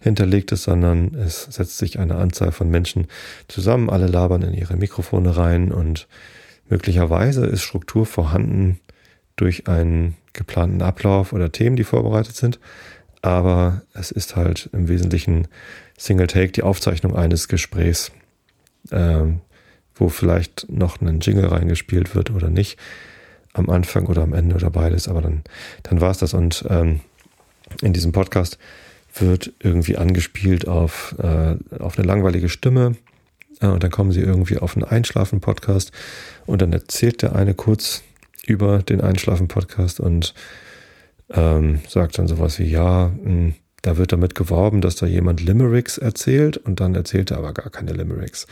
hinterlegt 0.00 0.50
ist, 0.52 0.62
sondern 0.62 1.14
es 1.14 1.44
setzt 1.44 1.78
sich 1.78 1.98
eine 1.98 2.16
Anzahl 2.16 2.52
von 2.52 2.70
Menschen 2.70 3.06
zusammen, 3.48 3.90
alle 3.90 4.06
labern 4.06 4.42
in 4.42 4.54
ihre 4.54 4.76
Mikrofone 4.76 5.36
rein 5.36 5.72
und 5.72 6.08
möglicherweise 6.68 7.44
ist 7.44 7.62
Struktur 7.62 8.06
vorhanden 8.06 8.80
durch 9.42 9.68
einen 9.68 10.16
geplanten 10.32 10.82
Ablauf 10.82 11.32
oder 11.32 11.52
Themen, 11.52 11.76
die 11.76 11.84
vorbereitet 11.84 12.36
sind, 12.36 12.58
aber 13.20 13.82
es 13.92 14.10
ist 14.10 14.36
halt 14.36 14.70
im 14.72 14.88
Wesentlichen 14.88 15.48
Single 15.98 16.26
Take, 16.26 16.52
die 16.52 16.62
Aufzeichnung 16.62 17.14
eines 17.14 17.48
Gesprächs. 17.48 18.12
Ähm, 18.90 19.40
wo 19.94 20.08
vielleicht 20.08 20.66
noch 20.70 21.00
ein 21.00 21.20
Jingle 21.20 21.46
reingespielt 21.46 22.14
wird 22.14 22.30
oder 22.30 22.48
nicht, 22.48 22.78
am 23.52 23.68
Anfang 23.68 24.06
oder 24.06 24.22
am 24.22 24.32
Ende 24.32 24.54
oder 24.54 24.70
beides, 24.70 25.08
aber 25.08 25.20
dann, 25.20 25.42
dann 25.82 26.00
war 26.00 26.10
es 26.10 26.18
das. 26.18 26.34
Und 26.34 26.64
ähm, 26.68 27.00
in 27.82 27.92
diesem 27.92 28.12
Podcast 28.12 28.58
wird 29.14 29.52
irgendwie 29.60 29.98
angespielt 29.98 30.66
auf, 30.66 31.14
äh, 31.18 31.56
auf 31.78 31.98
eine 31.98 32.06
langweilige 32.06 32.48
Stimme. 32.48 32.96
Äh, 33.60 33.66
und 33.66 33.82
dann 33.82 33.90
kommen 33.90 34.12
sie 34.12 34.20
irgendwie 34.20 34.58
auf 34.58 34.74
einen 34.74 34.84
Einschlafen-Podcast 34.84 35.92
und 36.46 36.62
dann 36.62 36.72
erzählt 36.72 37.22
der 37.22 37.36
eine 37.36 37.54
kurz 37.54 38.02
über 38.46 38.82
den 38.82 39.00
Einschlafen-Podcast 39.00 40.00
und 40.00 40.34
ähm, 41.30 41.80
sagt 41.88 42.18
dann 42.18 42.28
sowas 42.28 42.58
wie, 42.58 42.64
ja, 42.70 43.08
mh, 43.08 43.24
hm, 43.24 43.54
da 43.82 43.96
wird 43.96 44.12
damit 44.12 44.36
geworben, 44.36 44.80
dass 44.80 44.94
da 44.94 45.06
jemand 45.06 45.40
Limericks 45.40 45.98
erzählt 45.98 46.56
und 46.56 46.78
dann 46.78 46.94
erzählt 46.94 47.32
er 47.32 47.38
aber 47.38 47.52
gar 47.52 47.68
keine 47.68 47.92
Limericks. 47.92 48.46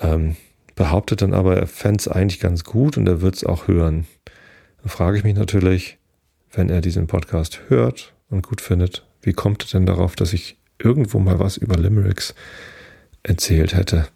Ähm, 0.00 0.36
behauptet 0.76 1.22
dann 1.22 1.34
aber, 1.34 1.56
er 1.56 1.66
fände 1.66 1.98
es 1.98 2.06
eigentlich 2.06 2.38
ganz 2.38 2.62
gut 2.62 2.96
und 2.96 3.08
er 3.08 3.20
wird 3.20 3.34
es 3.34 3.44
auch 3.44 3.66
hören. 3.66 4.06
Dann 4.80 4.90
frage 4.90 5.18
ich 5.18 5.24
mich 5.24 5.34
natürlich, 5.34 5.98
wenn 6.52 6.70
er 6.70 6.80
diesen 6.80 7.08
Podcast 7.08 7.62
hört 7.68 8.14
und 8.30 8.46
gut 8.46 8.60
findet, 8.60 9.04
wie 9.22 9.32
kommt 9.32 9.64
er 9.64 9.78
denn 9.78 9.86
darauf, 9.86 10.14
dass 10.14 10.32
ich 10.32 10.56
irgendwo 10.78 11.18
mal 11.18 11.40
was 11.40 11.56
über 11.56 11.76
Limericks 11.76 12.34
erzählt 13.24 13.74
hätte? 13.74 14.06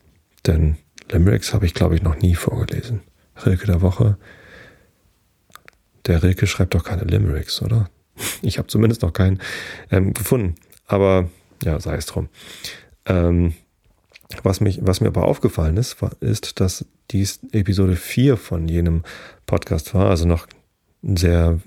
Denn 0.47 0.77
Limericks 1.11 1.53
habe 1.53 1.67
ich, 1.67 1.75
glaube 1.75 1.97
ich, 1.97 2.03
noch 2.03 2.17
nie 2.17 2.37
vorgelesen. 2.37 3.01
Rilke 3.47 3.67
der 3.67 3.81
Woche. 3.81 4.17
Der 6.07 6.23
Rilke 6.23 6.47
schreibt 6.47 6.75
doch 6.75 6.85
keine 6.85 7.05
Limericks, 7.05 7.63
oder? 7.63 7.89
Ich 8.43 8.59
habe 8.59 8.69
zumindest 8.69 9.03
noch 9.03 9.13
keinen 9.13 9.41
ähm, 9.91 10.15
gefunden. 10.15 10.57
Aber 10.87 11.29
ja, 11.63 11.79
sei 11.81 11.97
es 11.97 12.07
drum. 12.07 12.29
Ähm, 13.07 13.55
was, 14.43 14.61
mich, 14.61 14.81
was 14.83 15.01
mir 15.01 15.09
aber 15.09 15.25
aufgefallen 15.25 15.77
ist, 15.77 16.03
war, 16.03 16.13
ist, 16.21 16.61
dass 16.61 16.85
dies 17.11 17.41
Episode 17.53 17.97
4 17.97 18.37
von 18.37 18.69
jenem 18.69 19.03
Podcast 19.47 19.95
war, 19.95 20.11
also 20.11 20.27
noch 20.27 20.47
sehr 21.03 21.61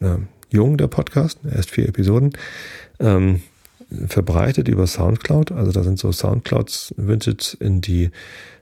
äh, 0.00 0.16
jung, 0.50 0.78
der 0.78 0.86
Podcast, 0.86 1.40
erst 1.44 1.70
vier 1.70 1.88
Episoden, 1.88 2.32
ähm, 2.98 3.42
verbreitet 4.08 4.68
über 4.68 4.86
Soundcloud. 4.86 5.52
Also 5.52 5.72
da 5.72 5.82
sind 5.82 5.98
so 5.98 6.12
Soundclouds 6.12 6.94
Vintage 6.96 7.56
in 7.60 7.80
die 7.80 8.10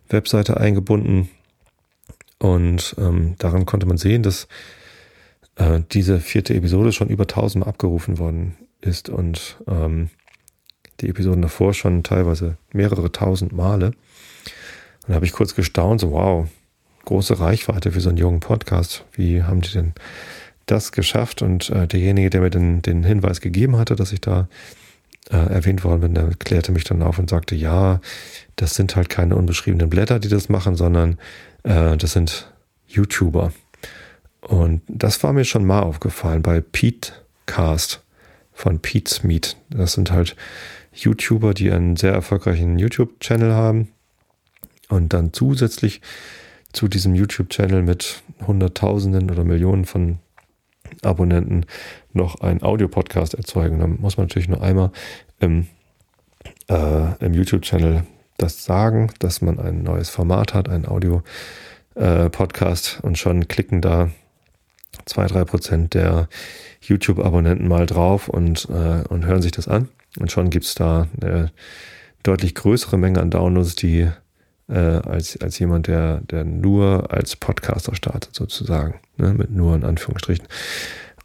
Webseite 0.08 0.58
eingebunden. 0.58 1.30
Und 2.38 2.94
ähm, 2.98 3.36
daran 3.38 3.66
konnte 3.66 3.86
man 3.86 3.96
sehen, 3.96 4.22
dass 4.22 4.48
äh, 5.56 5.80
diese 5.92 6.20
vierte 6.20 6.54
Episode 6.54 6.92
schon 6.92 7.08
über 7.08 7.26
tausendmal 7.26 7.68
abgerufen 7.68 8.18
worden 8.18 8.56
ist 8.80 9.08
und 9.08 9.58
ähm, 9.66 10.10
die 11.00 11.08
Episoden 11.08 11.42
davor 11.42 11.74
schon 11.74 12.02
teilweise 12.02 12.56
mehrere 12.72 13.10
tausend 13.10 13.52
Male. 13.52 13.86
Und 13.86 13.94
da 15.08 15.14
habe 15.14 15.26
ich 15.26 15.32
kurz 15.32 15.54
gestaunt, 15.54 16.00
so 16.00 16.12
wow, 16.12 16.48
große 17.04 17.38
Reichweite 17.38 17.92
für 17.92 18.00
so 18.00 18.08
einen 18.08 18.18
jungen 18.18 18.40
Podcast. 18.40 19.04
Wie 19.12 19.42
haben 19.42 19.60
die 19.60 19.72
denn 19.72 19.92
das 20.66 20.92
geschafft? 20.92 21.42
Und 21.42 21.70
äh, 21.70 21.86
derjenige, 21.86 22.30
der 22.30 22.40
mir 22.40 22.50
den, 22.50 22.82
den 22.82 23.04
Hinweis 23.04 23.40
gegeben 23.40 23.76
hatte, 23.76 23.96
dass 23.96 24.12
ich 24.12 24.20
da 24.20 24.48
äh, 25.30 25.36
erwähnt 25.36 25.84
worden 25.84 26.00
bin, 26.00 26.14
der 26.14 26.30
klärte 26.38 26.72
mich 26.72 26.84
dann 26.84 27.02
auf 27.02 27.18
und 27.18 27.30
sagte, 27.30 27.54
ja, 27.54 28.00
das 28.56 28.74
sind 28.74 28.96
halt 28.96 29.08
keine 29.08 29.36
unbeschriebenen 29.36 29.90
Blätter, 29.90 30.18
die 30.18 30.28
das 30.28 30.48
machen, 30.48 30.76
sondern 30.76 31.18
äh, 31.64 31.96
das 31.96 32.12
sind 32.12 32.52
YouTuber. 32.86 33.52
Und 34.40 34.82
das 34.86 35.22
war 35.22 35.32
mir 35.32 35.44
schon 35.44 35.64
mal 35.64 35.80
aufgefallen 35.80 36.42
bei 36.42 36.60
Pete 36.60 37.12
Cast 37.46 38.02
von 38.52 38.78
Pete's 38.78 39.22
Meet. 39.22 39.56
Das 39.70 39.94
sind 39.94 40.10
halt 40.10 40.36
YouTuber, 40.92 41.54
die 41.54 41.70
einen 41.70 41.96
sehr 41.96 42.12
erfolgreichen 42.12 42.78
YouTube-Channel 42.78 43.52
haben 43.52 43.88
und 44.88 45.12
dann 45.12 45.32
zusätzlich 45.32 46.00
zu 46.72 46.88
diesem 46.88 47.14
YouTube-Channel 47.14 47.82
mit 47.82 48.22
Hunderttausenden 48.46 49.30
oder 49.30 49.44
Millionen 49.44 49.84
von 49.84 50.18
Abonnenten 51.02 51.66
noch 52.12 52.40
einen 52.40 52.62
Audio-Podcast 52.62 53.34
erzeugen. 53.34 53.80
Da 53.80 53.86
muss 53.86 54.16
man 54.16 54.26
natürlich 54.26 54.48
nur 54.48 54.62
einmal 54.62 54.92
im, 55.40 55.66
äh, 56.68 57.24
im 57.24 57.34
YouTube-Channel 57.34 58.04
das 58.36 58.64
sagen, 58.64 59.10
dass 59.18 59.42
man 59.42 59.60
ein 59.60 59.82
neues 59.82 60.10
Format 60.10 60.54
hat, 60.54 60.68
ein 60.68 60.86
Audio-Podcast 60.86 63.00
äh, 63.02 63.06
und 63.06 63.18
schon 63.18 63.48
klicken 63.48 63.80
da 63.80 64.10
zwei, 65.06 65.26
drei 65.26 65.44
Prozent 65.44 65.94
der 65.94 66.28
YouTube-Abonnenten 66.80 67.68
mal 67.68 67.86
drauf 67.86 68.28
und, 68.28 68.68
äh, 68.70 69.02
und 69.08 69.26
hören 69.26 69.42
sich 69.42 69.52
das 69.52 69.68
an. 69.68 69.88
Und 70.18 70.32
schon 70.32 70.50
gibt's 70.50 70.74
da 70.74 71.08
eine 71.20 71.50
deutlich 72.22 72.54
größere 72.54 72.98
Menge 72.98 73.20
an 73.20 73.30
Downloads, 73.30 73.74
die 73.74 74.08
äh, 74.68 74.78
als, 74.78 75.40
als 75.40 75.58
jemand, 75.58 75.88
der, 75.88 76.20
der 76.20 76.44
nur 76.44 77.12
als 77.12 77.36
Podcaster 77.36 77.94
startet, 77.94 78.34
sozusagen. 78.34 79.00
Ne? 79.16 79.34
Mit 79.34 79.50
nur 79.50 79.74
in 79.74 79.84
Anführungsstrichen. 79.84 80.46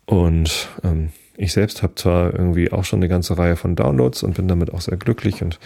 Und 0.06 0.70
ähm, 0.84 1.10
ich 1.38 1.54
selbst 1.54 1.84
habe 1.84 1.96
zwar 1.96 2.34
irgendwie 2.34 2.72
auch 2.72 2.84
schon 2.84 3.00
eine 3.00 3.08
ganze 3.08 3.38
Reihe 3.38 3.56
von 3.56 3.76
Downloads 3.76 4.24
und 4.24 4.36
bin 4.36 4.48
damit 4.48 4.74
auch 4.74 4.82
sehr 4.82 4.98
glücklich 4.98 5.42
und 5.42 5.60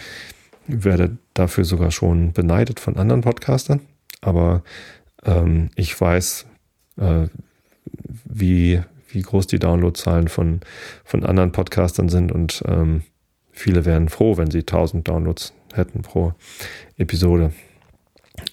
werde 0.66 1.18
dafür 1.34 1.64
sogar 1.64 1.90
schon 1.90 2.32
beneidet 2.32 2.80
von 2.80 2.96
anderen 2.96 3.20
Podcastern. 3.20 3.80
Aber 4.20 4.62
ähm, 5.24 5.70
ich 5.76 5.98
weiß, 5.98 6.46
äh, 6.98 7.26
wie, 8.24 8.80
wie 9.08 9.22
groß 9.22 9.46
die 9.46 9.58
Downloadzahlen 9.58 10.28
von, 10.28 10.60
von 11.04 11.24
anderen 11.24 11.52
Podcastern 11.52 12.08
sind 12.08 12.32
und 12.32 12.62
ähm, 12.66 13.02
viele 13.52 13.84
wären 13.84 14.08
froh, 14.08 14.36
wenn 14.36 14.50
sie 14.50 14.60
1000 14.60 15.06
Downloads 15.06 15.52
hätten 15.72 16.02
pro 16.02 16.32
Episode. 16.96 17.52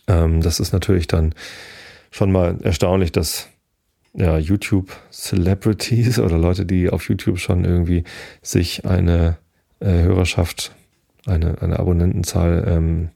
Ähm, 0.07 0.41
das 0.41 0.59
ist 0.59 0.73
natürlich 0.73 1.07
dann 1.07 1.33
schon 2.11 2.31
mal 2.31 2.57
erstaunlich, 2.61 3.11
dass 3.11 3.47
ja, 4.13 4.37
YouTube 4.37 4.91
Celebrities 5.11 6.19
oder 6.19 6.37
Leute, 6.37 6.65
die 6.65 6.89
auf 6.89 7.07
YouTube 7.07 7.39
schon 7.39 7.65
irgendwie 7.65 8.03
sich 8.41 8.85
eine 8.85 9.37
äh, 9.79 10.03
Hörerschaft, 10.03 10.75
eine, 11.25 11.61
eine 11.61 11.79
Abonnentenzahl 11.79 12.65
ähm, 12.67 13.09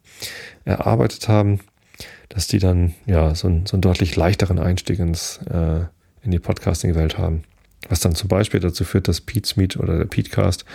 erarbeitet 0.63 1.27
haben, 1.27 1.59
dass 2.29 2.47
die 2.47 2.59
dann 2.59 2.93
ja 3.05 3.33
so, 3.35 3.47
ein, 3.47 3.65
so 3.65 3.75
einen 3.75 3.81
deutlich 3.81 4.15
leichteren 4.15 4.59
Einstieg 4.59 4.99
ins, 4.99 5.39
äh, 5.49 5.81
in 6.23 6.31
die 6.31 6.39
Podcasting-Welt 6.39 7.17
haben. 7.17 7.43
Was 7.89 7.99
dann 7.99 8.15
zum 8.15 8.29
Beispiel 8.29 8.59
dazu 8.59 8.83
führt, 8.83 9.07
dass 9.07 9.21
Pete's 9.21 9.57
Meet 9.57 9.77
oder 9.77 9.97
der 9.97 10.05
Petecast 10.05 10.65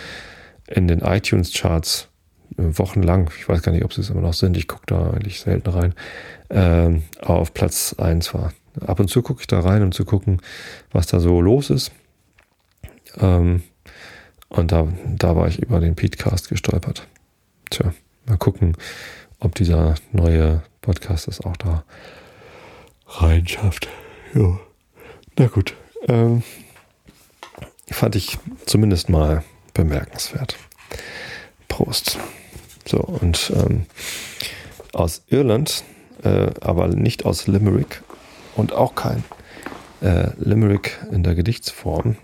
in 0.67 0.87
den 0.87 0.99
iTunes-Charts 0.99 2.07
äh, 2.57 2.63
wochenlang, 2.77 3.29
ich 3.37 3.47
weiß 3.47 3.61
gar 3.61 3.71
nicht, 3.71 3.83
ob 3.83 3.93
sie 3.93 4.01
es 4.01 4.09
immer 4.09 4.21
noch 4.21 4.33
sind, 4.33 4.57
ich 4.57 4.67
gucke 4.67 4.85
da 4.87 5.11
eigentlich 5.11 5.41
selten 5.41 5.69
rein, 5.69 5.93
äh, 6.49 6.99
auf 7.21 7.53
Platz 7.53 7.95
1 7.97 8.33
war. 8.33 8.53
Ab 8.79 8.99
und 8.99 9.09
zu 9.09 9.21
gucke 9.21 9.41
ich 9.41 9.47
da 9.47 9.59
rein, 9.59 9.83
um 9.83 9.91
zu 9.91 10.05
gucken, 10.05 10.41
was 10.91 11.07
da 11.07 11.19
so 11.19 11.41
los 11.41 11.69
ist. 11.69 11.91
Ähm, 13.19 13.63
und 14.47 14.71
da, 14.71 14.87
da 15.17 15.35
war 15.35 15.47
ich 15.47 15.59
über 15.59 15.79
den 15.79 15.95
Petecast 15.95 16.49
gestolpert. 16.49 17.07
Tja, 17.71 17.93
mal 18.25 18.37
gucken, 18.37 18.75
ob 19.39 19.55
dieser 19.55 19.95
neue 20.11 20.61
Podcast 20.81 21.29
es 21.29 21.39
auch 21.39 21.55
da 21.55 21.85
reinschafft. 23.07 23.87
Ja. 24.33 24.59
Na 25.37 25.47
gut. 25.47 25.73
Ähm, 26.09 26.43
fand 27.89 28.17
ich 28.17 28.37
zumindest 28.65 29.07
mal 29.07 29.45
bemerkenswert. 29.73 30.57
Prost. 31.69 32.19
So, 32.85 32.99
und 32.99 33.53
ähm, 33.55 33.85
aus 34.91 35.23
Irland, 35.27 35.85
äh, 36.23 36.51
aber 36.59 36.89
nicht 36.89 37.23
aus 37.23 37.47
Limerick 37.47 38.03
und 38.57 38.73
auch 38.73 38.95
kein 38.95 39.23
äh, 40.01 40.31
Limerick 40.37 40.99
in 41.09 41.23
der 41.23 41.35
Gedichtsform, 41.35 42.17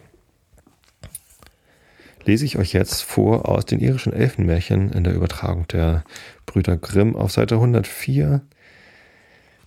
lese 2.27 2.45
ich 2.45 2.57
euch 2.57 2.73
jetzt 2.73 3.01
vor 3.01 3.47
aus 3.47 3.65
den 3.65 3.79
irischen 3.79 4.13
Elfenmärchen 4.13 4.91
in 4.91 5.03
der 5.03 5.15
Übertragung 5.15 5.67
der 5.67 6.03
Brüder 6.45 6.77
Grimm 6.77 7.15
auf 7.15 7.31
Seite 7.31 7.55
104. 7.55 8.41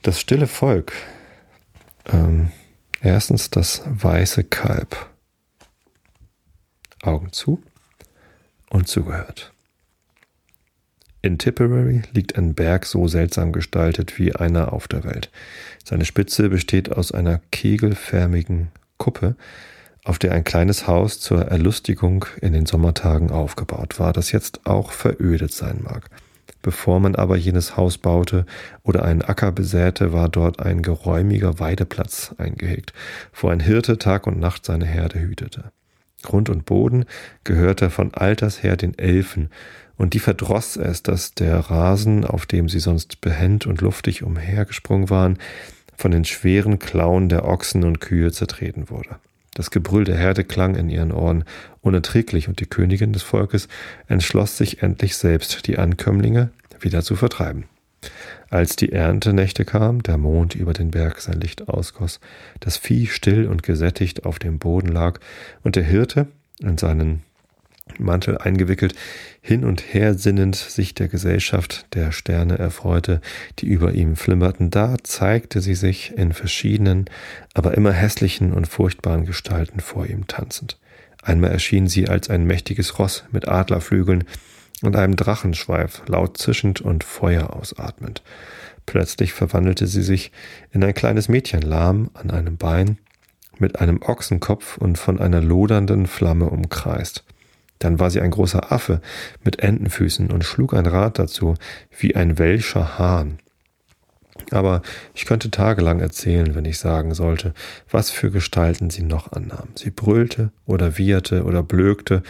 Das 0.02 0.20
stille 0.20 0.46
Volk. 0.46 0.92
Ähm, 2.12 2.52
erstens 3.02 3.50
das 3.50 3.82
weiße 3.86 4.44
Kalb. 4.44 5.08
Augen 7.02 7.32
zu 7.32 7.62
und 8.68 8.88
zugehört. 8.88 9.52
In 11.22 11.38
Tipperary 11.38 12.02
liegt 12.12 12.36
ein 12.36 12.54
Berg 12.54 12.86
so 12.86 13.08
seltsam 13.08 13.52
gestaltet 13.52 14.18
wie 14.18 14.34
einer 14.34 14.72
auf 14.72 14.86
der 14.86 15.04
Welt. 15.04 15.30
Seine 15.84 16.04
Spitze 16.04 16.48
besteht 16.50 16.92
aus 16.92 17.12
einer 17.12 17.40
kegelförmigen 17.50 18.68
Kuppe, 18.96 19.36
auf 20.10 20.18
der 20.18 20.32
ein 20.32 20.42
kleines 20.42 20.88
Haus 20.88 21.20
zur 21.20 21.46
Erlustigung 21.46 22.26
in 22.40 22.52
den 22.52 22.66
Sommertagen 22.66 23.30
aufgebaut 23.30 24.00
war, 24.00 24.12
das 24.12 24.32
jetzt 24.32 24.66
auch 24.66 24.90
verödet 24.90 25.52
sein 25.52 25.82
mag. 25.84 26.10
Bevor 26.62 26.98
man 26.98 27.14
aber 27.14 27.36
jenes 27.36 27.76
Haus 27.76 27.96
baute 27.96 28.44
oder 28.82 29.04
einen 29.04 29.22
Acker 29.22 29.52
besäte, 29.52 30.12
war 30.12 30.28
dort 30.28 30.58
ein 30.58 30.82
geräumiger 30.82 31.60
Weideplatz 31.60 32.34
eingehegt, 32.38 32.92
wo 33.40 33.50
ein 33.50 33.60
Hirte 33.60 33.98
Tag 33.98 34.26
und 34.26 34.40
Nacht 34.40 34.66
seine 34.66 34.84
Herde 34.84 35.20
hütete. 35.20 35.70
Grund 36.24 36.50
und 36.50 36.64
Boden 36.64 37.04
gehörte 37.44 37.88
von 37.88 38.12
alters 38.12 38.64
her 38.64 38.76
den 38.76 38.98
Elfen, 38.98 39.48
und 39.96 40.14
die 40.14 40.18
verdroß 40.18 40.74
es, 40.78 41.04
dass 41.04 41.34
der 41.34 41.56
Rasen, 41.56 42.24
auf 42.24 42.46
dem 42.46 42.68
sie 42.68 42.80
sonst 42.80 43.20
behend 43.20 43.64
und 43.68 43.80
luftig 43.80 44.24
umhergesprungen 44.24 45.08
waren, 45.08 45.38
von 45.96 46.10
den 46.10 46.24
schweren 46.24 46.80
Klauen 46.80 47.28
der 47.28 47.44
Ochsen 47.44 47.84
und 47.84 48.00
Kühe 48.00 48.32
zertreten 48.32 48.90
wurde. 48.90 49.20
Das 49.54 49.70
Gebrüll 49.70 50.04
der 50.04 50.16
Herde 50.16 50.44
klang 50.44 50.76
in 50.76 50.88
ihren 50.88 51.12
Ohren 51.12 51.44
unerträglich, 51.80 52.48
und 52.48 52.60
die 52.60 52.66
Königin 52.66 53.12
des 53.12 53.22
Volkes 53.22 53.68
entschloss 54.06 54.56
sich 54.56 54.82
endlich 54.82 55.16
selbst, 55.16 55.66
die 55.66 55.78
Ankömmlinge 55.78 56.50
wieder 56.80 57.02
zu 57.02 57.16
vertreiben. 57.16 57.64
Als 58.48 58.76
die 58.76 58.92
Erntenächte 58.92 59.64
kam, 59.64 60.02
der 60.02 60.16
Mond 60.16 60.54
über 60.54 60.72
den 60.72 60.90
Berg 60.90 61.20
sein 61.20 61.40
Licht 61.40 61.68
ausgoss, 61.68 62.20
das 62.58 62.76
Vieh 62.76 63.06
still 63.06 63.46
und 63.46 63.62
gesättigt 63.62 64.24
auf 64.24 64.38
dem 64.38 64.58
Boden 64.58 64.88
lag 64.88 65.20
und 65.62 65.76
der 65.76 65.84
Hirte 65.84 66.28
in 66.60 66.78
seinen 66.78 67.22
Mantel 67.98 68.38
eingewickelt, 68.38 68.94
hin 69.40 69.64
und 69.64 69.82
her 69.94 70.14
sinnend 70.14 70.56
sich 70.56 70.94
der 70.94 71.08
Gesellschaft 71.08 71.86
der 71.94 72.12
Sterne 72.12 72.58
erfreute, 72.58 73.20
die 73.58 73.66
über 73.66 73.92
ihm 73.92 74.16
flimmerten, 74.16 74.70
da 74.70 74.96
zeigte 75.02 75.60
sie 75.60 75.74
sich 75.74 76.16
in 76.16 76.32
verschiedenen, 76.32 77.06
aber 77.54 77.74
immer 77.74 77.92
hässlichen 77.92 78.52
und 78.52 78.68
furchtbaren 78.68 79.26
Gestalten 79.26 79.80
vor 79.80 80.06
ihm 80.06 80.26
tanzend. 80.26 80.78
Einmal 81.22 81.50
erschien 81.50 81.88
sie 81.88 82.08
als 82.08 82.30
ein 82.30 82.44
mächtiges 82.44 82.98
Ross 82.98 83.24
mit 83.30 83.48
Adlerflügeln 83.48 84.24
und 84.82 84.96
einem 84.96 85.16
Drachenschweif, 85.16 86.02
laut 86.06 86.38
zischend 86.38 86.80
und 86.80 87.04
Feuer 87.04 87.54
ausatmend. 87.54 88.22
Plötzlich 88.86 89.32
verwandelte 89.32 89.86
sie 89.86 90.02
sich 90.02 90.32
in 90.72 90.82
ein 90.82 90.94
kleines 90.94 91.28
Mädchen 91.28 91.62
lahm 91.62 92.10
an 92.14 92.30
einem 92.30 92.56
Bein, 92.56 92.98
mit 93.58 93.80
einem 93.80 94.00
Ochsenkopf 94.02 94.78
und 94.78 94.98
von 94.98 95.20
einer 95.20 95.40
lodernden 95.40 96.06
Flamme 96.06 96.46
umkreist. 96.46 97.24
Dann 97.80 97.98
war 97.98 98.10
sie 98.10 98.20
ein 98.20 98.30
großer 98.30 98.70
Affe 98.70 99.00
mit 99.42 99.58
Entenfüßen 99.58 100.30
und 100.30 100.44
schlug 100.44 100.74
ein 100.74 100.86
Rad 100.86 101.18
dazu, 101.18 101.54
wie 101.98 102.14
ein 102.14 102.38
welscher 102.38 102.98
Hahn. 102.98 103.38
Aber 104.50 104.82
ich 105.14 105.26
könnte 105.26 105.50
tagelang 105.50 106.00
erzählen, 106.00 106.54
wenn 106.54 106.64
ich 106.64 106.78
sagen 106.78 107.14
sollte, 107.14 107.52
was 107.90 108.10
für 108.10 108.30
Gestalten 108.30 108.90
sie 108.90 109.02
noch 109.02 109.32
annahm. 109.32 109.68
Sie 109.74 109.90
brüllte 109.90 110.52
oder 110.66 110.98
wieherte 110.98 111.44
oder 111.44 111.62
blökte 111.62 112.22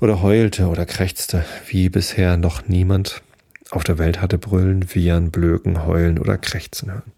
oder 0.00 0.22
heulte 0.22 0.66
oder 0.66 0.84
krächzte, 0.84 1.44
wie 1.66 1.88
bisher 1.88 2.36
noch 2.36 2.68
niemand 2.68 3.22
auf 3.70 3.84
der 3.84 3.98
Welt 3.98 4.20
hatte 4.20 4.38
brüllen, 4.38 4.94
wiehern, 4.94 5.30
blöken, 5.30 5.86
heulen 5.86 6.18
oder 6.18 6.38
krächzen 6.38 6.92
hören. 6.92 7.12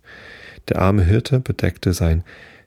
Der 0.68 0.80
arme 0.80 1.04
Hirte 1.04 1.40
bedeckte 1.40 1.92
sein 1.92 2.24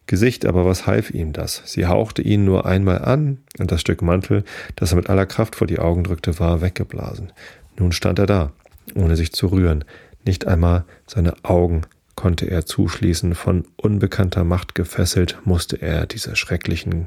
Gesicht, 0.08 0.46
aber 0.46 0.66
was 0.66 0.88
half 0.88 1.12
ihm 1.12 1.34
das? 1.34 1.62
Sie 1.66 1.86
hauchte 1.86 2.22
ihn 2.22 2.46
nur 2.46 2.66
einmal 2.66 3.00
an, 3.00 3.40
und 3.60 3.72
das 3.72 3.82
Stück 3.82 4.02
Mantel, 4.02 4.44
das 4.76 4.92
er 4.92 4.96
mit 4.96 5.10
aller 5.10 5.26
Kraft 5.26 5.56
vor 5.56 5.68
die 5.68 5.80
Augen 5.80 6.04
drückte, 6.04 6.40
war 6.40 6.62
weggeblasen. 6.62 7.32
Nun 7.78 7.92
stand 7.92 8.20
er 8.20 8.26
da, 8.26 8.52
ohne 8.96 9.16
sich 9.16 9.34
zu 9.34 9.48
rühren. 9.48 9.84
Nicht 10.26 10.48
einmal 10.48 10.86
seine 11.06 11.34
Augen 11.44 11.82
konnte 12.16 12.50
er 12.50 12.66
zuschließen. 12.66 13.36
Von 13.36 13.66
unbekannter 13.78 14.44
Macht 14.44 14.76
gefesselt, 14.76 15.38
musste 15.46 15.82
er 15.82 16.06
diese 16.06 16.36
schrecklichen 16.36 17.06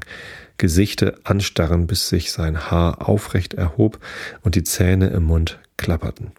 Gesichte 0.57 1.19
anstarren, 1.23 1.87
bis 1.87 2.09
sich 2.09 2.31
sein 2.31 2.71
Haar 2.71 3.07
aufrecht 3.07 3.53
erhob 3.53 3.99
und 4.41 4.55
die 4.55 4.63
Zähne 4.63 5.07
im 5.07 5.23
Mund 5.23 5.59
klapperten. 5.77 6.31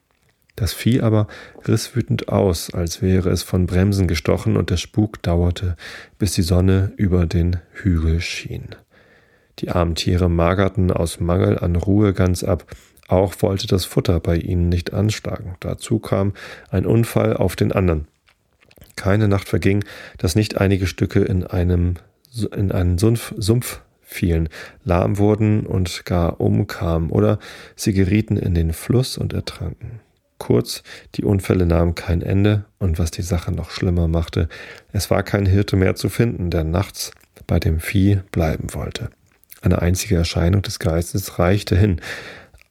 Das 0.56 0.72
Vieh 0.72 1.00
aber 1.00 1.28
riss 1.66 1.96
wütend 1.96 2.28
aus, 2.28 2.72
als 2.72 3.00
wäre 3.00 3.30
es 3.30 3.42
von 3.42 3.66
Bremsen 3.66 4.06
gestochen, 4.06 4.56
und 4.56 4.70
der 4.70 4.76
Spuk 4.76 5.22
dauerte, 5.22 5.76
bis 6.18 6.32
die 6.32 6.42
Sonne 6.42 6.92
über 6.96 7.26
den 7.26 7.56
Hügel 7.72 8.20
schien. 8.20 8.74
Die 9.58 9.70
armen 9.70 9.94
Tiere 9.94 10.28
magerten 10.28 10.90
aus 10.90 11.20
Mangel 11.20 11.58
an 11.58 11.76
Ruhe 11.76 12.12
ganz 12.12 12.44
ab, 12.44 12.66
auch 13.08 13.34
wollte 13.40 13.66
das 13.66 13.84
Futter 13.84 14.20
bei 14.20 14.36
ihnen 14.36 14.68
nicht 14.68 14.92
anschlagen. 14.92 15.56
Dazu 15.60 15.98
kam 15.98 16.32
ein 16.70 16.86
Unfall 16.86 17.36
auf 17.36 17.56
den 17.56 17.72
anderen. 17.72 18.06
Keine 18.96 19.28
Nacht 19.28 19.48
verging, 19.48 19.84
dass 20.18 20.34
nicht 20.34 20.60
einige 20.60 20.86
Stücke 20.86 21.20
in 21.20 21.46
einem 21.46 21.96
in 22.56 22.72
einen 22.72 22.96
Sumpf, 22.96 23.34
Sumpf 23.36 23.82
fielen, 24.00 24.48
lahm 24.84 25.18
wurden 25.18 25.66
und 25.66 26.04
gar 26.04 26.40
umkamen, 26.40 27.10
oder 27.10 27.38
sie 27.76 27.92
gerieten 27.92 28.36
in 28.36 28.54
den 28.54 28.72
Fluss 28.72 29.18
und 29.18 29.32
ertranken. 29.32 30.00
Kurz, 30.42 30.82
die 31.14 31.22
Unfälle 31.22 31.66
nahmen 31.66 31.94
kein 31.94 32.20
Ende, 32.20 32.64
und 32.80 32.98
was 32.98 33.12
die 33.12 33.22
Sache 33.22 33.52
noch 33.52 33.70
schlimmer 33.70 34.08
machte, 34.08 34.48
es 34.92 35.08
war 35.08 35.22
kein 35.22 35.46
Hirte 35.46 35.76
mehr 35.76 35.94
zu 35.94 36.08
finden, 36.08 36.50
der 36.50 36.64
nachts 36.64 37.12
bei 37.46 37.60
dem 37.60 37.78
Vieh 37.78 38.22
bleiben 38.32 38.74
wollte. 38.74 39.10
Eine 39.60 39.82
einzige 39.82 40.16
Erscheinung 40.16 40.62
des 40.62 40.80
Geistes 40.80 41.38
reichte 41.38 41.76
hin, 41.76 42.00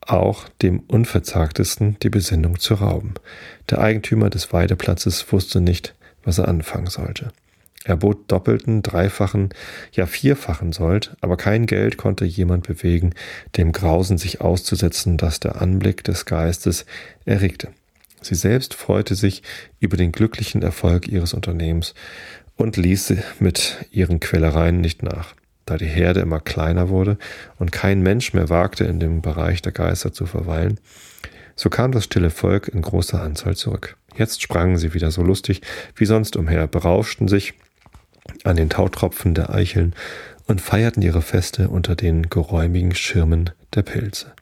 auch 0.01 0.49
dem 0.61 0.82
Unverzagtesten 0.82 1.95
die 2.03 2.09
Besinnung 2.09 2.59
zu 2.59 2.74
rauben. 2.74 3.13
Der 3.69 3.80
Eigentümer 3.80 4.30
des 4.30 4.51
Weideplatzes 4.51 5.32
wusste 5.32 5.61
nicht, 5.61 5.95
was 6.26 6.39
er 6.39 6.49
anfangen 6.49 6.88
sollte. 6.88 7.32
Er 7.84 7.95
bot 7.95 8.32
doppelten, 8.32 8.84
dreifachen, 8.84 9.49
ja 9.91 10.05
vierfachen 10.05 10.71
Sold, 10.71 11.15
aber 11.21 11.36
kein 11.36 11.65
Geld 11.65 11.97
konnte 11.97 12.25
jemand 12.25 12.67
bewegen, 12.67 13.13
dem 13.57 13.71
Grausen 13.71 14.19
sich 14.19 14.39
auszusetzen, 14.39 15.17
das 15.17 15.39
der 15.39 15.61
Anblick 15.61 16.03
des 16.03 16.25
Geistes 16.25 16.86
erregte. 17.25 17.69
Sie 18.21 18.36
selbst 18.36 18.75
freute 18.75 19.15
sich 19.15 19.41
über 19.79 19.97
den 19.97 20.11
glücklichen 20.11 20.61
Erfolg 20.61 21.07
ihres 21.07 21.34
Unternehmens 21.34 21.95
und 22.55 22.77
ließ 22.77 23.15
mit 23.39 23.77
ihren 23.89 24.19
Quälereien 24.19 24.79
nicht 24.79 25.01
nach. 25.01 25.34
Da 25.65 25.77
die 25.77 25.86
Herde 25.86 26.19
immer 26.19 26.39
kleiner 26.39 26.89
wurde 26.89 27.17
und 27.57 27.71
kein 27.71 28.01
Mensch 28.01 28.34
mehr 28.34 28.49
wagte, 28.49 28.84
in 28.84 28.99
dem 28.99 29.21
Bereich 29.23 29.63
der 29.63 29.71
Geister 29.71 30.13
zu 30.13 30.27
verweilen, 30.27 30.79
so 31.55 31.69
kam 31.69 31.91
das 31.91 32.05
stille 32.05 32.29
Volk 32.29 32.67
in 32.67 32.82
großer 32.82 33.21
Anzahl 33.21 33.55
zurück. 33.55 33.97
Jetzt 34.15 34.41
sprangen 34.41 34.77
sie 34.77 34.93
wieder 34.93 35.11
so 35.11 35.23
lustig 35.23 35.61
wie 35.95 36.05
sonst 36.05 36.36
umher, 36.36 36.67
berauschten 36.67 37.27
sich 37.27 37.53
an 38.43 38.55
den 38.55 38.69
Tautropfen 38.69 39.34
der 39.34 39.53
Eicheln 39.53 39.93
und 40.47 40.61
feierten 40.61 41.01
ihre 41.01 41.21
Feste 41.21 41.69
unter 41.69 41.95
den 41.95 42.29
geräumigen 42.29 42.95
Schirmen 42.95 43.51
der 43.73 43.84
Pilze. 43.84 44.34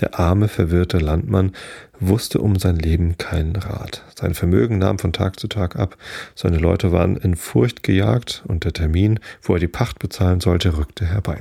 Der 0.00 0.18
arme, 0.18 0.48
verwirrte 0.48 0.98
Landmann 0.98 1.52
wusste 1.98 2.40
um 2.40 2.58
sein 2.58 2.76
Leben 2.76 3.18
keinen 3.18 3.56
Rat. 3.56 4.02
Sein 4.18 4.34
Vermögen 4.34 4.78
nahm 4.78 4.98
von 4.98 5.12
Tag 5.12 5.38
zu 5.38 5.46
Tag 5.46 5.76
ab, 5.76 5.96
seine 6.34 6.56
Leute 6.56 6.90
waren 6.90 7.16
in 7.16 7.36
Furcht 7.36 7.82
gejagt 7.82 8.42
und 8.48 8.64
der 8.64 8.72
Termin, 8.72 9.20
wo 9.42 9.54
er 9.54 9.60
die 9.60 9.68
Pacht 9.68 9.98
bezahlen 9.98 10.40
sollte, 10.40 10.78
rückte 10.78 11.04
herbei. 11.04 11.40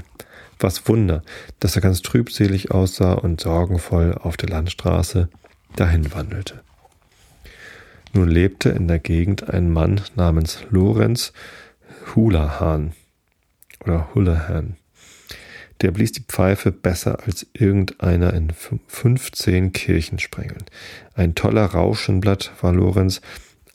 Was 0.60 0.90
Wunder, 0.90 1.24
dass 1.62 1.76
er 1.78 1.82
ganz 1.82 2.02
trübselig 2.02 2.72
aussah 2.72 3.14
und 3.14 3.40
sorgenvoll 3.40 4.14
auf 4.14 4.36
der 4.36 4.50
Landstraße 4.50 5.30
dahin 5.78 6.14
wandelte. 6.14 6.60
Nun 8.14 8.28
lebte 8.28 8.70
in 8.70 8.88
der 8.88 9.00
Gegend 9.00 9.50
ein 9.50 9.70
Mann 9.70 10.02
namens 10.16 10.60
Lorenz, 10.70 11.32
Hulahan 12.16 12.94
oder 13.84 14.14
Hulahan. 14.14 14.78
Der 15.82 15.92
blies 15.92 16.12
die 16.12 16.24
Pfeife 16.28 16.72
besser 16.72 17.20
als 17.26 17.48
irgendeiner 17.54 18.34
in 18.34 18.52
15 18.52 19.72
Kirchensprengeln. 19.72 20.66
Ein 21.16 21.36
toller 21.36 21.66
Rauschenblatt 21.66 22.52
war 22.62 22.74
Lorenz, 22.74 23.22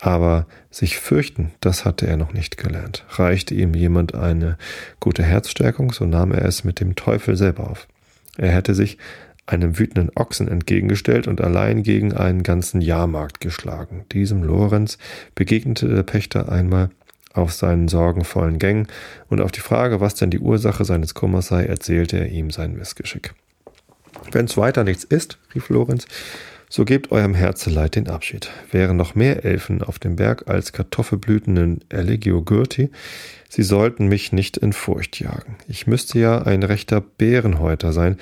aber 0.01 0.47
sich 0.71 0.99
fürchten, 0.99 1.53
das 1.61 1.87
hatte 1.87 2.07
er 2.07 2.19
noch 2.19 2.35
nicht 2.35 2.59
gelernt. 2.59 3.05
Reichte 3.09 3.55
ihm 3.55 3.73
jemand 3.73 4.15
eine 4.15 4.59
gute 5.01 5.23
Herzstärkung, 5.23 5.93
so 5.93 6.05
nahm 6.05 6.33
er 6.33 6.45
es 6.45 6.63
mit 6.63 6.79
dem 6.81 6.95
Teufel 6.95 7.37
selber 7.37 7.71
auf. 7.71 7.89
Er 8.37 8.51
hätte 8.51 8.75
sich 8.75 8.99
einem 9.47 9.79
wütenden 9.79 10.11
Ochsen 10.15 10.49
entgegengestellt 10.49 11.27
und 11.27 11.41
allein 11.41 11.83
gegen 11.83 12.13
einen 12.13 12.43
ganzen 12.43 12.81
Jahrmarkt 12.81 13.41
geschlagen. 13.41 14.05
Diesem 14.13 14.43
Lorenz 14.43 14.99
begegnete 15.35 15.89
der 15.89 16.03
Pächter 16.03 16.51
einmal 16.51 16.91
auf 17.35 17.53
seinen 17.53 17.89
sorgenvollen 17.89 18.59
Gängen 18.59 18.87
und 19.29 19.41
auf 19.41 19.53
die 19.53 19.61
Frage, 19.61 20.01
was 20.01 20.15
denn 20.15 20.31
die 20.31 20.39
Ursache 20.39 20.85
seines 20.85 21.15
Kummers 21.15 21.49
sei, 21.49 21.65
erzählte 21.67 22.19
er 22.19 22.29
ihm 22.29 22.51
sein 22.51 22.75
Missgeschick. 22.75 23.35
Wenn's 24.33 24.57
weiter 24.57 24.85
nichts 24.85 25.05
ist, 25.05 25.39
rief 25.55 25.69
Lorenz, 25.69 26.07
so 26.71 26.85
gebt 26.85 27.13
eurem 27.13 27.35
Herzeleid 27.35 27.95
den 27.95 28.09
Abschied. 28.09 28.51
Wären 28.71 28.97
noch 28.97 29.15
mehr 29.15 29.45
Elfen 29.45 29.83
auf 29.83 29.99
dem 29.99 30.17
Berg 30.17 30.49
als 30.49 30.73
Kartoffelblütenden 30.73 31.81
Elegio 31.89 32.43
Gürti, 32.43 32.91
sie 33.49 33.63
sollten 33.63 34.09
mich 34.09 34.33
nicht 34.33 34.57
in 34.57 34.73
Furcht 34.73 35.21
jagen. 35.21 35.57
Ich 35.69 35.87
müsste 35.87 36.19
ja 36.19 36.43
ein 36.43 36.63
rechter 36.63 37.01
Bärenhäuter 37.01 37.93
sein. 37.93 38.19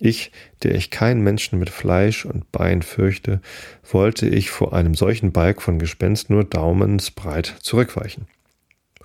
Ich, 0.00 0.32
der 0.62 0.74
ich 0.74 0.90
keinen 0.90 1.22
Menschen 1.22 1.58
mit 1.58 1.70
Fleisch 1.70 2.24
und 2.24 2.50
Bein 2.50 2.82
fürchte, 2.82 3.40
wollte 3.88 4.26
ich 4.26 4.50
vor 4.50 4.72
einem 4.72 4.94
solchen 4.94 5.30
Balk 5.32 5.62
von 5.62 5.78
Gespenst 5.78 6.30
nur 6.30 6.44
daumensbreit 6.44 7.54
zurückweichen. 7.60 8.26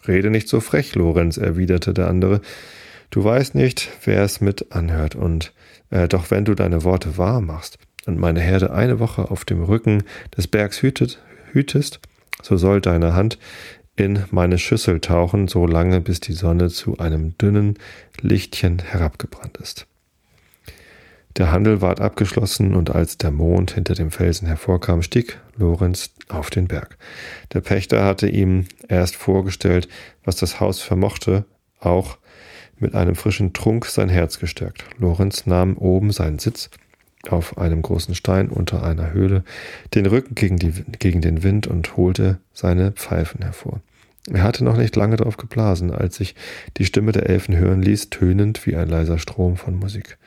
Rede 0.07 0.29
nicht 0.29 0.47
so 0.47 0.59
frech, 0.59 0.95
Lorenz, 0.95 1.37
erwiderte 1.37 1.93
der 1.93 2.07
andere. 2.07 2.41
Du 3.09 3.23
weißt 3.23 3.55
nicht, 3.55 3.89
wer 4.03 4.23
es 4.23 4.41
mit 4.41 4.71
anhört, 4.71 5.15
und 5.15 5.53
äh, 5.89 6.07
doch 6.07 6.31
wenn 6.31 6.45
du 6.45 6.55
deine 6.55 6.83
Worte 6.83 7.17
wahr 7.17 7.41
machst 7.41 7.77
und 8.05 8.19
meine 8.19 8.41
Herde 8.41 8.71
eine 8.71 8.99
Woche 8.99 9.31
auf 9.31 9.45
dem 9.45 9.63
Rücken 9.63 10.03
des 10.35 10.47
Bergs 10.47 10.81
hütet, 10.81 11.21
hütest, 11.51 11.99
so 12.41 12.57
soll 12.57 12.81
deine 12.81 13.13
Hand 13.13 13.39
in 13.95 14.23
meine 14.31 14.59
Schüssel 14.59 14.99
tauchen, 14.99 15.47
so 15.47 15.65
lange 15.65 16.01
bis 16.01 16.19
die 16.19 16.33
Sonne 16.33 16.69
zu 16.69 16.99
einem 16.99 17.37
dünnen 17.37 17.79
Lichtchen 18.21 18.79
herabgebrannt 18.79 19.57
ist. 19.57 19.87
Der 21.38 21.51
Handel 21.51 21.81
ward 21.81 22.01
abgeschlossen, 22.01 22.73
und 22.73 22.89
als 22.89 23.17
der 23.19 23.29
Mond 23.31 23.71
hinter 23.71 23.93
dem 23.93 24.09
Felsen 24.09 24.47
hervorkam, 24.47 25.03
stieg 25.03 25.39
Lorenz 25.55 26.09
auf 26.29 26.49
den 26.49 26.67
Berg. 26.67 26.97
Der 27.53 27.61
Pächter 27.61 28.03
hatte 28.03 28.27
ihm 28.27 28.65
erst 28.88 29.15
vorgestellt, 29.15 29.88
was 30.23 30.38
das 30.38 30.59
Haus 30.59 30.81
vermochte, 30.81 31.45
auch 31.79 32.17
mit 32.79 32.95
einem 32.95 33.15
frischen 33.15 33.53
Trunk 33.53 33.85
sein 33.85 34.09
Herz 34.09 34.39
gestärkt. 34.39 34.83
Lorenz 34.97 35.45
nahm 35.45 35.77
oben 35.77 36.11
seinen 36.11 36.39
Sitz 36.39 36.71
auf 37.29 37.57
einem 37.57 37.81
großen 37.81 38.15
Stein 38.15 38.49
unter 38.49 38.83
einer 38.83 39.11
Höhle, 39.11 39.43
den 39.93 40.05
Rücken 40.07 40.33
gegen, 40.33 40.57
die, 40.57 40.71
gegen 40.99 41.21
den 41.21 41.43
Wind 41.43 41.67
und 41.67 41.97
holte 41.97 42.39
seine 42.53 42.93
Pfeifen 42.93 43.41
hervor. 43.43 43.81
Er 44.31 44.43
hatte 44.43 44.63
noch 44.63 44.75
nicht 44.75 44.95
lange 44.95 45.15
darauf 45.15 45.38
geblasen, 45.38 45.91
als 45.91 46.17
sich 46.17 46.35
die 46.77 46.85
Stimme 46.85 47.11
der 47.11 47.29
Elfen 47.29 47.55
hören 47.55 47.81
ließ, 47.81 48.09
tönend 48.09 48.65
wie 48.65 48.75
ein 48.75 48.89
leiser 48.89 49.19
Strom 49.19 49.55
von 49.55 49.77
Musik. 49.77 50.17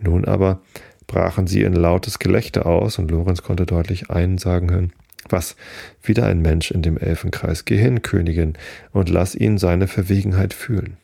Nun 0.00 0.24
aber 0.24 0.60
brachen 1.06 1.46
sie 1.46 1.62
in 1.62 1.72
lautes 1.72 2.18
Gelächter 2.18 2.66
aus 2.66 2.98
und 2.98 3.10
Lorenz 3.10 3.42
konnte 3.42 3.66
deutlich 3.66 4.10
einen 4.10 4.38
sagen 4.38 4.70
hören. 4.70 4.92
Was? 5.28 5.56
Wieder 6.02 6.26
ein 6.26 6.40
Mensch 6.40 6.70
in 6.70 6.82
dem 6.82 6.96
Elfenkreis. 6.96 7.64
Geh 7.64 7.76
hin, 7.76 8.02
Königin, 8.02 8.54
und 8.92 9.08
lass 9.08 9.34
ihn 9.34 9.58
seine 9.58 9.88
Verwegenheit 9.88 10.54
fühlen. 10.54 10.96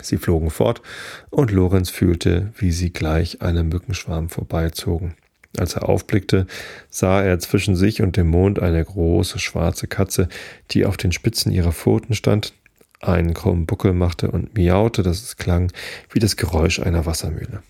Sie 0.00 0.18
flogen 0.18 0.50
fort, 0.50 0.82
und 1.30 1.50
Lorenz 1.50 1.90
fühlte, 1.90 2.52
wie 2.56 2.70
sie 2.70 2.92
gleich 2.92 3.42
einem 3.42 3.68
Mückenschwarm 3.68 4.28
vorbeizogen. 4.28 5.14
Als 5.56 5.74
er 5.74 5.88
aufblickte, 5.88 6.46
sah 6.90 7.22
er 7.22 7.38
zwischen 7.38 7.74
sich 7.74 8.02
und 8.02 8.16
dem 8.16 8.28
Mond 8.28 8.60
eine 8.60 8.84
große 8.84 9.38
schwarze 9.38 9.86
Katze, 9.88 10.28
die 10.70 10.84
auf 10.84 10.96
den 10.96 11.10
Spitzen 11.10 11.50
ihrer 11.50 11.72
Pfoten 11.72 12.14
stand, 12.14 12.52
einen 13.00 13.34
krummen 13.34 13.66
Buckel 13.66 13.92
machte 13.92 14.30
und 14.30 14.54
miaute, 14.56 15.02
dass 15.02 15.22
es 15.22 15.36
klang 15.36 15.72
wie 16.10 16.18
das 16.18 16.36
Geräusch 16.36 16.80
einer 16.80 17.06
Wassermühle. 17.06 17.62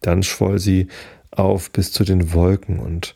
Dann 0.00 0.22
schwoll 0.22 0.58
sie 0.58 0.88
auf 1.30 1.70
bis 1.70 1.92
zu 1.92 2.04
den 2.04 2.32
Wolken 2.32 2.78
und 2.78 3.14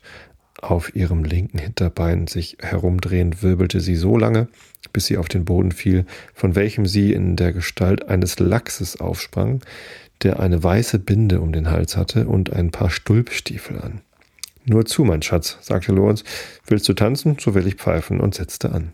auf 0.61 0.95
ihrem 0.95 1.23
linken 1.23 1.57
Hinterbein 1.57 2.27
sich 2.27 2.57
herumdrehend 2.59 3.41
wirbelte 3.41 3.79
sie 3.79 3.95
so 3.95 4.15
lange, 4.15 4.47
bis 4.93 5.07
sie 5.07 5.17
auf 5.17 5.27
den 5.27 5.43
Boden 5.43 5.71
fiel, 5.71 6.05
von 6.33 6.55
welchem 6.55 6.85
sie 6.85 7.13
in 7.13 7.35
der 7.35 7.51
Gestalt 7.51 8.07
eines 8.07 8.37
Lachses 8.39 8.99
aufsprang, 8.99 9.61
der 10.21 10.39
eine 10.39 10.63
weiße 10.63 10.99
Binde 10.99 11.41
um 11.41 11.51
den 11.51 11.71
Hals 11.71 11.97
hatte 11.97 12.27
und 12.27 12.53
ein 12.53 12.69
paar 12.69 12.91
Stulpstiefel 12.91 13.79
an. 13.79 14.01
Nur 14.65 14.85
zu, 14.85 15.03
mein 15.03 15.23
Schatz, 15.23 15.57
sagte 15.61 15.91
Lorenz, 15.91 16.23
willst 16.67 16.87
du 16.87 16.93
tanzen, 16.93 17.37
so 17.39 17.55
will 17.55 17.65
ich 17.65 17.75
pfeifen 17.75 18.19
und 18.19 18.35
setzte 18.35 18.71
an. 18.71 18.93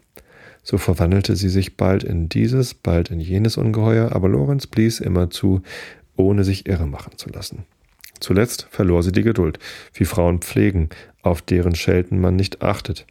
So 0.63 0.77
verwandelte 0.77 1.35
sie 1.35 1.49
sich 1.49 1.75
bald 1.75 2.03
in 2.03 2.29
dieses, 2.29 2.73
bald 2.73 3.11
in 3.11 3.19
jenes 3.19 3.57
Ungeheuer, 3.57 4.13
aber 4.13 4.29
Lorenz 4.29 4.67
blies 4.67 5.01
immer 5.01 5.29
zu, 5.29 5.61
ohne 6.15 6.45
sich 6.45 6.67
irre 6.67 6.87
machen 6.87 7.17
zu 7.17 7.29
lassen. 7.29 7.65
Zuletzt 8.19 8.67
verlor 8.69 9.03
sie 9.03 9.11
die 9.11 9.23
Geduld, 9.23 9.59
wie 9.93 10.05
Frauen 10.05 10.39
pflegen, 10.39 10.89
auf 11.21 11.41
deren 11.41 11.75
Schelten 11.75 12.19
man 12.19 12.35
nicht 12.35 12.61
achtet, 12.61 13.05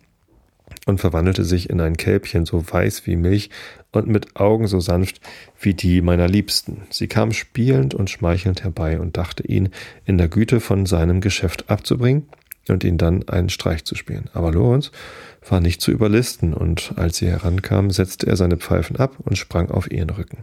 und 0.87 1.01
verwandelte 1.01 1.45
sich 1.45 1.71
in 1.71 1.81
ein 1.81 1.97
Kälbchen 1.97 2.47
so 2.47 2.65
weiß 2.67 3.07
wie 3.07 3.17
Milch 3.17 3.51
und 3.93 4.09
mit 4.09 4.37
Augen 4.37 4.67
so 4.67 4.81
sanft 4.81 5.21
wie 5.61 5.75
die 5.75 6.01
meiner 6.01 6.29
Liebsten. 6.29 6.83
Sie 6.91 7.07
kam 7.09 7.33
spielend 7.33 7.95
und 7.95 8.11
schmeichelnd 8.11 8.63
herbei 8.63 9.01
und 9.01 9.17
dachte 9.17 9.47
ihn 9.47 9.71
in 10.05 10.19
der 10.19 10.29
Güte 10.29 10.61
von 10.61 10.87
seinem 10.87 11.21
Geschäft 11.21 11.71
abzubringen 11.71 12.29
und 12.69 12.85
ihn 12.85 12.99
dann 12.99 13.29
einen 13.29 13.49
Streich 13.49 13.85
zu 13.85 13.95
spielen. 13.95 14.29
Aber 14.33 14.53
Lorenz 14.53 14.91
war 15.49 15.61
nicht 15.61 15.81
zu 15.81 15.91
überlisten, 15.93 16.53
und 16.53 16.95
als 16.97 17.19
sie 17.19 17.29
herankam, 17.29 17.91
setzte 17.91 18.27
er 18.27 18.37
seine 18.37 18.57
Pfeifen 18.57 18.97
ab 18.97 19.17
und 19.19 19.39
sprang 19.39 19.71
auf 19.71 19.91
ihren 19.91 20.11
Rücken. 20.11 20.39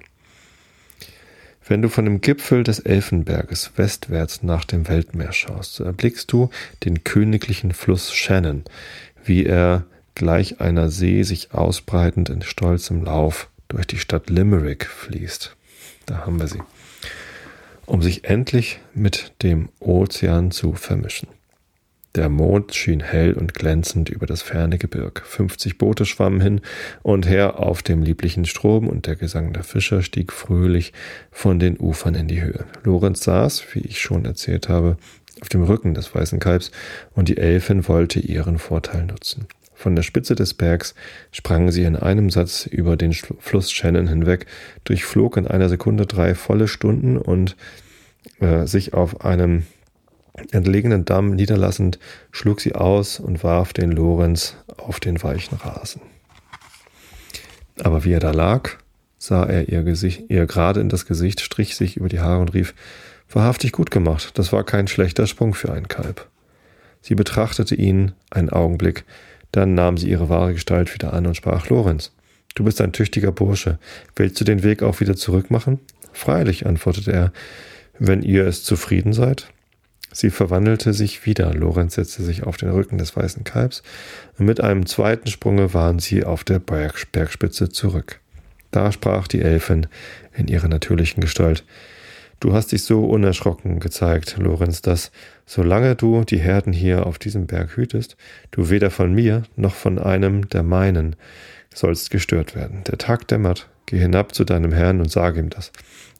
Wenn 1.66 1.82
du 1.82 1.90
von 1.90 2.04
dem 2.06 2.20
Gipfel 2.20 2.64
des 2.64 2.80
Elfenberges 2.80 3.72
westwärts 3.78 4.44
nach 4.44 4.66
dem 4.66 4.88
Weltmeer 4.88 5.32
schaust, 5.32 5.76
so 5.76 5.84
erblickst 5.86 6.32
du 6.32 6.50
den 6.84 7.04
königlichen 7.04 7.74
Fluss 7.74 8.14
Shannon, 8.14 8.64
wie 9.24 9.46
er 9.46 9.86
gleich 10.16 10.60
einer 10.60 10.90
See 10.90 11.24
sich 11.24 11.54
ausbreitend 11.54 12.30
in 12.30 12.42
stolzem 12.42 13.04
Lauf 13.04 13.50
durch 13.70 13.88
die 13.88 13.98
Stadt 13.98 14.30
Limerick 14.30 14.86
fließt. 14.86 15.56
Da 16.06 16.26
haben 16.26 16.40
wir 16.40 16.48
sie. 16.48 16.62
Um 17.86 18.02
sich 18.02 18.26
endlich 18.26 18.80
mit 18.94 19.34
dem 19.42 19.70
Ozean 19.80 20.52
zu 20.52 20.74
vermischen. 20.74 21.30
Der 22.16 22.30
Mond 22.30 22.76
schien 22.76 23.00
hell 23.00 23.34
und 23.34 23.56
glänzend 23.56 24.10
über 24.10 24.28
das 24.28 24.44
ferne 24.44 24.78
Gebirg. 24.78 25.24
Fünfzig 25.26 25.80
Boote 25.80 26.06
schwammen 26.06 26.42
hin 26.42 26.62
und 27.02 27.28
her 27.28 27.60
auf 27.60 27.82
dem 27.82 28.04
lieblichen 28.04 28.46
Strom 28.46 28.88
und 28.88 29.08
der 29.08 29.16
Gesang 29.16 29.52
der 29.52 29.64
Fischer 29.64 30.04
stieg 30.04 30.32
fröhlich 30.32 30.94
von 31.32 31.58
den 31.58 31.80
Ufern 31.80 32.14
in 32.14 32.28
die 32.28 32.42
Höhe. 32.42 32.66
Lorenz 32.84 33.24
saß, 33.24 33.64
wie 33.74 33.80
ich 33.80 34.00
schon 34.00 34.26
erzählt 34.26 34.70
habe, 34.70 34.98
auf 35.42 35.50
dem 35.50 35.64
Rücken 35.64 35.96
des 35.96 36.14
weißen 36.14 36.40
Kalbs 36.40 36.72
und 37.16 37.30
die 37.30 37.38
Elfin 37.38 37.88
wollte 37.88 38.20
ihren 38.20 38.60
Vorteil 38.60 39.06
nutzen. 39.06 39.48
Von 39.74 39.96
der 39.96 40.04
Spitze 40.04 40.36
des 40.36 40.54
Bergs 40.54 40.94
sprang 41.32 41.72
sie 41.72 41.84
in 41.84 41.96
einem 41.96 42.30
Satz 42.30 42.68
über 42.68 42.96
den 42.96 43.14
Fluss 43.14 43.72
Shannon 43.72 44.08
hinweg, 44.08 44.46
durchflog 44.84 45.36
in 45.36 45.48
einer 45.48 45.68
Sekunde 45.68 46.06
drei 46.06 46.36
volle 46.36 46.68
Stunden 46.68 47.18
und 47.18 47.56
äh, 48.40 48.68
sich 48.68 48.94
auf 48.94 49.26
einem 49.26 49.64
entlegenen 50.52 51.06
Damm 51.06 51.32
niederlassend, 51.32 52.00
schlug 52.32 52.62
sie 52.62 52.76
aus 52.76 53.20
und 53.20 53.44
warf 53.44 53.74
den 53.74 53.92
Lorenz 53.92 54.56
auf 54.78 55.00
den 55.00 55.22
weichen 55.22 55.58
Rasen. 55.58 56.02
Aber 57.82 58.04
wie 58.04 58.14
er 58.14 58.20
da 58.20 58.32
lag, 58.32 58.72
sah 59.18 59.46
er 59.46 59.70
ihr, 59.70 59.84
Gesicht, 59.84 60.24
ihr 60.30 60.46
gerade 60.46 60.80
in 60.80 60.90
das 60.90 61.06
Gesicht, 61.06 61.42
strich 61.42 61.76
sich 61.76 61.98
über 61.98 62.10
die 62.10 62.20
Haare 62.20 62.42
und 62.42 62.54
rief, 62.54 62.74
wahrhaftig 63.30 63.72
gut 63.72 63.90
gemacht, 63.90 64.38
das 64.38 64.52
war 64.52 64.64
kein 64.64 64.88
schlechter 64.88 65.28
Sprung 65.28 65.54
für 65.54 65.72
ein 65.72 65.88
Kalb. 65.88 66.28
Sie 67.02 67.16
betrachtete 67.16 67.76
ihn 67.76 68.14
einen 68.30 68.50
Augenblick, 68.50 69.06
dann 69.52 69.76
nahm 69.76 69.98
sie 69.98 70.10
ihre 70.10 70.30
wahre 70.30 70.54
Gestalt 70.54 70.94
wieder 70.94 71.14
an 71.14 71.28
und 71.28 71.36
sprach, 71.36 71.70
Lorenz, 71.70 72.12
du 72.56 72.64
bist 72.64 72.82
ein 72.82 72.92
tüchtiger 72.92 73.32
Bursche, 73.32 73.80
willst 74.16 74.40
du 74.40 74.46
den 74.46 74.64
Weg 74.64 74.84
auch 74.84 75.00
wieder 75.00 75.16
zurückmachen? 75.16 75.80
Freilich, 76.12 76.66
antwortete 76.66 77.12
er, 77.12 77.34
wenn 78.00 78.24
ihr 78.24 78.46
es 78.46 78.64
zufrieden 78.64 79.14
seid. 79.14 79.53
Sie 80.14 80.30
verwandelte 80.30 80.94
sich 80.94 81.26
wieder. 81.26 81.54
Lorenz 81.54 81.96
setzte 81.96 82.24
sich 82.24 82.44
auf 82.44 82.56
den 82.56 82.70
Rücken 82.70 82.98
des 82.98 83.16
weißen 83.18 83.44
Kalbs 83.44 83.84
und 84.38 84.46
mit 84.46 84.62
einem 84.62 84.86
zweiten 84.86 85.28
Sprunge 85.28 85.74
waren 85.74 86.00
sie 86.00 86.24
auf 86.24 86.44
der 86.44 86.60
Berg 86.60 87.12
Bergspitze 87.12 87.70
zurück. 87.70 88.20
Da 88.72 88.92
sprach 88.92 89.28
die 89.28 89.42
Elfin 89.42 89.88
in 90.34 90.48
ihrer 90.48 90.68
natürlichen 90.68 91.22
Gestalt. 91.22 91.66
Du 92.40 92.54
hast 92.54 92.72
dich 92.72 92.84
so 92.84 93.06
unerschrocken 93.06 93.80
gezeigt, 93.80 94.36
Lorenz, 94.38 94.82
dass, 94.82 95.12
solange 95.46 95.96
du 95.96 96.24
die 96.24 96.40
Herden 96.40 96.74
hier 96.74 97.06
auf 97.06 97.18
diesem 97.18 97.48
Berg 97.48 97.78
hütest, 97.78 98.18
du 98.52 98.70
weder 98.70 98.92
von 98.92 99.14
mir 99.14 99.44
noch 99.56 99.76
von 99.76 99.98
einem 99.98 100.50
der 100.50 100.64
meinen 100.64 101.16
sollst 101.74 102.10
gestört 102.10 102.56
werden. 102.56 102.84
Der 102.86 102.98
Tag 102.98 103.28
dämmert, 103.28 103.70
geh 103.86 103.98
hinab 103.98 104.36
zu 104.36 104.44
deinem 104.44 104.74
Herrn 104.74 105.00
und 105.00 105.10
sage 105.10 105.40
ihm 105.40 105.50
das. 105.50 105.72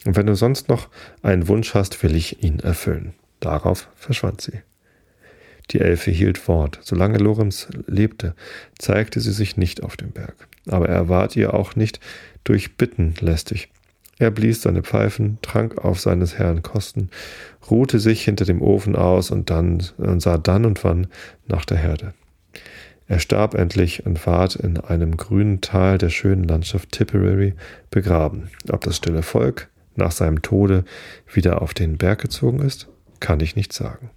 Und 0.06 0.16
wenn 0.16 0.26
du 0.26 0.36
sonst 0.36 0.70
noch 0.70 0.90
einen 1.22 1.48
Wunsch 1.48 1.74
hast, 1.74 2.02
will 2.04 2.16
ich 2.16 2.44
ihn 2.44 2.60
erfüllen. 2.60 3.14
Darauf 3.44 3.90
verschwand 3.98 4.40
sie. 4.40 4.62
Die 5.72 5.82
Elfe 5.82 6.12
hielt 6.12 6.48
Wort. 6.48 6.80
Solange 6.82 7.18
Lorenz 7.18 7.68
lebte, 7.88 8.36
zeigte 8.80 9.20
sie 9.20 9.34
sich 9.34 9.58
nicht 9.58 9.84
auf 9.84 9.98
dem 9.98 10.12
Berg. 10.12 10.48
Aber 10.70 10.88
er 10.88 11.10
ward 11.10 11.36
ihr 11.36 11.54
auch 11.54 11.76
nicht 11.76 12.00
durch 12.46 12.78
Bitten 12.78 13.16
lästig. 13.20 13.68
Er 14.18 14.32
blies 14.32 14.62
seine 14.62 14.82
Pfeifen, 14.82 15.40
trank 15.42 15.78
auf 15.78 16.00
seines 16.00 16.38
Herrn 16.38 16.64
Kosten, 16.64 17.10
ruhte 17.70 18.00
sich 18.00 18.24
hinter 18.24 18.46
dem 18.46 18.62
Ofen 18.62 18.96
aus 18.96 19.30
und 19.30 19.50
dann 19.50 19.84
und 19.98 20.22
sah 20.22 20.38
dann 20.38 20.64
und 20.64 20.82
wann 20.86 21.08
nach 21.46 21.66
der 21.66 21.80
Herde. 21.80 22.14
Er 23.10 23.20
starb 23.20 23.56
endlich 23.56 24.06
und 24.06 24.26
ward 24.26 24.56
in 24.56 24.80
einem 24.80 25.18
grünen 25.18 25.60
Tal 25.60 25.98
der 25.98 26.10
schönen 26.10 26.46
Landschaft 26.46 26.94
Tipperary 26.94 27.56
begraben. 27.90 28.52
Ob 28.70 28.80
das 28.86 28.96
stille 28.96 29.22
Volk 29.22 29.68
nach 29.98 30.14
seinem 30.14 30.42
Tode 30.42 30.86
wieder 31.34 31.62
auf 31.62 31.74
den 31.74 31.98
Berg 31.98 32.22
gezogen 32.22 32.60
ist? 32.60 32.88
Kann 33.24 33.40
ich 33.40 33.56
nicht 33.56 33.72
sagen. 33.72 34.10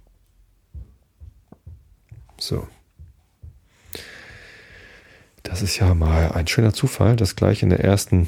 So. 2.37 2.67
Das 5.43 5.61
ist 5.61 5.77
ja 5.77 5.93
mal 5.93 6.33
ein 6.33 6.45
schöner 6.45 6.73
Zufall, 6.73 7.15
dass 7.15 7.37
gleich 7.37 7.63
in 7.63 7.69
der 7.69 7.79
ersten 7.79 8.27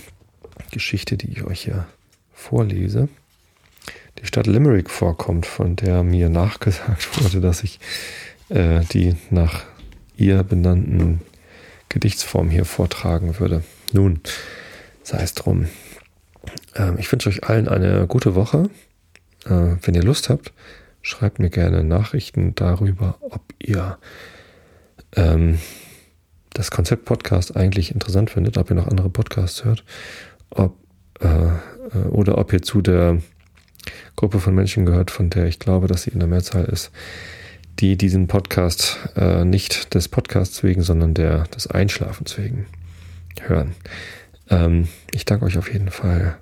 Geschichte, 0.71 1.17
die 1.17 1.33
ich 1.33 1.43
euch 1.43 1.63
hier 1.63 1.85
vorlese, 2.31 3.09
die 4.19 4.25
Stadt 4.25 4.47
Limerick 4.47 4.89
vorkommt, 4.89 5.45
von 5.45 5.75
der 5.75 6.03
mir 6.03 6.29
nachgesagt 6.29 7.21
wurde, 7.21 7.41
dass 7.41 7.61
ich 7.61 7.81
äh, 8.47 8.79
die 8.85 9.17
nach 9.31 9.65
ihr 10.15 10.43
benannten 10.43 11.19
Gedichtsform 11.89 12.49
hier 12.49 12.63
vortragen 12.63 13.37
würde. 13.37 13.65
Nun, 13.91 14.21
sei 15.03 15.17
es 15.23 15.33
drum. 15.33 15.67
Ähm, 16.73 16.95
ich 16.99 17.11
wünsche 17.11 17.27
euch 17.27 17.43
allen 17.43 17.67
eine 17.67 18.07
gute 18.07 18.33
Woche. 18.33 18.69
Äh, 19.49 19.77
wenn 19.81 19.95
ihr 19.95 20.03
Lust 20.03 20.29
habt, 20.29 20.53
schreibt 21.01 21.39
mir 21.39 21.49
gerne 21.49 21.83
Nachrichten 21.83 22.53
darüber, 22.55 23.17
ob 23.21 23.41
ihr 23.59 23.97
ähm, 25.15 25.59
das 26.51 26.71
Konzept 26.71 27.05
Podcast 27.05 27.55
eigentlich 27.55 27.91
interessant 27.91 28.29
findet, 28.29 28.57
ob 28.57 28.69
ihr 28.69 28.75
noch 28.75 28.87
andere 28.87 29.09
Podcasts 29.09 29.65
hört, 29.65 29.83
ob, 30.49 30.77
äh, 31.19 31.27
äh, 31.27 32.07
oder 32.09 32.37
ob 32.37 32.53
ihr 32.53 32.61
zu 32.61 32.81
der 32.81 33.21
Gruppe 34.15 34.39
von 34.39 34.53
Menschen 34.53 34.85
gehört, 34.85 35.11
von 35.11 35.29
der 35.29 35.45
ich 35.45 35.59
glaube, 35.59 35.87
dass 35.87 36.03
sie 36.03 36.11
in 36.11 36.19
der 36.19 36.27
Mehrzahl 36.27 36.65
ist, 36.65 36.91
die 37.79 37.97
diesen 37.97 38.27
Podcast 38.27 38.99
äh, 39.15 39.45
nicht 39.45 39.93
des 39.93 40.09
Podcasts 40.09 40.63
wegen, 40.63 40.81
sondern 40.81 41.13
der 41.13 41.43
des 41.45 41.67
Einschlafens 41.67 42.37
wegen 42.37 42.65
hören. 43.41 43.73
Ähm, 44.49 44.89
ich 45.13 45.23
danke 45.25 45.45
euch 45.45 45.57
auf 45.57 45.71
jeden 45.71 45.91
Fall. 45.91 46.37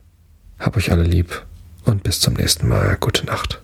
Hab 0.57 0.75
euch 0.77 0.91
alle 0.91 1.03
lieb 1.03 1.45
und 1.87 2.03
bis 2.03 2.19
zum 2.19 2.33
nächsten 2.33 2.67
Mal. 2.67 2.97
Gute 2.99 3.25
Nacht. 3.25 3.61